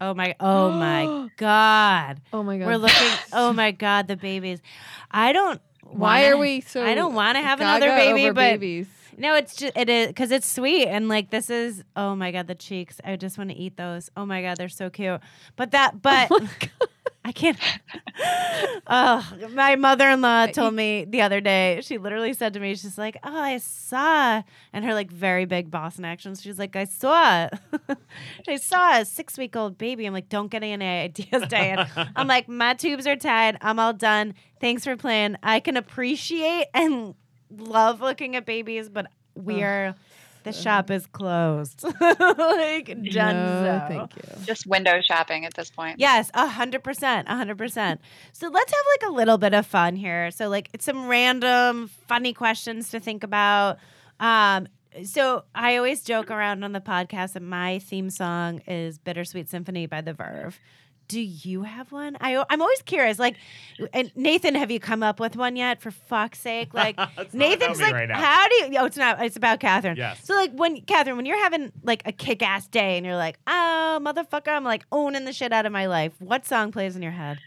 Oh 0.00 0.14
my. 0.14 0.34
Oh 0.40 0.70
my 0.72 1.28
god. 1.36 2.20
Oh 2.32 2.42
my 2.42 2.58
god. 2.58 2.66
We're 2.66 2.76
looking. 2.76 3.08
Oh 3.32 3.52
my 3.52 3.70
god, 3.86 4.08
the 4.08 4.16
babies. 4.16 4.60
I 5.10 5.32
don't. 5.32 5.60
Why 5.82 6.22
wanna- 6.22 6.36
are 6.36 6.38
we 6.38 6.60
so? 6.60 6.84
I 6.84 6.94
don't 6.94 7.14
want 7.14 7.36
to 7.36 7.42
have 7.42 7.60
another 7.60 7.88
baby, 7.88 8.26
but 8.28 8.34
babies. 8.34 8.86
no, 9.18 9.34
it's 9.34 9.56
just 9.56 9.76
it 9.76 9.88
is 9.88 10.06
because 10.08 10.30
it's 10.30 10.46
sweet 10.46 10.86
and 10.86 11.08
like 11.08 11.30
this 11.30 11.50
is. 11.50 11.82
Oh 11.96 12.14
my 12.14 12.30
god, 12.30 12.46
the 12.46 12.54
cheeks. 12.54 13.00
I 13.04 13.16
just 13.16 13.36
want 13.38 13.50
to 13.50 13.56
eat 13.56 13.76
those. 13.76 14.08
Oh 14.16 14.24
my 14.24 14.40
god, 14.40 14.56
they're 14.56 14.68
so 14.68 14.88
cute. 14.88 15.20
But 15.56 15.72
that, 15.72 16.00
but 16.00 16.28
Oh. 16.32 16.48
I 17.30 17.32
can't. 17.32 17.58
oh, 18.88 19.32
my 19.52 19.76
mother-in-law 19.76 20.46
told 20.48 20.74
me 20.74 21.04
the 21.08 21.22
other 21.22 21.40
day. 21.40 21.78
She 21.80 21.96
literally 21.96 22.32
said 22.32 22.54
to 22.54 22.60
me, 22.60 22.74
"She's 22.74 22.98
like, 22.98 23.16
oh, 23.22 23.40
I 23.40 23.58
saw," 23.58 24.42
and 24.72 24.84
her 24.84 24.94
like 24.94 25.12
very 25.12 25.44
big 25.44 25.70
Boston 25.70 26.04
accent. 26.04 26.40
She's 26.40 26.58
like, 26.58 26.74
"I 26.74 26.86
saw, 26.86 27.48
I 28.48 28.56
saw 28.56 28.98
a 28.98 29.04
six-week-old 29.04 29.78
baby." 29.78 30.06
I'm 30.06 30.12
like, 30.12 30.28
"Don't 30.28 30.50
get 30.50 30.64
any 30.64 30.84
ideas, 30.84 31.44
Diane." 31.46 31.86
I'm 32.16 32.26
like, 32.26 32.48
"My 32.48 32.74
tubes 32.74 33.06
are 33.06 33.14
tied. 33.14 33.58
I'm 33.60 33.78
all 33.78 33.92
done. 33.92 34.34
Thanks 34.60 34.82
for 34.82 34.96
playing. 34.96 35.36
I 35.40 35.60
can 35.60 35.76
appreciate 35.76 36.66
and 36.74 37.14
love 37.56 38.00
looking 38.00 38.34
at 38.34 38.44
babies, 38.44 38.88
but 38.88 39.06
we're." 39.36 39.94
The 40.42 40.52
shop 40.52 40.90
is 40.90 41.06
closed. 41.06 41.84
like 42.00 42.86
done. 42.86 43.36
No, 43.36 43.84
thank 43.88 44.16
you. 44.16 44.44
Just 44.46 44.66
window 44.66 45.00
shopping 45.02 45.44
at 45.44 45.54
this 45.54 45.70
point. 45.70 45.98
Yes, 45.98 46.30
a 46.34 46.46
hundred 46.46 46.82
percent, 46.82 47.28
a 47.28 47.36
hundred 47.36 47.58
percent. 47.58 48.00
So 48.32 48.48
let's 48.48 48.72
have 48.72 48.84
like 49.00 49.10
a 49.10 49.14
little 49.14 49.38
bit 49.38 49.54
of 49.54 49.66
fun 49.66 49.96
here. 49.96 50.30
So 50.30 50.48
like 50.48 50.70
it's 50.72 50.84
some 50.84 51.08
random 51.08 51.90
funny 52.08 52.32
questions 52.32 52.90
to 52.90 53.00
think 53.00 53.22
about. 53.22 53.78
Um, 54.18 54.68
so 55.04 55.44
I 55.54 55.76
always 55.76 56.02
joke 56.02 56.30
around 56.30 56.64
on 56.64 56.72
the 56.72 56.80
podcast 56.80 57.34
that 57.34 57.42
my 57.42 57.78
theme 57.78 58.10
song 58.10 58.60
is 58.66 58.98
"Bittersweet 58.98 59.48
Symphony" 59.48 59.86
by 59.86 60.00
The 60.00 60.12
Verve. 60.12 60.58
Do 61.10 61.20
you 61.20 61.64
have 61.64 61.90
one? 61.90 62.16
I 62.20 62.44
I'm 62.48 62.62
always 62.62 62.82
curious. 62.82 63.18
Like, 63.18 63.34
and 63.92 64.12
Nathan, 64.14 64.54
have 64.54 64.70
you 64.70 64.78
come 64.78 65.02
up 65.02 65.18
with 65.18 65.34
one 65.34 65.56
yet? 65.56 65.82
For 65.82 65.90
fuck's 65.90 66.38
sake, 66.38 66.72
like 66.72 66.96
Nathan's 67.32 67.80
like, 67.80 67.92
right 67.92 68.08
how 68.08 68.46
do 68.48 68.54
you? 68.54 68.70
Oh, 68.78 68.84
it's 68.84 68.96
not. 68.96 69.20
It's 69.24 69.36
about 69.36 69.58
Catherine. 69.58 69.96
Yes. 69.96 70.24
So 70.24 70.34
like 70.34 70.52
when 70.52 70.80
Catherine, 70.82 71.16
when 71.16 71.26
you're 71.26 71.42
having 71.42 71.72
like 71.82 72.02
a 72.06 72.12
kick 72.12 72.42
ass 72.44 72.68
day 72.68 72.96
and 72.96 73.04
you're 73.04 73.16
like, 73.16 73.40
oh 73.48 73.98
motherfucker, 74.00 74.48
I'm 74.48 74.62
like 74.62 74.84
owning 74.92 75.24
the 75.24 75.32
shit 75.32 75.52
out 75.52 75.66
of 75.66 75.72
my 75.72 75.86
life. 75.86 76.12
What 76.20 76.46
song 76.46 76.70
plays 76.70 76.94
in 76.94 77.02
your 77.02 77.10
head? 77.10 77.38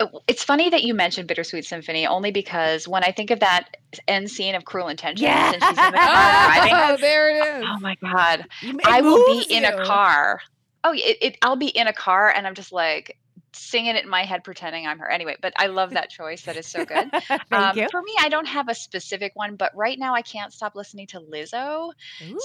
Uh, 0.00 0.06
it's 0.26 0.42
funny 0.42 0.68
that 0.70 0.82
you 0.82 0.92
mentioned 0.92 1.28
Bittersweet 1.28 1.64
Symphony 1.66 2.04
only 2.04 2.32
because 2.32 2.88
when 2.88 3.04
I 3.04 3.12
think 3.12 3.30
of 3.30 3.38
that 3.40 3.76
end 4.08 4.28
scene 4.28 4.56
of 4.56 4.64
Cruel 4.64 4.88
Intentions 4.88 5.20
Yeah. 5.22 5.52
and 5.52 5.62
she's 5.62 5.70
in 5.70 5.92
the 5.92 5.98
car 5.98 6.52
driving, 6.54 6.72
Oh, 6.74 6.96
there 7.00 7.30
it 7.30 7.58
is. 7.60 7.64
oh 7.68 7.78
my 7.78 7.94
god, 8.02 8.44
it 8.62 8.76
I 8.84 9.02
will 9.02 9.24
be 9.24 9.34
moves 9.34 9.46
in 9.50 9.64
a 9.64 9.84
car. 9.84 10.40
Oh, 10.84 10.92
it, 10.92 11.18
it 11.20 11.38
I'll 11.42 11.56
be 11.56 11.68
in 11.68 11.86
a 11.86 11.92
car 11.92 12.30
and 12.30 12.46
I'm 12.46 12.54
just 12.54 12.72
like 12.72 13.16
singing 13.52 13.96
it 13.96 14.04
in 14.04 14.10
my 14.10 14.24
head, 14.24 14.44
pretending 14.44 14.86
I'm 14.86 14.98
her. 14.98 15.10
Anyway, 15.10 15.36
but 15.40 15.52
I 15.56 15.66
love 15.66 15.90
that 15.90 16.10
choice. 16.10 16.42
That 16.42 16.56
is 16.56 16.66
so 16.66 16.84
good. 16.84 17.10
Thank 17.28 17.52
um, 17.52 17.76
you. 17.76 17.88
For 17.90 18.02
me, 18.02 18.14
I 18.20 18.28
don't 18.28 18.46
have 18.46 18.68
a 18.68 18.74
specific 18.74 19.32
one, 19.34 19.56
but 19.56 19.72
right 19.74 19.98
now 19.98 20.14
I 20.14 20.22
can't 20.22 20.52
stop 20.52 20.74
listening 20.74 21.06
to 21.08 21.20
Lizzo. 21.20 21.92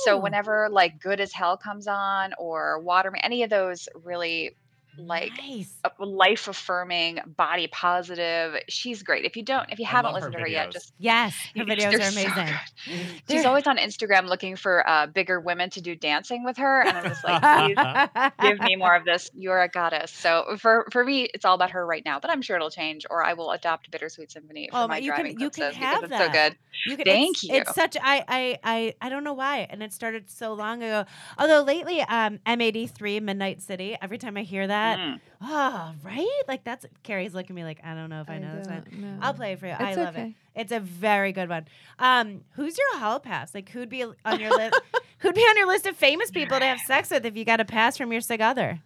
So 0.04 0.17
whenever 0.17 0.69
like 0.72 1.00
Good 1.00 1.19
as 1.19 1.34
Hell 1.34 1.58
comes 1.58 1.88
on 1.88 2.34
or 2.38 2.80
Water 2.80 3.12
Me, 3.12 3.19
any 3.24 3.43
of 3.43 3.50
those 3.50 3.88
really 4.04 4.56
like 4.97 5.32
nice. 5.38 5.73
life 5.99 6.47
affirming, 6.47 7.19
body 7.38 7.67
positive. 7.67 8.56
She's 8.69 9.03
great. 9.03 9.25
If 9.25 9.36
you 9.36 9.43
don't, 9.43 9.71
if 9.71 9.79
you 9.79 9.86
I 9.86 9.89
haven't 9.89 10.13
love 10.13 10.23
her 10.23 10.29
listened 10.29 10.34
to 10.34 10.39
her 10.41 10.47
yet, 10.47 10.71
just 10.71 10.93
Yes, 10.99 11.36
her 11.56 11.63
videos 11.65 11.93
are 11.93 12.10
amazing. 12.10 12.56
good. 12.86 13.21
she's 13.29 13.45
always 13.45 13.65
on 13.67 13.77
Instagram 13.77 14.27
looking 14.27 14.56
for 14.56 14.88
uh, 14.88 15.08
bigger 15.08 15.39
women 15.39 15.69
to 15.71 15.82
do 15.82 15.95
dancing 15.95 16.43
with 16.43 16.58
her, 16.58 16.82
and 16.82 16.97
I'm 16.97 17.03
just 17.06 17.23
like, 17.23 18.34
give 18.41 18.60
me 18.60 18.75
more 18.75 18.95
of 18.95 19.06
this. 19.06 19.29
You're 19.34 19.62
a 19.62 19.67
goddess. 19.69 20.12
So 20.12 20.58
for 20.58 20.88
for 20.91 21.03
me, 21.03 21.23
it's 21.34 21.45
all 21.45 21.56
about 21.56 21.71
her 21.71 21.86
right 21.86 22.03
now. 22.06 22.19
But 22.19 22.29
I'm 22.32 22.41
sure 22.41 22.56
it'll 22.56 22.69
change, 22.69 23.06
or 23.10 23.23
I 23.23 23.34
will 23.34 23.51
adopt 23.51 23.89
Bittersweet 23.91 24.32
Symphony 24.32 24.69
for 24.71 24.77
Oh, 24.77 24.88
my 24.88 24.97
you 24.97 25.12
can- 25.12 25.21
driving 25.21 25.39
you 25.39 25.49
can 25.49 25.73
have 25.73 26.10
that. 26.10 26.12
it's 26.12 26.25
so 26.25 26.32
good. 26.32 26.58
You 26.88 26.97
can, 26.97 27.06
Thank 27.06 27.36
it's, 27.38 27.43
you. 27.43 27.56
It's 27.56 27.75
such 27.75 27.97
I, 28.01 28.23
I 28.27 28.60
I 28.63 28.93
I 29.01 29.10
don't 29.10 29.23
know 29.23 29.34
why, 29.34 29.67
and 29.69 29.82
it 29.84 29.93
started 29.93 30.29
so 30.29 30.53
long 30.53 30.82
ago. 30.84 31.06
Although 31.38 31.62
lately, 31.62 32.01
um, 32.01 32.39
M83 32.45 33.21
Midnight 33.21 33.62
City. 33.62 33.95
Every 34.01 34.17
time 34.17 34.38
I 34.38 34.41
hear 34.43 34.65
that, 34.67 34.83
Mm. 35.00 35.19
oh 35.41 35.93
right, 36.04 36.41
like 36.48 36.63
that's 36.63 36.86
Carrie's 37.04 37.34
looking 37.34 37.52
at 37.52 37.56
me 37.56 37.63
like 37.63 37.80
I 37.84 37.93
don't 37.93 38.10
know 38.10 38.22
if 38.22 38.30
I, 38.30 38.39
know 38.39 38.56
this 38.58 38.67
one. 38.67 38.84
don't 38.89 39.00
know. 39.00 39.17
I'll 39.22 39.34
play 39.34 39.54
it 39.54 39.60
for 39.60 39.67
you. 39.67 39.74
I 39.74 39.89
It's 39.89 39.98
love 39.98 40.15
it. 40.15 40.34
It's 40.56 40.72
a 40.72 40.80
very 40.80 41.32
good 41.32 41.50
one. 41.50 41.65
Um, 42.00 42.41
who's 42.52 42.78
your 42.78 43.00
hall 43.00 43.19
pass? 43.19 43.54
Like 43.54 43.69
who'd 43.69 43.89
be 43.89 44.04
on 44.04 44.39
your 44.39 44.52
list? 44.52 44.80
who'd 45.19 45.36
be 45.36 45.41
on 45.41 45.58
your 45.58 45.67
list 45.67 45.86
of 45.88 45.96
famous 45.96 46.32
people 46.32 46.60
to 46.60 46.65
have 46.65 46.80
sex 46.82 47.10
with 47.10 47.26
if 47.26 47.36
you 47.36 47.46
got 47.46 47.60
a 47.60 47.65
pass 47.65 47.98
from 47.98 48.12
your 48.12 48.22
sig 48.22 48.41
other? 48.41 48.80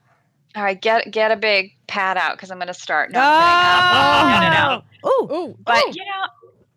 All 0.55 0.63
right, 0.63 0.79
get 0.81 1.11
get 1.11 1.31
a 1.31 1.35
big 1.35 1.75
pad 1.87 2.17
out 2.17 2.35
because 2.37 2.49
I'm 2.51 2.57
going 2.57 2.67
to 2.67 2.73
start. 2.73 3.11
No, 3.11 3.19
I'm 3.21 4.41
kidding. 4.41 4.47
Um, 4.47 4.53
no, 4.53 4.69
no, 4.69 4.75
no. 4.77 4.83
Oh, 5.03 5.27
Oh, 5.29 5.55
But 5.63 5.83
oh, 5.85 5.91
you 5.93 6.03
know, 6.05 6.27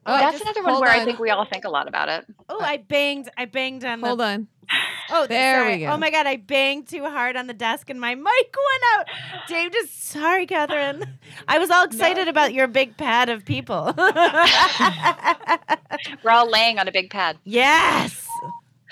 oh, 0.06 0.18
that's 0.18 0.40
another 0.40 0.62
one 0.62 0.72
hold 0.72 0.82
where 0.82 0.90
I 0.90 1.04
think 1.04 1.18
we 1.18 1.30
all 1.30 1.44
think 1.46 1.64
a 1.64 1.70
lot 1.70 1.88
about 1.88 2.08
it. 2.08 2.26
oh! 2.48 2.60
I 2.60 2.78
banged. 2.78 3.30
I 3.38 3.44
banged 3.46 3.84
on 3.84 4.00
the 4.00 4.06
Hold 4.08 4.20
on. 4.20 4.48
Oh, 5.12 5.26
There 5.26 5.60
sorry. 5.60 5.76
we 5.78 5.84
go. 5.84 5.90
Oh 5.92 5.96
my 5.96 6.10
god, 6.10 6.26
I 6.26 6.36
banged 6.36 6.88
too 6.88 7.04
hard 7.04 7.36
on 7.36 7.46
the 7.46 7.54
desk 7.54 7.90
and 7.90 8.00
my 8.00 8.14
mic 8.16 8.24
went 8.26 8.82
out. 8.98 9.06
Dave 9.48 9.72
just 9.72 10.04
sorry, 10.08 10.46
Catherine. 10.46 11.04
I 11.48 11.58
was 11.58 11.70
all 11.70 11.84
excited 11.90 12.28
about 12.28 12.52
your 12.54 12.66
big 12.68 12.96
pad 12.96 13.28
of 13.28 13.44
people. 13.44 13.92
We're 16.22 16.30
all 16.30 16.48
laying 16.50 16.78
on 16.78 16.88
a 16.88 16.92
big 16.92 17.10
pad. 17.10 17.38
yes. 17.44 18.26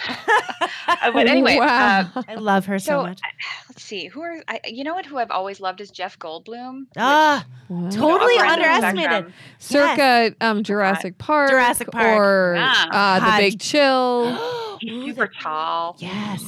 Uh, 0.07 1.13
but 1.13 1.27
anyway, 1.27 1.57
uh, 1.59 1.67
wow. 1.67 2.25
I 2.29 2.35
love 2.37 2.67
her 2.67 2.79
so, 2.79 2.93
so 2.93 3.03
much. 3.03 3.21
let's 3.69 3.83
see. 3.83 4.07
Who 4.07 4.21
are 4.23 4.43
I, 4.49 4.61
you 4.67 4.85
know 4.85 4.95
what? 4.95 5.07
Who 5.07 5.19
I've 5.19 5.31
always 5.31 5.61
loved 5.61 5.81
is 5.81 5.91
Jeff 5.91 6.19
Goldblum. 6.19 6.87
Ah, 6.97 7.45
Wow. 7.69 7.91
totally 7.91 8.37
upper 8.39 8.47
end 8.47 8.61
of 8.63 8.65
the 8.65 8.71
underestimated. 8.71 9.33
spectrum. 9.59 9.97
Circa 9.99 10.37
um, 10.41 10.63
Jurassic 10.63 11.19
Park. 11.19 11.51
Jurassic 11.51 11.91
Park. 11.91 12.07
Or 12.19 12.57
Ah. 12.59 13.17
uh, 13.21 13.37
The 13.37 13.43
Big 13.51 13.61
Chill. 13.61 14.79
He's 14.81 15.05
super 15.07 15.27
tall. 15.41 15.97
yes. 15.99 16.43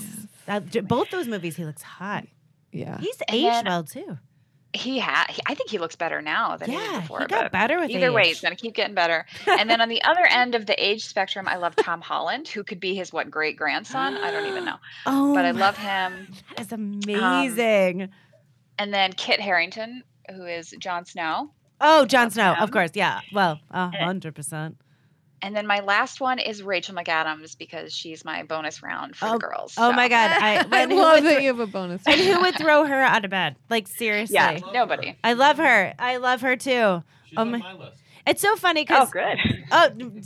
That- 0.47 0.87
both 0.89 1.11
those 1.11 1.27
movies, 1.29 1.57
he 1.57 1.65
looks 1.65 1.83
hot. 1.83 2.27
Yeah. 2.73 2.99
He's 2.99 3.21
aged 3.31 3.47
then- 3.53 3.65
well 3.67 3.85
too 3.85 4.19
he 4.73 4.99
had 5.01 5.27
i 5.47 5.55
think 5.55 5.69
he 5.69 5.79
looks 5.79 5.97
better 5.97 6.23
now 6.23 6.57
than 6.57 6.71
yeah, 6.71 6.79
he 6.79 6.93
did 6.93 7.01
before 7.03 7.21
he 7.21 7.27
got 7.27 7.51
better 7.51 7.81
with 7.81 7.91
either 7.91 8.07
age. 8.07 8.13
way 8.13 8.27
he's 8.29 8.41
going 8.41 8.55
to 8.55 8.61
keep 8.61 8.75
getting 8.75 8.95
better. 8.95 9.27
And 9.47 9.69
then 9.69 9.81
on 9.85 9.89
the 9.89 10.03
other 10.05 10.25
end 10.31 10.55
of 10.55 10.67
the 10.67 10.81
age 10.85 11.05
spectrum 11.07 11.49
i 11.49 11.57
love 11.57 11.75
tom 11.77 12.01
holland 12.01 12.47
who 12.49 12.63
could 12.63 12.79
be 12.79 12.95
his 12.95 13.13
what 13.13 13.31
great 13.31 13.57
grandson 13.57 14.17
i 14.17 14.31
don't 14.31 14.47
even 14.47 14.65
know. 14.71 14.77
Oh 15.07 15.35
but 15.35 15.45
i 15.45 15.51
oh 15.51 15.55
love 15.55 15.77
him 15.77 16.29
that 16.57 16.61
is 16.61 16.73
um, 16.73 17.01
amazing. 17.05 18.03
um, 18.03 18.09
and 18.79 18.95
then 18.95 19.13
kit 19.13 19.41
harington 19.41 20.05
who 20.31 20.45
is 20.47 20.73
jon 20.79 21.05
snow. 21.05 21.51
Oh 21.81 22.05
jon 22.07 22.31
snow 22.31 22.55
him. 22.55 22.63
of 22.63 22.71
course 22.71 22.91
yeah 22.95 23.21
well 23.33 23.59
100% 23.75 24.75
and 25.43 25.57
then 25.57 25.67
my 25.67 25.81
last 25.81 26.21
one 26.21 26.39
is 26.39 26.63
Rachel 26.63 26.95
McAdams 26.95 27.57
because 27.57 27.95
she's 27.95 28.25
my 28.25 28.43
bonus 28.43 28.83
round 28.83 29.17
for 29.17 29.27
Oh, 29.27 29.33
the 29.33 29.39
girls. 29.39 29.75
Oh 29.79 29.91
so- 29.91 29.97
my 29.97 30.09
god. 30.09 30.31
I, 30.33 30.67
I 30.71 30.87
who 30.87 30.97
love 31.01 31.15
would 31.17 31.25
that 31.25 31.33
thro- 31.35 31.41
you 31.43 31.49
have 31.49 31.61
a 31.61 31.67
bonus. 31.67 32.03
and 32.07 32.21
who 32.21 32.41
would 32.41 32.57
throw 32.57 32.85
her 32.85 33.01
out 33.03 33.25
of 33.25 33.31
bed? 33.31 33.57
Like 33.69 33.89
seriously. 33.89 34.35
Yeah, 34.35 34.59
nobody. 34.73 35.17
I 35.25 35.33
love 35.33 35.57
her. 35.59 35.95
I 35.99 36.17
love 36.19 36.41
her 36.43 36.57
too. 36.57 37.03
She's 37.29 37.39
Oh 37.39 37.43
on 37.43 37.51
my- 37.53 37.59
my 37.59 37.73
list. 37.75 37.97
It's 38.27 38.43
so 38.43 38.55
funny 38.55 38.83
because 38.83 39.09
Oh, 39.09 39.11
because 39.13 39.39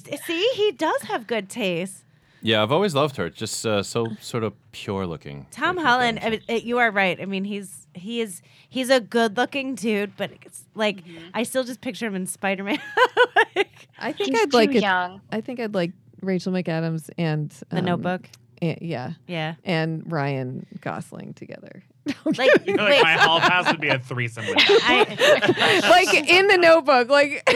good. 0.05 0.15
oh, 0.15 0.17
see, 0.27 0.51
he 0.55 0.73
does 0.73 1.03
have 1.03 1.27
good 1.27 1.49
taste. 1.49 2.04
Yeah, 2.47 2.63
I've 2.63 2.71
always 2.73 2.95
loved 2.95 3.17
her. 3.17 3.31
Just 3.31 3.65
uh, 3.65 3.83
so 3.83 4.07
sort 4.21 4.45
of 4.45 4.53
pure 4.73 5.07
looking. 5.07 5.47
Tom 5.51 5.79
Holland, 5.79 6.19
I 6.23 6.29
mean, 6.31 6.41
uh, 6.49 6.53
you 6.53 6.77
are 6.79 6.91
right. 6.91 7.19
I 7.21 7.25
mean, 7.25 7.45
he's 7.45 7.87
he 7.95 8.21
is 8.21 8.43
he's 8.69 8.91
a 8.91 9.01
good 9.01 9.39
looking 9.39 9.75
dude, 9.75 10.15
but 10.17 10.31
it's 10.43 10.65
like 10.75 11.05
Mm-hmm. 11.07 11.29
I 11.33 11.43
still 11.45 11.65
just 11.65 11.81
picture 11.81 12.07
him 12.07 12.15
in 12.15 12.27
Spider 12.27 12.63
Man. 12.65 12.79
like, 13.57 13.89
I 13.99 14.13
think 14.13 14.31
He's 14.31 14.41
I'd 14.43 14.53
like 14.53 14.73
too 14.73 14.77
it. 14.79 14.83
young. 14.83 15.23
I 15.33 15.41
think 15.41 15.59
I'd 15.59 15.75
like 15.75 15.93
Rachel 16.21 16.53
McAdams 16.53 17.09
and 17.17 17.51
the 17.71 17.79
um, 17.79 17.85
Notebook. 17.87 18.29
a- 18.61 18.79
yeah, 18.83 19.13
Yeah. 19.27 19.55
and 19.65 20.11
Ryan 20.13 20.67
Gosling 20.83 21.33
together. 21.35 21.83
Like, 22.37 22.67
You 22.67 22.75
know, 22.75 22.85
like 22.85 23.03
my 23.03 23.13
hall 23.15 23.41
pass 23.41 23.67
would 23.71 23.81
be 23.81 23.89
a 23.89 23.99
threesome 23.99 24.47
with. 24.47 24.57
I, 24.59 25.81
like 25.91 26.15
in 26.29 26.49
the 26.49 26.57
Notebook, 26.59 27.09
like 27.09 27.49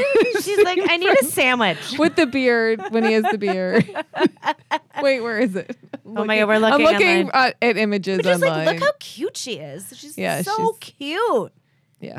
she's 0.43 0.63
like, 0.65 0.79
I 0.89 0.97
need 0.97 1.11
a 1.21 1.25
sandwich. 1.25 1.99
with 1.99 2.17
the 2.17 2.27
beard 2.27 2.83
when 2.91 3.05
he 3.05 3.13
has 3.13 3.25
the 3.31 3.39
beard. 3.39 3.85
Wait, 5.03 5.21
where 5.21 5.39
is 5.39 5.55
it? 5.57 5.77
I'm 6.05 6.19
Oh 6.19 6.25
my 6.25 6.39
God, 6.39 6.49
we're 6.49 6.59
looking 6.59 6.87
I'm 6.87 6.93
looking 6.93 7.27
online. 7.29 7.51
uh, 7.51 7.53
at 7.63 7.77
images 7.77 8.19
But 8.19 8.25
just 8.25 8.43
online. 8.43 8.67
like, 8.67 8.81
look 8.81 8.85
how 8.89 8.93
cute 8.99 9.37
she 9.37 9.55
is. 9.55 9.93
She's 9.97 10.17
Yeah, 10.17 10.43
so 10.43 10.57
she's- 10.81 10.93
cute. 10.99 11.53
yeah. 12.01 12.19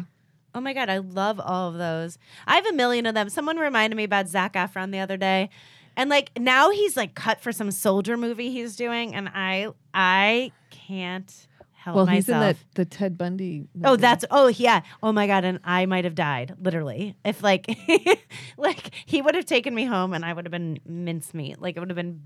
Oh 0.56 0.62
my 0.62 0.74
god, 0.74 0.89
I 0.89 0.98
love 0.98 1.39
all 1.39 1.70
of 1.70 1.76
those. 1.76 2.18
I 2.48 2.56
have 2.56 2.65
a 2.65 2.74
million 2.74 3.06
of 3.06 3.13
them. 3.15 3.30
Someone 3.30 3.58
reminded 3.58 3.96
me 3.96 4.04
about 4.04 4.28
Zac 4.28 4.54
Efron 4.54 4.92
the 4.92 5.00
other 5.00 5.15
day, 5.18 5.50
and 5.96 6.10
like 6.10 6.32
now 6.39 6.72
he's 6.72 6.98
like 6.98 7.13
cut 7.13 7.39
for 7.42 7.52
some 7.52 7.70
soldier 7.72 8.18
movie 8.18 8.50
he's 8.52 8.76
doing, 8.76 9.13
and 9.13 9.30
I 9.34 9.68
I 9.94 10.52
can't 10.72 11.48
help 11.89 11.95
Well, 11.95 12.06
myself. 12.06 12.15
he's 12.25 12.30
in 12.30 12.39
that 12.39 12.56
the 12.75 12.86
Ted 12.86 13.17
Bundy. 13.17 13.67
Oh, 13.84 13.95
that's 13.95 14.25
oh 14.32 14.47
yeah. 14.47 14.82
Oh 15.04 15.12
my 15.12 15.28
god, 15.28 15.43
and 15.45 15.60
I 15.63 15.86
might 15.86 16.06
have 16.06 16.15
died 16.15 16.56
literally 16.62 17.15
if 17.25 17.43
like 17.43 17.65
like 18.58 18.91
he 19.06 19.21
would 19.21 19.36
have 19.36 19.45
taken 19.45 19.73
me 19.75 19.86
home 19.86 20.13
and 20.13 20.23
I 20.25 20.34
would 20.34 20.45
have 20.45 20.52
been 20.52 20.80
mincemeat. 20.86 21.60
Like 21.62 21.75
it 21.78 21.80
would 21.80 21.89
have 21.89 21.95
been 21.97 22.21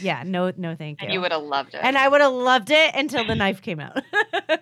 yeah, 0.00 0.22
no 0.24 0.52
no 0.56 0.76
thank 0.76 1.00
you. 1.00 1.06
And 1.06 1.12
you 1.12 1.20
would 1.20 1.32
have 1.32 1.42
loved 1.42 1.74
it. 1.74 1.80
and 1.82 1.98
I 1.98 2.06
would 2.08 2.20
have 2.20 2.32
loved 2.32 2.70
it 2.70 2.94
until 2.94 3.24
the 3.26 3.34
knife 3.34 3.60
came 3.60 3.80
out. 3.80 4.00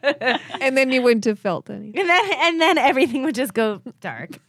and 0.60 0.76
then 0.76 0.90
you 0.90 1.02
wouldn't 1.02 1.24
have 1.26 1.38
felt 1.38 1.68
anything. 1.68 1.98
and 2.00 2.08
then 2.08 2.30
and 2.40 2.60
then 2.60 2.78
everything 2.78 3.22
would 3.24 3.34
just 3.34 3.54
go 3.54 3.80
dark. 4.00 4.30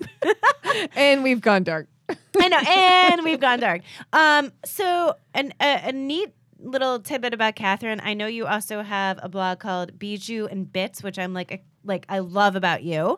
And 0.95 1.21
we've 1.23 1.41
gone 1.41 1.63
dark. 1.63 1.87
I 2.09 2.47
know, 2.47 2.57
and 2.57 3.23
we've 3.23 3.39
gone 3.39 3.59
dark. 3.59 3.81
Um, 4.11 4.51
so 4.65 5.15
an, 5.35 5.53
a, 5.61 5.89
a 5.89 5.91
neat 5.91 6.33
little 6.63 6.99
tidbit 6.99 7.33
about 7.33 7.55
Catherine. 7.55 8.01
I 8.03 8.13
know 8.13 8.27
you 8.27 8.45
also 8.45 8.81
have 8.81 9.19
a 9.21 9.29
blog 9.29 9.59
called 9.59 9.99
Bijou 9.99 10.47
and 10.47 10.71
Bits, 10.71 11.03
which 11.03 11.19
I'm 11.19 11.33
like, 11.33 11.63
like 11.83 12.05
I 12.09 12.19
love 12.19 12.55
about 12.55 12.83
you. 12.83 13.17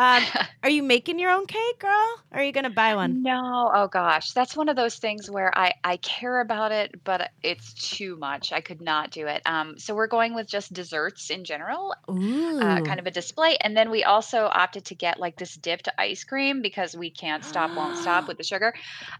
Um, 0.00 0.22
are 0.62 0.70
you 0.70 0.82
making 0.82 1.18
your 1.18 1.30
own 1.30 1.44
cake, 1.44 1.78
girl? 1.78 1.90
Or 2.32 2.38
are 2.38 2.42
you 2.42 2.52
gonna 2.52 2.70
buy 2.70 2.94
one? 2.94 3.22
No, 3.22 3.70
oh 3.74 3.86
gosh, 3.86 4.32
that's 4.32 4.56
one 4.56 4.70
of 4.70 4.76
those 4.76 4.96
things 4.96 5.30
where 5.30 5.56
I 5.56 5.74
I 5.84 5.98
care 5.98 6.40
about 6.40 6.72
it, 6.72 7.04
but 7.04 7.30
it's 7.42 7.74
too 7.74 8.16
much. 8.16 8.50
I 8.52 8.60
could 8.62 8.80
not 8.80 9.10
do 9.10 9.26
it. 9.26 9.42
Um, 9.44 9.78
so 9.78 9.94
we're 9.94 10.06
going 10.06 10.34
with 10.34 10.46
just 10.46 10.72
desserts 10.72 11.28
in 11.28 11.44
general, 11.44 11.94
Ooh, 12.08 12.60
uh, 12.60 12.80
kind 12.80 12.98
of 12.98 13.06
a 13.06 13.10
display, 13.10 13.56
and 13.60 13.76
then 13.76 13.90
we 13.90 14.04
also 14.04 14.46
opted 14.50 14.86
to 14.86 14.94
get 14.94 15.20
like 15.20 15.36
this 15.36 15.54
dipped 15.54 15.88
ice 15.98 16.24
cream 16.24 16.62
because 16.62 16.96
we 16.96 17.10
can't 17.10 17.44
stop, 17.44 17.76
won't 17.76 17.98
stop 17.98 18.26
with 18.28 18.38
the 18.38 18.44
sugar. 18.44 18.72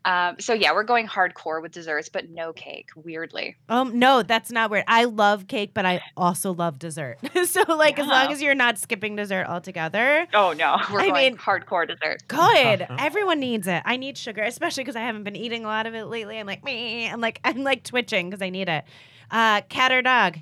Um, 0.06 0.36
so 0.38 0.54
yeah, 0.54 0.72
we're 0.72 0.84
going 0.84 1.06
hardcore 1.06 1.60
with 1.60 1.72
desserts, 1.72 2.08
but 2.08 2.30
no 2.30 2.54
cake. 2.54 2.88
Weirdly, 2.94 3.56
Um, 3.68 3.98
no, 3.98 4.22
that's 4.22 4.50
not 4.50 4.70
weird. 4.70 4.84
I 4.88 5.04
love 5.04 5.46
cake, 5.46 5.72
but 5.74 5.84
I 5.84 6.00
also 6.16 6.54
love 6.54 6.78
dessert. 6.78 7.18
so, 7.44 7.64
like, 7.68 7.98
as 7.98 8.06
long 8.06 8.32
as 8.32 8.40
you're 8.40 8.54
not 8.54 8.78
skipping 8.78 9.16
dessert 9.16 9.46
altogether, 9.46 10.26
oh 10.32 10.52
no, 10.52 10.69
we're 10.92 11.00
I 11.00 11.08
going 11.08 11.32
mean- 11.32 11.36
hardcore 11.36 11.86
dessert. 11.86 12.22
good. 12.28 12.86
Everyone 12.98 13.40
needs 13.40 13.66
it. 13.66 13.82
I 13.84 13.96
need 13.96 14.16
sugar, 14.18 14.42
especially 14.42 14.84
because 14.84 14.96
I 14.96 15.00
haven't 15.00 15.24
been 15.24 15.36
eating 15.36 15.64
a 15.64 15.68
lot 15.68 15.86
of 15.86 15.94
it 15.94 16.04
lately. 16.04 16.38
I'm 16.38 16.46
like, 16.46 16.64
me. 16.64 17.08
I'm 17.08 17.20
like, 17.20 17.40
I'm 17.44 17.62
like 17.62 17.84
twitching 17.84 18.30
because 18.30 18.42
I 18.42 18.50
need 18.50 18.68
it. 18.68 18.84
Uh, 19.30 19.60
cat 19.62 19.92
or 19.92 20.02
dog? 20.02 20.38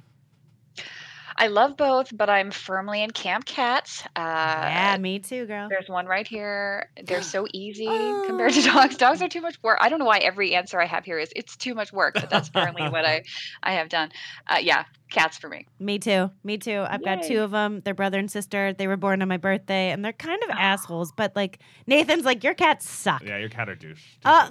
I 1.40 1.46
love 1.46 1.76
both, 1.76 2.10
but 2.16 2.28
I'm 2.28 2.50
firmly 2.50 3.00
in 3.00 3.12
Camp 3.12 3.44
Cat. 3.44 4.04
Uh, 4.16 4.18
yeah, 4.18 4.96
me 4.98 5.20
too, 5.20 5.46
girl. 5.46 5.68
There's 5.68 5.88
one 5.88 6.06
right 6.06 6.26
here. 6.26 6.90
They're 7.04 7.22
so 7.22 7.46
easy 7.54 7.86
compared 8.26 8.54
to 8.54 8.62
dogs. 8.62 8.96
Dogs 8.96 9.22
are 9.22 9.28
too 9.28 9.40
much 9.40 9.56
work. 9.62 9.78
I 9.80 9.88
don't 9.88 10.00
know 10.00 10.04
why 10.04 10.18
every 10.18 10.56
answer 10.56 10.80
I 10.80 10.86
have 10.86 11.04
here 11.04 11.16
is 11.16 11.32
it's 11.36 11.56
too 11.56 11.74
much 11.74 11.92
work, 11.92 12.14
but 12.14 12.28
that's 12.28 12.48
apparently 12.54 12.88
what 12.88 13.04
I 13.04 13.22
I 13.62 13.74
have 13.74 13.88
done. 13.88 14.10
Uh, 14.48 14.58
yeah, 14.60 14.84
cats 15.10 15.36
for 15.38 15.48
me. 15.48 15.66
Me 15.78 15.98
too. 15.98 16.30
Me 16.44 16.58
too. 16.58 16.84
I've 16.88 17.04
got 17.04 17.22
two 17.22 17.40
of 17.40 17.50
them. 17.50 17.80
They're 17.84 17.94
brother 17.94 18.18
and 18.18 18.30
sister. 18.30 18.72
They 18.72 18.86
were 18.86 18.96
born 18.96 19.22
on 19.22 19.28
my 19.28 19.36
birthday, 19.36 19.90
and 19.90 20.04
they're 20.04 20.12
kind 20.12 20.40
Oh. 20.44 20.50
of 20.52 20.56
assholes. 20.58 21.12
But 21.12 21.34
like 21.36 21.58
Nathan's, 21.86 22.24
like 22.24 22.44
your 22.44 22.54
cats 22.54 22.88
suck. 22.88 23.22
Yeah, 23.24 23.38
your 23.38 23.48
cat 23.48 23.68
are 23.68 23.74
douche. 23.74 24.02
Oh, 24.24 24.48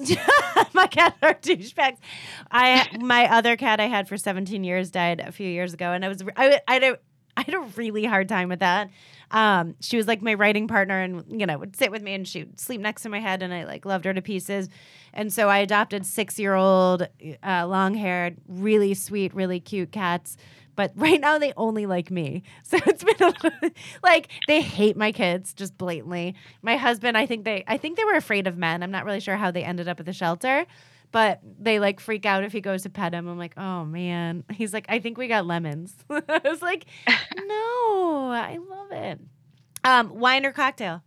my 0.73 0.87
cats 0.87 1.17
are 1.21 1.33
douchebags. 1.35 1.97
I 2.51 2.87
my 2.99 3.31
other 3.31 3.55
cat 3.55 3.79
I 3.79 3.87
had 3.87 4.07
for 4.07 4.17
17 4.17 4.63
years 4.63 4.91
died 4.91 5.19
a 5.19 5.31
few 5.31 5.47
years 5.49 5.73
ago, 5.73 5.91
and 5.91 6.03
I 6.03 6.07
was 6.09 6.23
I 6.35 6.59
I 6.67 6.79
don't- 6.79 6.99
I 7.39 7.41
had 7.41 7.53
a 7.53 7.59
really 7.75 8.03
hard 8.03 8.27
time 8.27 8.49
with 8.49 8.59
that. 8.59 8.89
Um, 9.29 9.75
she 9.79 9.95
was 9.95 10.07
like 10.07 10.23
my 10.23 10.33
writing 10.33 10.67
partner 10.67 10.99
and, 10.99 11.23
you 11.39 11.45
know, 11.45 11.57
would 11.59 11.75
sit 11.75 11.91
with 11.91 12.01
me 12.01 12.13
and 12.15 12.27
she 12.27 12.45
would 12.45 12.59
sleep 12.59 12.81
next 12.81 13.03
to 13.03 13.09
my 13.09 13.19
head 13.19 13.43
and 13.43 13.53
I 13.53 13.63
like 13.65 13.85
loved 13.85 14.05
her 14.05 14.13
to 14.13 14.21
pieces. 14.21 14.69
And 15.13 15.31
so 15.31 15.47
I 15.47 15.59
adopted 15.59 16.05
six 16.05 16.39
year 16.39 16.55
old, 16.55 17.07
uh, 17.43 17.67
long 17.67 17.93
haired, 17.93 18.37
really 18.47 18.95
sweet, 18.95 19.35
really 19.35 19.59
cute 19.59 19.91
cats. 19.91 20.35
But 20.75 20.93
right 20.95 21.19
now 21.21 21.37
they 21.37 21.53
only 21.57 21.85
like 21.85 22.09
me. 22.09 22.41
So 22.63 22.77
it's 22.87 23.03
been 23.03 23.21
a, 23.21 23.71
like 24.03 24.29
they 24.47 24.61
hate 24.61 24.97
my 24.97 25.11
kids 25.11 25.53
just 25.53 25.77
blatantly. 25.77 26.35
My 26.63 26.75
husband, 26.75 27.17
I 27.17 27.27
think 27.27 27.45
they 27.45 27.63
I 27.67 27.77
think 27.77 27.97
they 27.97 28.03
were 28.05 28.15
afraid 28.15 28.47
of 28.47 28.57
men. 28.57 28.81
I'm 28.81 28.91
not 28.91 29.05
really 29.05 29.19
sure 29.19 29.37
how 29.37 29.51
they 29.51 29.63
ended 29.63 29.87
up 29.87 29.99
at 29.99 30.05
the 30.05 30.13
shelter. 30.13 30.65
But 31.11 31.39
they 31.59 31.79
like 31.79 31.99
freak 31.99 32.25
out 32.25 32.43
if 32.43 32.51
he 32.51 32.61
goes 32.61 32.83
to 32.83 32.89
pet 32.89 33.13
him. 33.13 33.27
I'm 33.27 33.37
like, 33.37 33.57
oh 33.57 33.85
man. 33.85 34.43
He's 34.51 34.73
like, 34.73 34.85
I 34.89 34.99
think 34.99 35.17
we 35.17 35.27
got 35.27 35.45
lemons. 35.45 35.95
I 36.09 36.41
was 36.43 36.61
like, 36.61 36.85
no, 37.07 38.29
I 38.31 38.59
love 38.69 38.91
it. 38.91 39.19
Um, 39.83 40.19
wine 40.19 40.45
or 40.45 40.51
cocktail? 40.51 41.01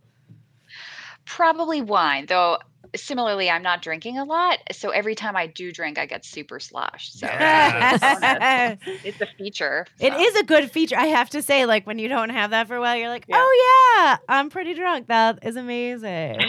Probably 1.25 1.81
wine, 1.81 2.25
though. 2.25 2.57
Similarly, 2.93 3.49
I'm 3.49 3.61
not 3.63 3.81
drinking 3.81 4.17
a 4.17 4.25
lot, 4.25 4.57
so 4.73 4.89
every 4.89 5.15
time 5.15 5.37
I 5.37 5.47
do 5.47 5.71
drink, 5.71 5.97
I 5.97 6.05
get 6.05 6.25
super 6.25 6.59
sloshed. 6.59 7.19
So 7.19 7.25
Yes. 7.27 8.77
it's 9.05 9.21
a 9.21 9.27
feature. 9.37 9.85
It 9.97 10.11
so. 10.11 10.19
is 10.19 10.35
a 10.35 10.43
good 10.43 10.69
feature. 10.71 10.97
I 10.97 11.05
have 11.05 11.29
to 11.29 11.41
say, 11.41 11.65
like 11.65 11.87
when 11.87 11.99
you 11.99 12.09
don't 12.09 12.31
have 12.31 12.49
that 12.49 12.67
for 12.67 12.75
a 12.75 12.81
while, 12.81 12.97
you're 12.97 13.07
like, 13.07 13.25
Yeah. 13.29 13.37
oh 13.39 13.95
yeah, 14.01 14.17
I'm 14.27 14.49
pretty 14.49 14.73
drunk. 14.73 15.07
That 15.07 15.39
is 15.43 15.55
amazing. 15.55 16.41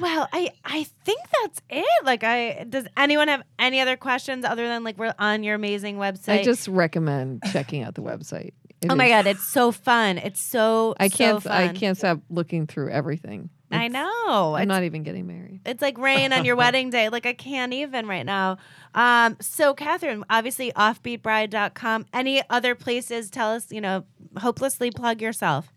Well, 0.00 0.28
I 0.32 0.50
I 0.64 0.84
think 1.04 1.20
that's 1.42 1.60
it. 1.70 2.04
Like, 2.04 2.24
I 2.24 2.64
does 2.68 2.86
anyone 2.96 3.28
have 3.28 3.42
any 3.58 3.80
other 3.80 3.96
questions 3.96 4.44
other 4.44 4.66
than 4.66 4.84
like 4.84 4.98
we're 4.98 5.14
on 5.18 5.42
your 5.42 5.54
amazing 5.54 5.96
website? 5.96 6.40
I 6.40 6.42
just 6.42 6.68
recommend 6.68 7.42
checking 7.52 7.82
out 7.82 7.94
the 7.94 8.02
website. 8.02 8.52
It 8.80 8.90
oh 8.90 8.96
my 8.96 9.08
god, 9.08 9.26
it's 9.26 9.46
so 9.46 9.70
fun. 9.70 10.18
It's 10.18 10.40
so 10.40 10.94
I 10.98 11.08
can't. 11.08 11.46
I 11.46 11.68
fun. 11.68 11.76
can't 11.76 11.98
stop 11.98 12.20
looking 12.28 12.66
through 12.66 12.90
everything. 12.90 13.50
I 13.72 13.88
know. 13.88 14.54
I'm 14.54 14.62
It's 14.62 14.68
not 14.68 14.82
even 14.82 15.02
getting 15.02 15.26
married. 15.26 15.60
It's 15.64 15.80
like 15.80 15.98
rain 15.98 16.32
on 16.32 16.44
your 16.44 16.56
wedding 16.62 16.90
day. 16.90 17.08
Like 17.08 17.26
I 17.26 17.32
can't 17.32 17.72
even 17.72 18.06
right 18.06 18.26
now. 18.26 18.58
Um, 18.94 19.36
so 19.40 19.74
Catherine, 19.74 20.24
obviously 20.28 20.72
offbeatbride.com. 20.72 22.06
Any 22.12 22.42
other 22.50 22.74
places? 22.74 23.30
Tell 23.30 23.52
us, 23.52 23.70
you 23.70 23.80
know, 23.80 24.04
hopelessly 24.36 24.90
plug 24.90 25.22
yourself. 25.22 25.72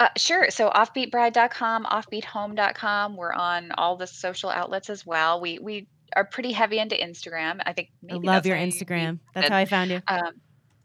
Uh, 0.00 0.08
sure. 0.16 0.50
So 0.50 0.70
offbeatbride.com, 0.70 1.84
offbeathome.com. 1.84 3.16
We're 3.16 3.32
on 3.32 3.72
all 3.72 3.96
the 3.96 4.06
social 4.06 4.50
outlets 4.50 4.90
as 4.90 5.04
well. 5.04 5.40
We 5.40 5.58
we 5.58 5.88
are 6.14 6.24
pretty 6.24 6.52
heavy 6.52 6.78
into 6.78 6.94
Instagram. 6.94 7.60
I 7.66 7.72
think 7.72 7.90
I 8.10 8.14
love 8.14 8.46
your 8.46 8.56
how 8.56 8.62
you- 8.62 8.72
Instagram. 8.72 9.18
That's 9.34 9.48
how 9.48 9.56
I 9.56 9.64
found 9.64 9.90
you. 9.90 10.00
Um, 10.08 10.40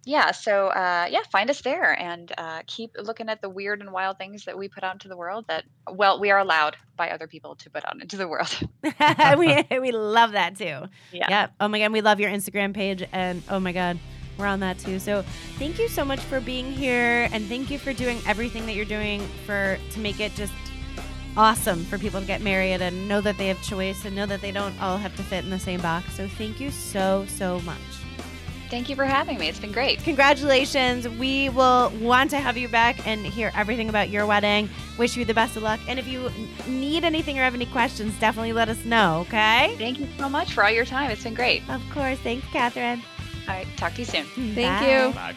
yeah. 0.06 0.32
So 0.32 0.68
uh, 0.68 1.08
yeah, 1.10 1.22
find 1.32 1.50
us 1.50 1.62
there 1.62 1.98
and 1.98 2.32
uh, 2.38 2.62
keep 2.68 2.92
looking 3.00 3.30
at 3.30 3.42
the 3.42 3.50
weird 3.50 3.82
and 3.82 3.92
wild 3.94 4.18
things 4.18 4.46
that 4.46 4.58
we 4.58 4.68
put 4.68 4.84
out 4.84 4.96
into 4.96 5.08
the 5.08 5.16
world. 5.16 5.46
That 5.48 5.64
well, 5.90 6.20
we 6.20 6.30
are 6.32 6.40
allowed 6.40 6.76
by 6.98 7.12
other 7.12 7.28
people 7.28 7.56
to 7.56 7.70
put 7.70 7.86
out 7.86 8.02
into 8.02 8.18
the 8.18 8.28
world. 8.28 8.58
we 9.38 9.64
we 9.80 9.92
love 9.92 10.34
that 10.34 10.58
too. 10.58 10.84
Yeah. 11.14 11.28
Yeah. 11.30 11.48
Oh 11.60 11.68
my 11.68 11.80
god, 11.80 11.92
we 11.94 12.02
love 12.02 12.20
your 12.20 12.32
Instagram 12.32 12.74
page 12.74 13.04
and 13.12 13.44
oh 13.50 13.60
my 13.60 13.72
god, 13.72 14.00
we're 14.38 14.46
on 14.46 14.60
that 14.62 14.80
too. 14.80 15.00
So 15.00 15.24
thank 15.58 15.80
you 15.80 15.88
so 15.88 16.04
much 16.04 16.20
for 16.22 16.40
being 16.40 16.72
here 16.72 17.30
and 17.32 17.46
thank 17.46 17.70
you 17.70 17.78
for 17.78 17.94
doing 17.94 18.20
everything 18.28 18.66
that 18.66 18.74
you're 18.74 18.86
doing 18.86 19.22
for 19.46 19.78
to 19.92 20.00
make 20.00 20.20
it 20.20 20.34
just 20.36 20.54
awesome 21.36 21.84
for 21.86 21.98
people 21.98 22.20
to 22.20 22.28
get 22.28 22.42
married 22.42 22.82
and 22.82 23.08
know 23.08 23.22
that 23.22 23.38
they 23.38 23.48
have 23.48 23.62
choice 23.64 24.06
and 24.06 24.16
know 24.16 24.26
that 24.26 24.42
they 24.42 24.52
don't 24.52 24.80
all 24.82 24.98
have 24.98 25.16
to 25.16 25.24
fit 25.24 25.44
in 25.44 25.50
the 25.50 25.60
same 25.60 25.82
box. 25.82 26.14
So 26.14 26.28
thank 26.28 26.60
you 26.60 26.72
so 26.72 27.26
so 27.28 27.60
much. 27.62 27.80
Thank 28.70 28.90
you 28.90 28.96
for 28.96 29.06
having 29.06 29.38
me. 29.38 29.48
It's 29.50 29.60
been 29.60 29.72
great. 29.72 30.00
Congratulations. 30.04 31.08
We 31.08 31.50
will 31.50 31.92
want 32.02 32.32
to 32.32 32.38
have 32.38 32.58
you 32.58 32.68
back 32.68 33.06
and 33.06 33.24
hear 33.24 33.52
everything 33.56 33.88
about 33.88 34.10
your 34.10 34.26
wedding. 34.26 34.68
Wish 34.98 35.16
you 35.16 35.26
the 35.26 35.34
best 35.34 35.56
of 35.56 35.62
luck. 35.62 35.80
And 35.88 36.00
if 36.00 36.08
you 36.08 36.32
need 36.68 37.04
anything 37.04 37.38
or 37.38 37.44
have 37.44 37.54
any 37.54 37.68
questions, 37.68 38.20
definitely 38.20 38.52
let 38.52 38.70
us 38.70 38.84
know, 38.84 39.20
okay? 39.28 39.76
Thank 39.78 40.00
you 40.00 40.08
so 40.18 40.28
much 40.28 40.54
for 40.54 40.64
all 40.64 40.72
your 40.72 40.86
time. 40.86 41.12
It's 41.12 41.24
been 41.24 41.36
great. 41.36 41.62
Of 41.70 41.88
course. 41.92 42.18
Thanks, 42.20 42.48
Catherine. 42.48 43.04
All 43.48 43.56
right. 43.56 43.68
Talk 43.78 43.94
to 43.94 44.00
you 44.00 44.06
soon. 44.06 44.26
Thank 44.56 44.82
Bye. 44.82 44.88
you. 44.90 45.14
Bye. 45.14 45.36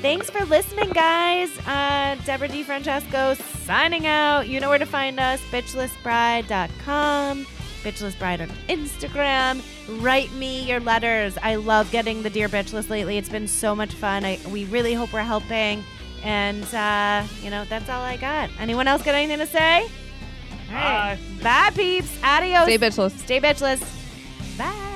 Thanks 0.00 0.30
for 0.30 0.44
listening, 0.44 0.90
guys. 0.90 1.50
Uh, 1.66 2.16
Deborah 2.24 2.48
DiFrancesco 2.48 3.36
signing 3.64 4.06
out. 4.06 4.46
You 4.48 4.60
know 4.60 4.68
where 4.68 4.78
to 4.78 4.86
find 4.86 5.18
us 5.18 5.40
bitchlessbride.com, 5.50 7.46
bitchlessbride 7.82 8.40
on 8.40 8.48
Instagram. 8.68 9.62
Write 10.00 10.30
me 10.32 10.62
your 10.62 10.80
letters. 10.80 11.36
I 11.42 11.56
love 11.56 11.90
getting 11.90 12.22
the 12.22 12.30
Dear 12.30 12.48
Bitchless 12.48 12.88
lately. 12.88 13.18
It's 13.18 13.28
been 13.28 13.48
so 13.48 13.74
much 13.74 13.92
fun. 13.94 14.24
I, 14.24 14.38
we 14.50 14.64
really 14.66 14.94
hope 14.94 15.12
we're 15.12 15.22
helping. 15.22 15.82
And, 16.22 16.64
uh, 16.74 17.24
you 17.42 17.50
know, 17.50 17.64
that's 17.64 17.88
all 17.88 18.00
I 18.00 18.16
got. 18.16 18.50
Anyone 18.58 18.86
else 18.88 19.02
got 19.02 19.14
anything 19.14 19.38
to 19.40 19.46
say? 19.46 19.82
All 20.68 20.74
right. 20.74 21.18
Bye, 21.42 21.70
peeps. 21.74 22.18
Adios. 22.22 22.64
Stay 22.64 22.78
bitchless. 22.78 23.18
Stay 23.18 23.40
bitchless. 23.40 24.56
Bye. 24.56 24.93